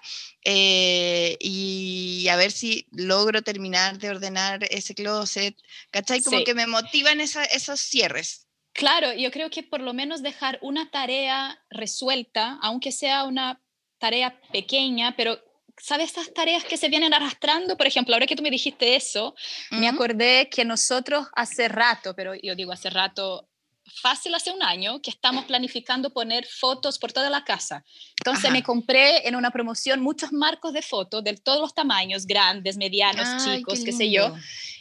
[0.44, 5.56] eh, y a ver si logro terminar de ordenar ese closet,
[5.90, 6.22] ¿cachai?
[6.22, 8.46] Como que me motivan esos cierres.
[8.72, 13.60] Claro, yo creo que por lo menos dejar una tarea resuelta, aunque sea una
[13.98, 15.38] tarea pequeña, pero
[15.76, 17.76] ¿sabes esas tareas que se vienen arrastrando?
[17.76, 19.34] Por ejemplo, ahora que tú me dijiste eso,
[19.70, 23.49] me acordé que nosotros hace rato, pero yo digo hace rato,
[23.90, 27.84] fácil hace un año, que estamos planificando poner fotos por toda la casa.
[28.18, 32.76] Entonces me compré en una promoción muchos marcos de fotos de todos los tamaños, grandes,
[32.76, 34.34] medianos, chicos, qué, qué sé yo.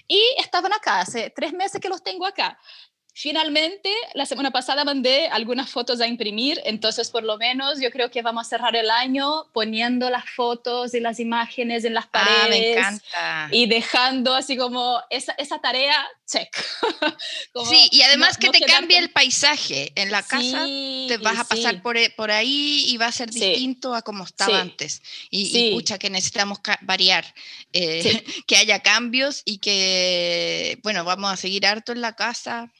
[0.07, 2.59] Y estaban acá, hace tres meses que los tengo acá.
[3.21, 8.09] Finalmente, la semana pasada mandé algunas fotos a imprimir, entonces por lo menos yo creo
[8.09, 12.31] que vamos a cerrar el año poniendo las fotos y las imágenes en las paredes.
[12.41, 13.49] Ah, me encanta.
[13.51, 16.47] Y dejando así como esa, esa tarea, check.
[17.69, 19.91] sí, y además que te cambie el paisaje.
[19.95, 23.29] En la casa te vas a pasar por, e, por, ahí y va a ser
[23.31, 25.01] distinto a como estaba antes.
[25.29, 27.25] Y, y que necesitamos variar,
[27.73, 32.71] eh, que haya cambios y que, bueno, vamos a seguir harto en la casa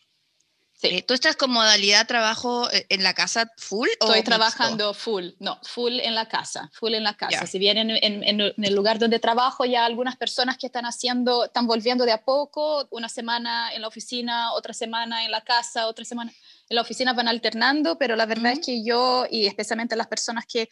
[0.82, 1.04] Sí.
[1.06, 3.90] ¿Tú estás con modalidad trabajo eh, en la casa full?
[3.90, 7.46] Estoy trabajando full, no, full en la casa, full en la casa.
[7.48, 11.68] Si bien en, en, el lugar donde trabajo ya algunas personas que están haciendo, están
[11.68, 16.06] volviendo de a poco, una semana en la oficina, otra semana en la casa, otra
[16.06, 16.32] semana
[16.70, 20.46] en la oficina van alternando, pero la verdad es que yo y especialmente las personas
[20.46, 20.70] que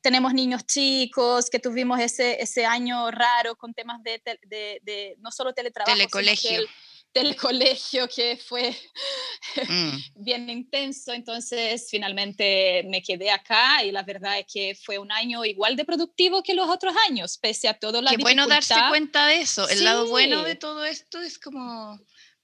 [0.00, 5.30] tenemos niños chicos, que tuvimos ese, ese año raro con temas de, de, de, no
[5.30, 6.62] solo teletrabajo, telecolegio
[7.14, 8.76] del colegio que fue
[9.68, 9.96] mm.
[10.16, 15.44] bien intenso, entonces finalmente me quedé acá y la verdad es que fue un año
[15.44, 19.26] igual de productivo que los otros años, pese a todo la Qué bueno darse cuenta
[19.26, 21.98] de eso, el lado bueno de todo esto es como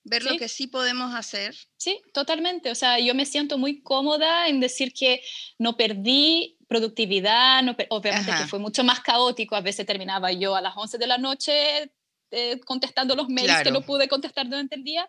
[0.05, 1.57] ver lo que sí podemos hacer.
[1.77, 5.23] Sí, totalmente, o sea, yo me siento muy cómoda en decir que
[5.59, 10.61] no perdí productividad, no, obviamente que fue mucho más caótico, a veces terminaba yo a
[10.61, 11.93] las 11 de la noche
[12.33, 15.09] eh, contestando los mails que no pude contestar durante el día,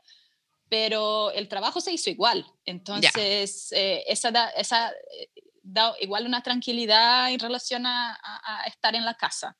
[0.70, 2.46] pero el trabajo se hizo igual.
[2.66, 5.30] Entonces, eh, esa, da, esa eh,
[5.62, 8.20] da igual una tranquilidad en relación a,
[8.68, 9.58] estar en la casa.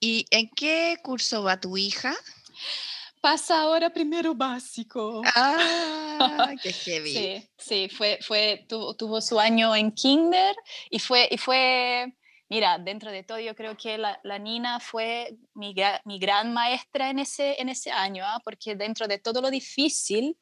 [0.00, 2.14] ¿Y en qué curso va tu hija?
[3.20, 5.22] Pasa ahora primero básico.
[5.34, 7.12] Ah, qué heavy.
[7.12, 10.56] Sí, sí fue, fue, tuvo, tuvo su año en kinder
[10.90, 12.14] y fue, y fue
[12.54, 15.74] Mira, dentro de todo yo creo que la, Nina fue mi,
[16.04, 18.40] mi, gran maestra en ese, en ese año, ¿ah?
[18.44, 20.38] porque dentro de todo lo difícil,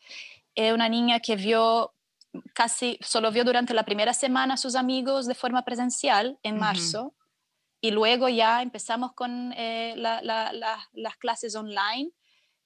[0.55, 1.95] es una niña que vio
[2.53, 7.15] casi, solo vio durante la primera semana a sus amigos de forma presencial en marzo,
[7.81, 12.11] y luego ya empezamos con eh, las clases online.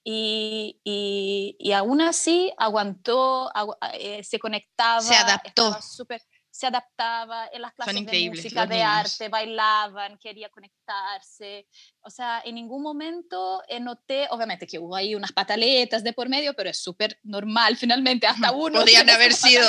[0.03, 3.49] Y, y, aún así aguantó,
[3.93, 5.81] eh, se conectaba, se adaptó.
[5.81, 6.21] Súper
[6.57, 11.67] se adaptaba en las clases de música, de arte, bailaban, quería conectarse.
[12.01, 16.55] O sea, en ningún momento noté, obviamente que hubo ahí unas pataletas de por medio,
[16.55, 18.79] pero es súper normal finalmente, hasta uno.
[18.79, 19.67] Podrían haber sido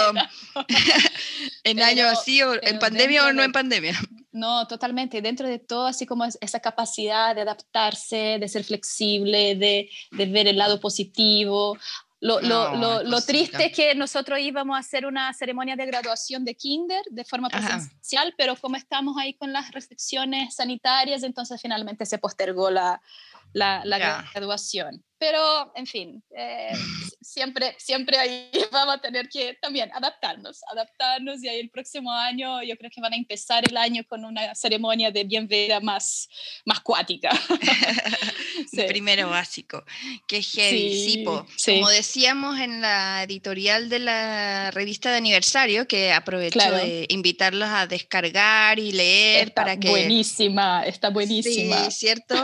[1.64, 3.92] en años así, o en pandemia o no en pandemia.
[4.30, 5.20] No, totalmente.
[5.20, 10.46] Dentro de todo, así como esa capacidad de adaptarse, de ser flexible, de, de ver
[10.46, 11.76] el lado positivo.
[12.20, 16.56] Lo, lo, lo, triste es que nosotros íbamos a hacer una ceremonia de graduación de
[16.56, 22.18] kinder de forma presencial, pero como estamos ahí con las restricciones sanitarias, entonces finalmente se
[22.18, 23.00] postergó la,
[23.52, 25.04] la, la graduación.
[25.18, 26.72] Pero, en fin, eh,
[27.20, 32.62] siempre, siempre ahí vamos a tener que también adaptarnos, adaptarnos y ahí el próximo año
[32.62, 36.28] yo creo que van a empezar el año con una ceremonia de bienvenida más,
[36.64, 37.30] más cuática.
[38.70, 38.82] sí.
[38.86, 39.84] Primero básico.
[40.26, 41.24] Qué heavy,
[41.56, 47.68] sí, Como decíamos en la editorial de la revista de aniversario, que aprovecho de invitarlos
[47.68, 49.88] a descargar y leer está para que...
[49.88, 51.90] Buenísima, está buenísima.
[51.90, 52.34] Sí, ¿cierto?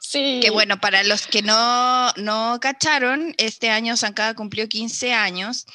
[0.00, 0.40] sí.
[0.42, 5.66] Que bueno, para los que no no cacharon, este año Zancada cumplió 15 años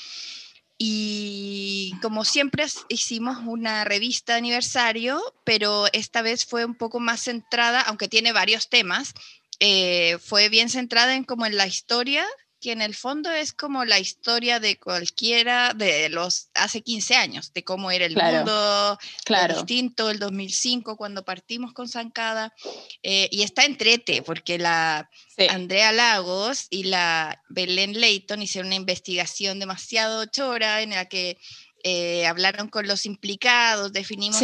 [0.77, 7.22] y como siempre hicimos una revista de aniversario, pero esta vez fue un poco más
[7.22, 9.13] centrada, aunque tiene varios temas,
[9.59, 12.26] eh, fue bien centrada en como en la historia
[12.61, 17.51] que en el fondo es como la historia de cualquiera de los hace 15 años,
[17.53, 19.55] de cómo era el mundo claro.
[19.55, 22.53] distinto el 2005 cuando partimos con Zancada.
[23.01, 25.09] Eh, y está entrete, porque la
[25.49, 31.39] Andrea Lagos y la Belén Leighton hicieron una investigación demasiado chora en la que
[31.83, 34.41] eh, hablaron con los implicados, definimos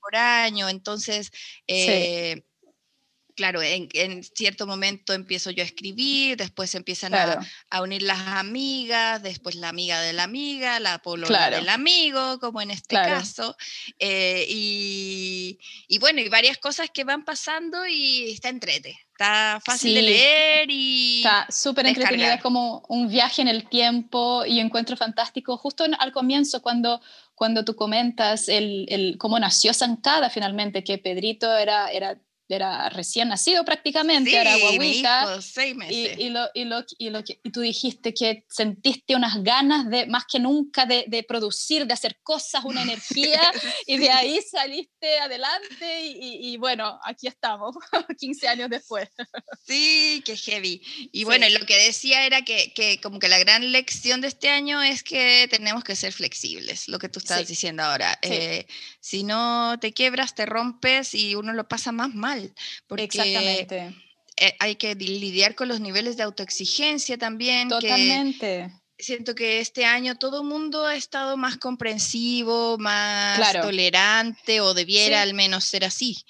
[0.00, 1.32] por año, entonces...
[1.66, 2.44] Eh,
[3.34, 9.56] claro, en, cierto momento empiezo yo a escribir, después empiezan a, unir las amigas, después
[9.56, 13.56] la amiga de la amiga, la polola del amigo, como en este caso.
[13.98, 15.58] Eh, y,
[15.98, 18.98] bueno, y varias cosas que van pasando y está entrete.
[19.12, 21.18] Está fácil de leer y...
[21.18, 26.12] Está súper entretenido, es como un viaje en el tiempo y encuentro fantástico justo al
[26.12, 27.00] comienzo cuando,
[27.34, 32.18] cuando tú comentas el, el, cómo nació Zancada finalmente, que Pedrito era, era
[32.48, 35.40] era recién nacido prácticamente, era guaguita.
[35.88, 40.24] Y, lo, y, lo, y, lo, y, tú dijiste que sentiste unas ganas de más
[40.30, 43.40] que nunca de, de producir, de hacer cosas, una energía,
[43.86, 47.74] y de ahí saliste adelante y, bueno, aquí estamos,
[48.18, 49.08] 15 años después.
[49.66, 50.82] Sí, qué heavy.
[51.12, 54.50] Y bueno, lo que decía era que, que, como que la gran lección de este
[54.50, 58.18] año es que tenemos que ser flexibles, lo que tú estás diciendo ahora.
[58.20, 58.66] Eh,
[59.00, 62.33] si no te quiebras, te rompes y uno lo pasa más mal
[62.86, 63.94] porque Exactamente.
[64.36, 67.68] Eh, hay que lidiar con los niveles de autoexigencia también.
[67.68, 68.70] Totalmente.
[68.98, 75.22] siento que este año todo el mundo ha estado más comprensivo, más tolerante o debiera
[75.22, 76.24] al menos ser así.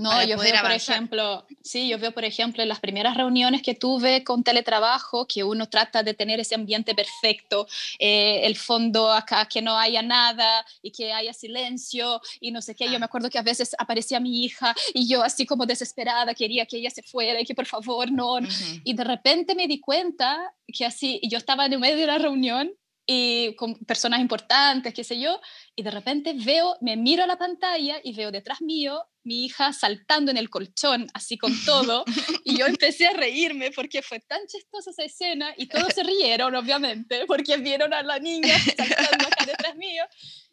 [0.00, 3.74] No, yo veo, por ejemplo, sí, yo veo, por ejemplo, en las primeras reuniones que
[3.74, 7.66] tuve con teletrabajo, que uno trata de tener ese ambiente perfecto,
[7.98, 12.74] eh, el fondo acá, que no haya nada y que haya silencio y no sé
[12.74, 12.90] qué.
[12.90, 16.66] Yo me acuerdo que a veces aparecía mi hija y yo así como desesperada quería
[16.66, 18.38] que ella se fuera y que por favor no.
[18.84, 22.72] Y de repente me di cuenta que así, yo estaba en medio de la reunión
[23.06, 25.40] y con personas importantes, qué sé yo,
[25.74, 29.72] y de repente veo, me miro a la pantalla y veo detrás mío mi hija
[29.72, 32.04] saltando en el colchón, así con todo,
[32.44, 36.54] y yo empecé a reírme porque fue tan chistosa esa escena y todos se rieron,
[36.54, 40.04] obviamente, porque vieron a la niña saltando acá detrás mío.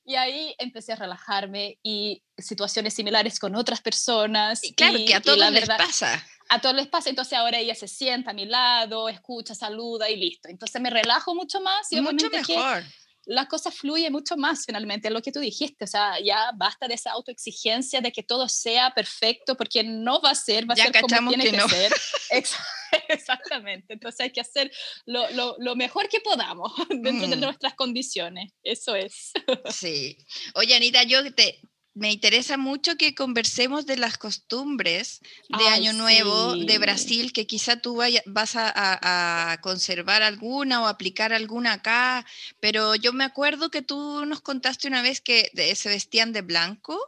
[0.06, 4.64] Y ahí empecé a relajarme y situaciones similares con otras personas.
[4.64, 7.88] Y claro, que a todos les pasa a todos les pasa, entonces ahora ella se
[7.88, 10.50] sienta a mi lado, escucha, saluda y listo.
[10.50, 12.84] Entonces me relajo mucho más y mucho mejor.
[13.26, 16.94] la cosa fluye mucho más finalmente, lo que tú dijiste, o sea, ya basta de
[16.94, 21.02] esa autoexigencia de que todo sea perfecto, porque no va a ser, va a ser
[21.02, 21.94] como tiene que, ser.
[23.10, 24.72] Exactamente, entonces hay que hacer
[25.06, 27.42] lo, lo, lo mejor que podamos dentro de mm.
[27.42, 29.34] nuestras condiciones, eso es.
[29.72, 30.18] Sí.
[30.56, 31.60] Oye, Anita, yo te,
[31.98, 37.82] me interesa mucho que conversemos de las costumbres de Año Nuevo de Brasil, que quizá
[37.82, 42.26] tú vas a, conservar alguna o aplicar alguna acá,
[42.60, 47.00] pero yo me acuerdo que tú nos contaste una vez que se vestían de blanco,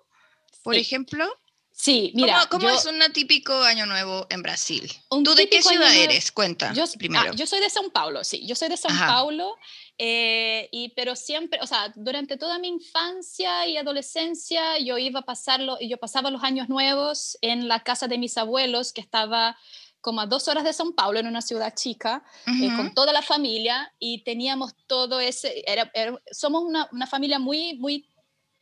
[0.63, 1.25] por ejemplo.
[1.71, 2.47] Sí, mira.
[2.49, 4.91] ¿Cómo, es un típico Año Nuevo en Brasil?
[5.09, 6.31] ¿Tú de qué ciudad eres?
[6.31, 7.31] Cuenta yo, primero.
[7.31, 8.45] Ah, yo soy de São Paulo, sí.
[8.45, 9.55] Yo soy de São Paulo,
[10.01, 15.25] eh, y, pero siempre, o sea, durante toda mi infancia y adolescencia yo iba a
[15.25, 19.57] pasarlo, yo pasaba los años nuevos en la casa de mis abuelos, que estaba
[19.99, 23.21] como a dos horas de São Paulo, en una ciudad chica, eh, con toda la
[23.21, 25.91] familia, y teníamos todo ese, era,
[26.31, 28.08] somos una, una familia muy, muy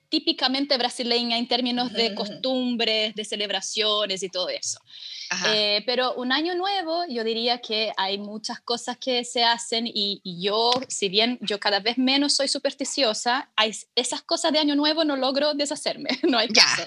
[0.10, 4.80] típicamente brasileña en términos de costumbres, de celebraciones y todo eso.
[5.48, 10.22] Eh, pero un año nuevo, yo diría que hay muchas cosas que se hacen y,
[10.42, 15.04] yo, si bien yo cada vez menos soy supersticiosa, hay esas cosas de año nuevo
[15.04, 16.84] no logro deshacerme, no hay caso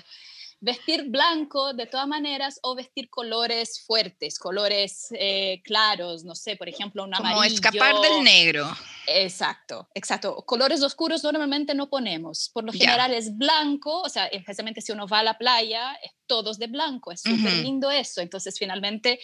[0.60, 6.68] vestir blanco de todas maneras o vestir colores fuertes, colores eh, claros, no sé, por
[6.68, 7.36] ejemplo, un amarillo.
[7.36, 8.66] Como escapar del negro.
[9.06, 10.36] Exacto, exacto.
[10.46, 12.50] Colores oscuros normalmente no ponemos.
[12.52, 16.12] Por lo general es blanco, o sea, especialmente si uno va a la playa, es
[16.26, 17.10] todos de blanco.
[17.10, 18.20] Es súper lindo eso.
[18.20, 19.18] Entonces, finalmente,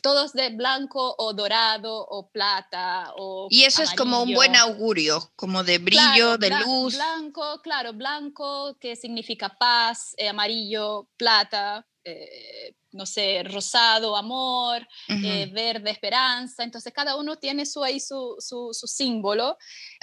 [0.00, 5.30] todos de blanco o dorado o plata o Y eso es como un buen augurio,
[5.36, 6.94] como de brillo, de luz.
[6.94, 15.50] Blanco, claro, blanco que significa paz, eh, amarillo, plata, eh, no sé, rosado, amor, eh,
[15.52, 16.64] verde, esperanza.
[16.64, 19.58] Entonces, cada uno tiene su, ahí su, su, símbolo.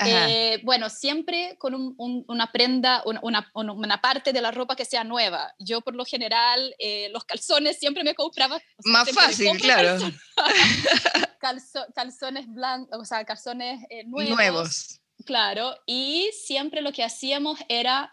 [0.06, 5.52] Eh, bueno, siempre con una prenda, una, una, parte de la ropa que sea nueva.
[5.58, 6.76] Yo, por lo general,
[7.12, 8.62] los calzones siempre me compraba.
[8.84, 9.98] Más fácil, claro.
[11.96, 14.36] calzones blancos, o sea, calzones nuevos.
[14.36, 15.02] Nuevos.
[15.26, 18.12] Claro, y siempre lo que hacíamos era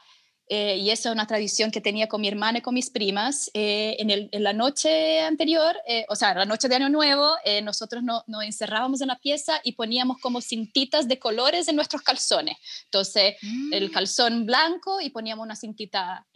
[0.54, 3.50] eh, y eso es una tradición que tenía con mi hermana y con mis primas.
[3.54, 7.36] Eh, en, el, en, la noche anterior, eh, o sea, la noche de Año Nuevo,
[7.62, 12.58] nosotros nos encerrábamos en la pieza y poníamos como cintitas de colores en nuestros calzones.
[12.84, 13.36] Entonces,
[13.72, 13.92] el mm.
[13.92, 16.26] calzón blanco y poníamos una cintita,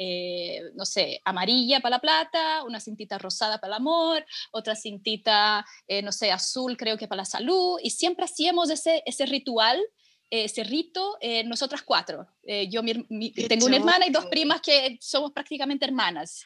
[0.75, 5.67] no sé, amarilla para la plata, una cintita rosada para el amor, otra cintita,
[6.03, 7.79] no sé, azul creo que para la salud.
[7.83, 9.79] Y siempre hacíamos ese, ese ritual
[10.31, 12.27] ese rito nosotras cuatro.
[12.69, 12.83] yo
[13.49, 16.45] tengo una hermana y dos primas que somos prácticamente hermanas.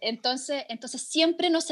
[0.00, 1.66] entonces, entonces siempre nos,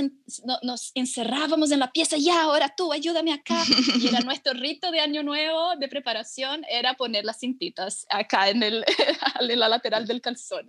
[0.63, 3.63] nos encerrábamos en la pieza, ya, ahora tú, ayúdame acá.
[4.01, 8.63] Y era nuestro rito de año nuevo de preparación, era poner las cintitas acá en,
[8.63, 8.85] el,
[9.41, 10.69] en la lateral del calzón.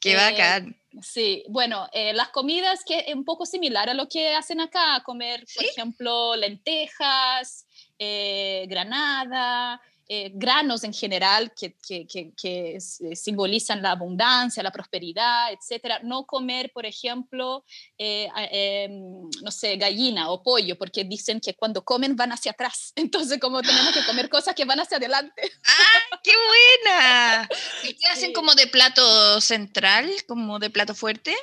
[0.00, 0.76] Qué eh, bacán.
[1.02, 5.02] Sí, bueno, eh, las comidas que es un poco similar a lo que hacen acá,
[5.04, 7.65] comer, por ejemplo, lentejas,
[7.98, 15.52] eh, granada, eh, granos en general que, que, que, eh, simbolizan la abundancia, la prosperidad,
[15.52, 15.98] etcétera.
[16.04, 17.64] No comer, por ejemplo,
[17.98, 22.92] eh, em, no sé, gallina o pollo, porque dicen que cuando comen van hacia atrás.
[22.96, 25.42] Entonces, como tenemos que comer cosas que van hacia adelante.
[25.66, 27.48] ¡Ah, qué buena!
[27.82, 31.34] ¿Y qué hacen como de plato central, como de plato fuerte?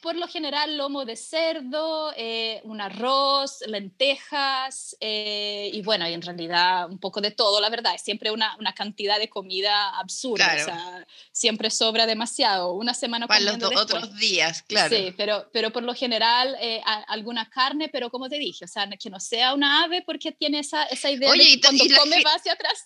[0.00, 6.22] Por lo general lomo de cerdo, eh, un arroz, lentejas eh, y bueno, y en
[6.22, 10.54] realidad un poco de todo, la verdad, es siempre una, una cantidad de comida absurda,
[10.54, 14.94] o sea, siempre sobra demasiado, una semana para los otros días, claro.
[14.94, 18.88] Sí, pero, pero por lo general eh, alguna carne, pero como te dije, o sea,
[18.88, 22.34] que no sea una ave porque tiene esa, esa idea de que cuando come va
[22.34, 22.84] hacia atrás.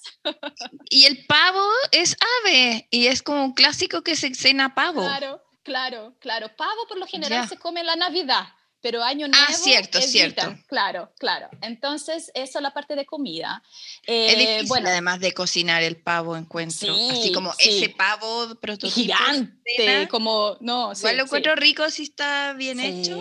[0.91, 5.03] y el pavo es ave y es como un clásico que se cena pavo.
[5.03, 5.41] Claro.
[5.63, 6.55] Claro, claro.
[6.57, 8.47] Pavo por lo general se come en la Navidad,
[8.81, 9.47] pero año ah, nuevo.
[9.49, 10.57] Ah, cierto, cierto.
[10.67, 11.49] Claro, claro.
[11.61, 13.63] Entonces, eso es la parte de comida.
[14.05, 16.93] es difícil, bueno, además de cocinar el pavo, encuentro.
[16.93, 18.95] Así como ese pavo prototipo.
[18.95, 23.17] Gigante, como, no, Igual lo encuentro rico si está bien hecho.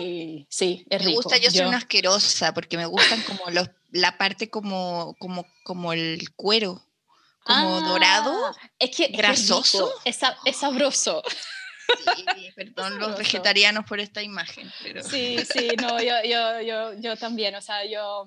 [0.48, 1.10] Sí, es rico.
[1.10, 5.46] Me gusta, yo, soy una asquerosa porque me gustan como los, la parte como, como,
[5.62, 6.82] como el cuero,
[7.44, 9.92] como ah, dorado, es que, grasoso.
[10.04, 10.18] es
[10.56, 11.22] sabroso.
[12.16, 14.70] Sí, perdón los vegetarianos por esta imagen.
[14.82, 15.02] Pero...
[15.02, 18.26] Sí, sí, no, yo, yo, yo, yo también, o sea, yo,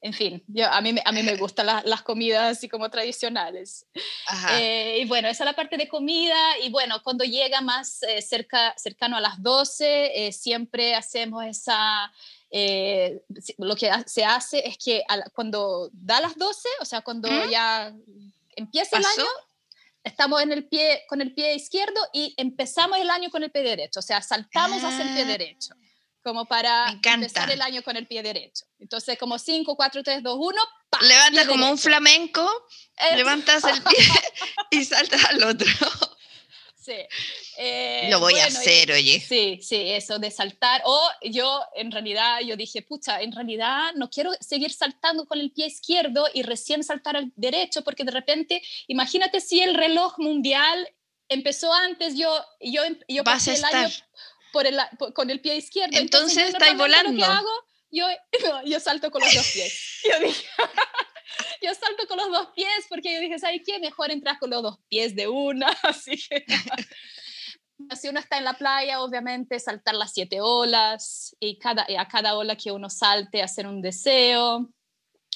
[0.00, 3.86] en fin, yo, a, mí, a mí me gustan las comidas así como tradicionales.
[4.52, 8.22] Eh, y bueno, esa es la parte de comida y bueno, cuando llega más eh,
[8.22, 12.12] cerca, cercano a las 12, eh, siempre hacemos esa...
[13.58, 15.02] lo que se hace es que
[15.34, 17.50] cuando da las 12, o sea, cuando ¿Mm?
[17.50, 17.92] ya
[18.54, 19.28] empieza el año,
[20.08, 23.62] estamos en el pie, con el pie izquierdo y empezamos el año con el pie
[23.62, 25.26] derecho, o sea, saltamos hacia el pie ah.
[25.26, 25.74] derecho,
[26.22, 28.66] como para empezar el año con el pie derecho.
[28.78, 30.62] Entonces, como 5, 4, 3, 2, 1,
[31.02, 32.48] Levantas como un flamenco,
[33.14, 34.06] levantas el pie
[34.70, 35.68] y saltas al otro.
[37.56, 39.20] Eh, Lo voy a hacer, oye.
[39.20, 40.82] Sí, sí, eso de saltar.
[40.84, 45.50] O yo, en realidad, yo dije, pucha, en realidad no quiero seguir saltando con el
[45.50, 50.88] pie izquierdo y recién saltar al derecho, porque de repente, imagínate si el reloj mundial
[51.28, 53.88] empezó antes, yo, yo, yo pasé el año
[54.52, 54.78] por el,
[55.14, 55.98] con el pie izquierdo.
[55.98, 57.24] Entonces, Entonces estáis volando.
[57.24, 57.50] hago,
[57.90, 58.06] yo,
[58.64, 60.00] yo salto con los dos pies.
[60.04, 60.44] Yo dije,
[61.62, 63.78] yo salto con los dos pies porque yo dije, ¿sabes qué?
[63.78, 65.68] Mejor entrar con los dos pies de una.
[65.82, 66.44] Así que
[68.00, 72.36] si uno está en la playa, obviamente saltar las siete olas y cada, a cada
[72.36, 74.68] ola que uno salte hacer un deseo.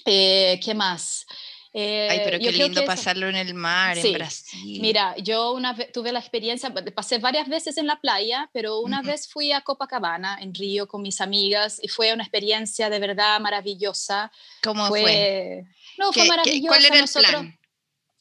[0.04, 1.26] Eh, ¿Qué más?
[1.74, 4.78] Ay, pero eh, qué lindo pasarlo en el mar, en Brasil.
[4.80, 9.00] Mira, yo una vez tuve la experiencia, pasé varias veces en la playa, pero una
[9.00, 13.40] vez fui a Copacabana, en Río, con mis amigas, y fue una experiencia de verdad
[13.40, 14.30] maravillosa.
[14.62, 15.64] ¿Cómo fue?
[15.98, 16.68] No, fue maravillosa.
[16.68, 17.58] ¿Cuál era el plan?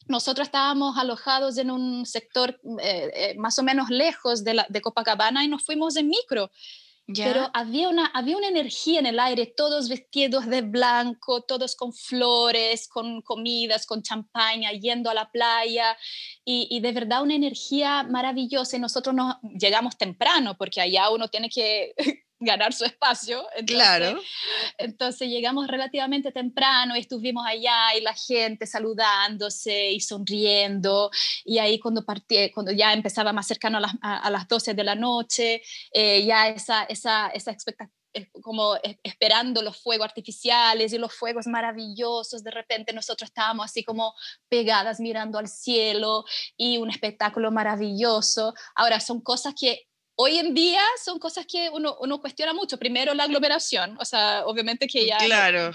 [0.06, 4.80] nosotros estábamos alojados en un sector eh, eh, más o menos lejos de, la, de,
[4.80, 6.50] Copacabana y nos fuimos en micro.
[7.06, 11.92] Pero había una, había una energía en el aire, todos vestidos de blanco, todos con
[11.92, 15.96] flores, con comidas, con champaña, yendo a la playa
[16.44, 18.76] y, y de verdad una energía maravillosa.
[18.76, 21.92] Y nosotros nos llegamos temprano porque allá uno tiene que
[22.42, 23.46] ganar su espacio.
[23.66, 24.20] claro.
[24.78, 31.10] Entonces llegamos relativamente temprano y estuvimos allá y la gente saludándose y sonriendo.
[31.44, 34.84] Y ahí cuando, partí, cuando ya empezaba más cercano a las, a, las 12 de
[34.84, 35.62] la noche,
[35.92, 37.92] eh, ya esa, esa, esa expectativa
[38.42, 44.14] como esperando los fuegos artificiales y los fuegos maravillosos, de repente nosotros estábamos así como
[44.48, 46.24] pegadas mirando al cielo
[46.56, 48.54] y un espectáculo maravilloso.
[48.74, 49.86] Ahora, son cosas que
[50.16, 52.78] hoy en día son cosas que uno, uno, cuestiona mucho.
[52.78, 55.18] Primero la aglomeración, o sea, obviamente que ya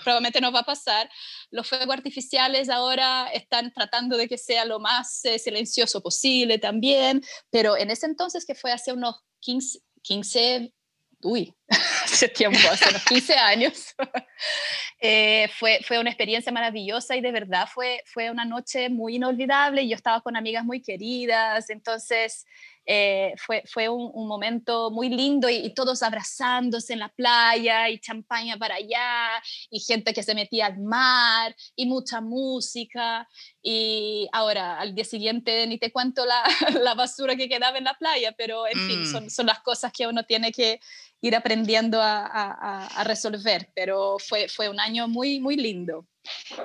[0.04, 1.10] probablemente no va a pasar.
[1.52, 7.24] Los fuegos artificiales ahora están tratando de que sea lo más eh, silencioso posible también,
[7.50, 10.74] pero en ese entonces que fue hace unos 15, 15
[11.22, 11.54] uy,
[12.04, 13.96] hace tiempo, hace unos 15 años,
[15.00, 19.88] eh, fue, fue una experiencia maravillosa y de verdad fue, fue una noche muy inolvidable.
[19.88, 22.46] Yo estaba con amigas muy queridas, entonces
[22.90, 28.58] eh, fue, fue un, momento muy lindo y, todos abrazándose en la playa y champaña
[28.58, 33.28] para allá y gente que se metía al mar y mucha música.
[33.62, 36.42] Y ahora, al día siguiente, ni te cuento la,
[36.82, 39.12] la basura que quedaba en la playa, pero en fin, mm.
[39.12, 40.80] son, son las cosas que uno tiene que
[41.20, 46.06] ir aprendiendo a, a, a, resolver, pero fue, fue un año muy, muy lindo.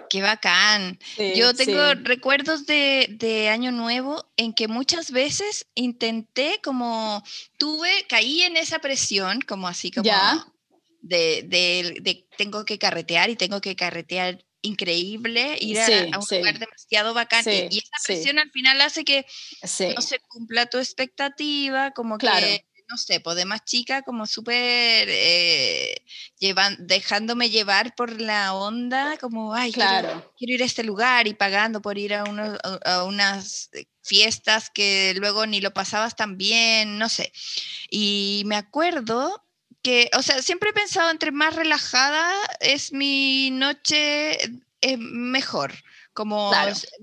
[0.09, 0.99] Qué bacán.
[1.35, 7.23] Yo tengo recuerdos de, de, Año Nuevo en que muchas veces intenté como,
[7.59, 10.11] tuve, caí en esa presión, como así como
[11.01, 16.59] De, de, de, tengo que carretear y tengo que carretear increíble, ir a, un lugar
[16.59, 17.45] demasiado bacán.
[17.47, 19.27] y esa presión al final hace que
[19.95, 25.09] no se cumpla tu expectativa, como que no sé, pues de más chica, como súper
[25.09, 26.03] eh,
[26.79, 30.33] dejándome llevar por la onda, como, ay, claro.
[30.39, 32.25] quiero, ir a este lugar y pagando por ir a,
[32.85, 33.71] a, unas
[34.03, 37.33] fiestas que luego ni lo pasabas tan bien, no sé.
[37.91, 39.45] Y me acuerdo
[39.83, 44.39] que, o sea, siempre he pensado entre más relajada es mi noche
[44.81, 45.73] eh, mejor,
[46.13, 46.51] como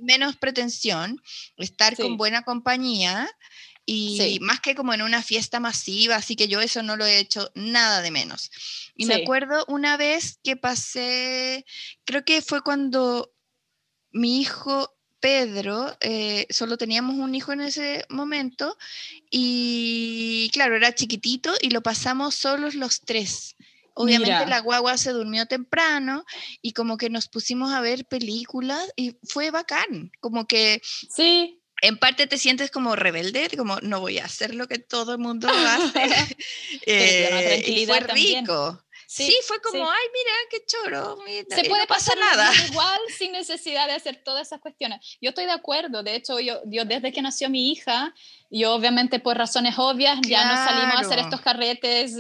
[0.01, 1.21] menos pretensión,
[1.57, 3.29] estar con buena compañía
[3.91, 7.17] y más que como en una fiesta masiva, así que yo eso no lo he
[7.17, 8.51] hecho nada de menos.
[8.95, 11.65] Y me acuerdo una vez que pasé,
[12.05, 13.33] creo que fue cuando
[14.11, 18.77] mi hijo Pedro, eh, solo teníamos un hijo en ese momento
[19.31, 23.55] y claro, era chiquitito y lo pasamos solos los tres.
[23.95, 26.25] Obviamente la guagua se durmió temprano
[26.61, 31.97] y como que nos pusimos a ver películas y fue bacán, como que sí en
[31.97, 35.47] parte te sientes como rebelde, como no voy a hacer lo que todo el mundo
[35.67, 36.37] hace.
[36.85, 38.83] eh, y fue rico.
[39.11, 41.17] Sí, fue como, ay, mira, qué choro.
[41.49, 42.51] Se puede pasar nada.
[42.71, 45.17] Igual sin necesidad de hacer todas esas cuestiones.
[45.19, 46.03] Yo estoy de acuerdo.
[46.03, 48.13] De hecho, yo, yo desde que nació mi hija,
[48.51, 52.17] yo obviamente por razones obvias ya no salimos a hacer estos carretes,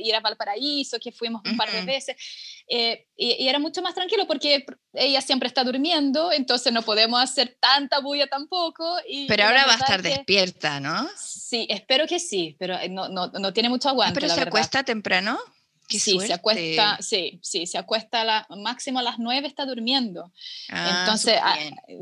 [0.00, 2.14] ir a Valparaíso, que fuimos un par de veces.
[2.68, 7.56] Eh, y, era mucho más tranquilo porque ella siempre está durmiendo, entonces no podemos hacer
[7.58, 8.98] tanta bulla tampoco.
[9.08, 11.08] Y, pero ahora va a estar despierta, ¿no?
[11.16, 14.20] Sí, espero que sí, pero eh, no, no, no tiene mucho aguante.
[14.20, 15.40] ¿Pero se acuesta temprano?
[15.88, 20.32] Sí, se acuesta, sí, sí, se acuesta a la, máximo a las 9 está durmiendo.
[20.68, 21.40] Ah, Entonces,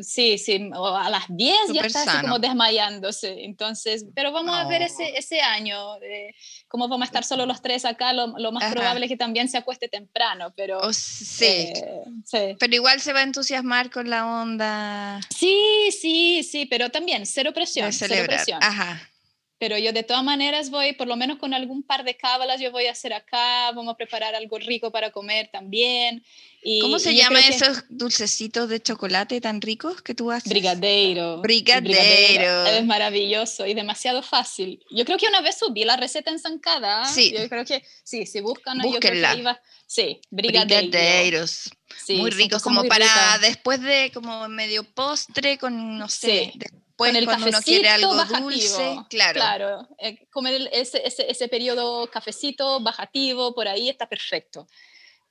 [0.01, 3.45] sí, sí, a las 10 ya está así como desmayándose.
[3.45, 5.19] Entonces, pero vamos a ver ese, oh.
[5.19, 6.35] ese año, eh,
[6.69, 9.49] cómo vamos a estar solo los tres acá, lo, lo más probable es que también
[9.49, 10.81] se acueste temprano, pero...
[10.81, 11.45] Oh, sí.
[11.45, 12.57] Eh, sí.
[12.59, 15.21] Pero igual se va a entusiasmar con la onda.
[15.35, 17.93] Sí, sí, sí, pero también cero presión.
[17.93, 18.59] Cero presión.
[18.63, 19.11] Ajá
[19.59, 22.70] pero yo de todas maneras voy, por lo menos con algún par de cábalas, yo
[22.70, 26.23] voy a hacer acá, vamos a preparar algo rico para comer también.
[26.62, 30.51] Y, ¿Cómo se llaman esos dulcecitos de chocolate tan ricos que tú haces?
[30.51, 31.41] Brigadeiro.
[31.41, 32.66] Brigadeiro.
[32.66, 34.85] Es maravilloso y demasiado fácil.
[34.91, 37.05] Yo creo que una vez subí la receta en Zancada.
[37.07, 37.33] Sí.
[37.33, 41.70] Yo creo que, sí, si buscan, yo creo que iba, sí, brigadeiros.
[42.09, 46.53] muy ricos, como para después de como medio postre con, no sé,
[46.97, 49.35] con el cuando uno quiere algo dulce, claro.
[49.35, 54.66] Claro, eh, comer ese, ese, ese periodo cafecito bajativo, por ahí está perfecto.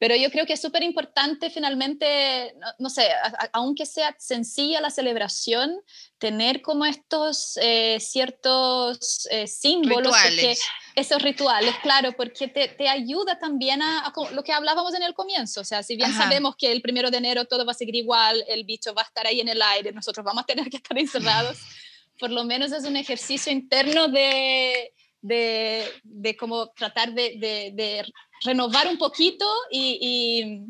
[0.06, 3.10] Pero yo creo que es súper importante finalmente, no, sé,
[3.54, 5.82] aunque sea sencilla la celebración,
[6.20, 10.16] tener como estos eh, ciertos eh, símbolos.
[10.16, 10.62] Rituales.
[10.94, 15.62] esos rituales, claro, porque te, te ayuda también a, lo que hablábamos en el comienzo.
[15.62, 18.46] O sea, si bien sabemos que el primero de enero todo va a seguir igual,
[18.48, 20.96] el bicho va a estar ahí en el aire, nosotros vamos a tener que estar
[21.00, 21.58] encerrados,
[22.20, 24.94] por lo menos es un ejercicio interno de,
[25.26, 27.38] de, de como tratar de,
[27.74, 28.06] de,
[28.44, 30.68] renovar un poquito y,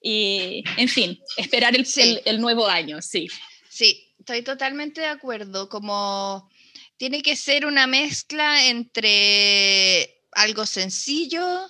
[0.00, 1.86] y, en fin, esperar el,
[2.24, 3.28] el, nuevo año, sí.
[3.68, 6.48] Sí, estoy totalmente de acuerdo, como
[6.96, 11.68] tiene que ser una mezcla entre algo sencillo,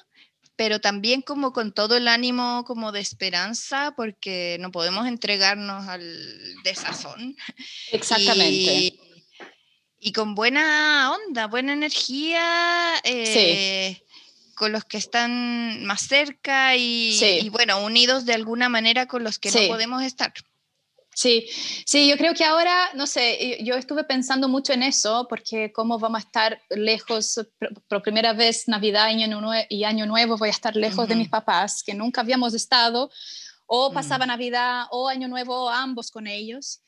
[0.55, 6.05] pero también como con todo el ánimo como de esperanza, porque no podemos entregarnos al
[6.63, 7.37] desazón.
[7.91, 8.45] Exactamente.
[8.45, 9.01] Y,
[10.13, 12.95] con buena onda, buena energía.
[13.05, 14.03] Eh,
[14.61, 19.51] con los que están más cerca y, bueno, unidos de alguna manera con los que
[19.51, 20.35] no podemos estar.
[21.15, 21.47] Sí,
[21.87, 25.99] sí, yo creo que ahora, no sé, yo estuve pensando mucho en eso, porque cómo
[25.99, 27.41] vamos a estar lejos,
[27.89, 29.09] por primera vez Navidad
[29.69, 33.11] y Año Nuevo, voy a estar lejos de mis papás, que nunca habíamos estado,
[33.67, 34.29] o pasaba mm.
[34.29, 36.81] Navidad o Año Nuevo ambos con ellos.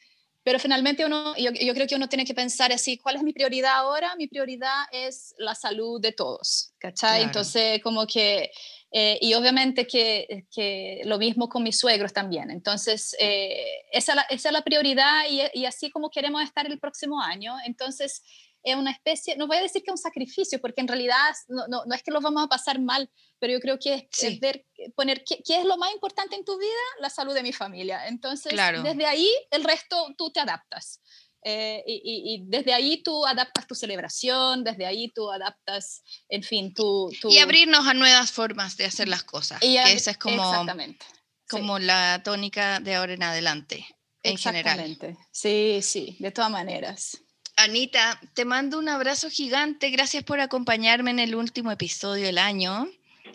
[0.44, 3.32] Pero finalmente uno, yo, yo, creo que uno tiene que pensar así, ¿cuál es mi
[3.32, 4.16] prioridad ahora?
[4.16, 7.22] Mi prioridad es la salud de todos, ¿cachai?
[7.22, 8.50] Entonces, como que,
[8.90, 12.50] eh, y obviamente que, que, lo mismo con mis suegros también.
[12.50, 17.20] Entonces, eh, esa, esa, es la prioridad y, y, así como queremos estar el próximo
[17.20, 17.54] año.
[17.64, 18.22] Entonces,
[18.62, 21.66] es una especie, no voy a decir que es un sacrificio, porque en realidad no,
[21.68, 24.64] no, no es que lo vamos a pasar mal, pero yo creo que es, ver,
[24.94, 26.70] poner qué, qué, es lo más importante en tu vida,
[27.00, 28.06] la salud de mi familia.
[28.06, 31.00] Entonces, desde ahí el resto tú te adaptas.
[31.44, 36.72] Eh, y, y, desde ahí tú adaptas tu celebración, desde ahí tú adaptas, en fin,
[36.72, 37.10] tu...
[37.24, 39.60] Y abrirnos a nuevas formas de hacer las cosas.
[39.60, 41.04] Y que esa es como, exactamente,
[41.48, 43.84] como la tónica de ahora en adelante,
[44.22, 44.96] en general.
[45.32, 47.18] Sí, sí, de todas maneras.
[47.56, 49.90] Anita, te mando un abrazo gigante.
[49.90, 52.88] Gracias por acompañarme en el último episodio del año.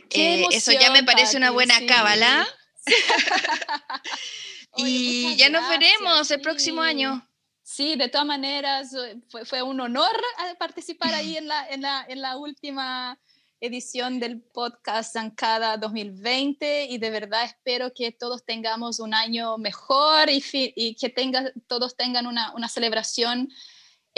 [0.09, 2.47] Eh, eso ya me parece una buena cábala.
[4.77, 7.27] y ya nos veremos el próximo año.
[7.61, 10.15] Sí, de todas maneras, eh, fue, fue, un honor
[10.49, 13.19] eh, participar ahí en la, en la, en la última
[13.59, 20.29] edición del podcast Zancada 2020 y de verdad espero que todos tengamos un año mejor
[20.29, 23.49] y, y que tenga, todos tengan una, una celebración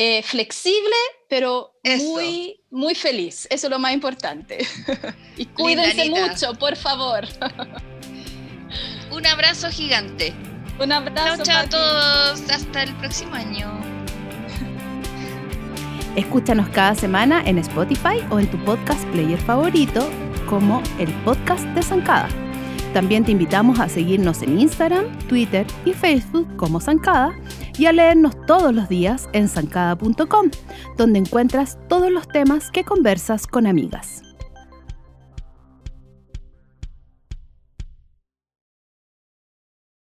[0.01, 0.95] eh, flexible,
[1.27, 3.45] pero muy, muy feliz.
[3.49, 4.65] Eso es lo más importante.
[5.35, 7.27] y cuídense mucho, por favor.
[9.11, 10.33] Un abrazo gigante.
[10.79, 11.43] Un abrazo.
[11.43, 12.49] Chao, chao a todos.
[12.49, 13.77] Hasta el próximo año.
[16.15, 20.09] Escúchanos cada semana en Spotify o en tu podcast player favorito
[20.49, 22.29] como el podcast de Zancada.
[22.93, 27.37] También te invitamos a seguirnos en Instagram, Twitter y Facebook como Zancada
[27.79, 30.51] y a leernos todos los días en zancada.com,
[30.97, 34.28] donde encuentras todos los temas que conversas con amigas.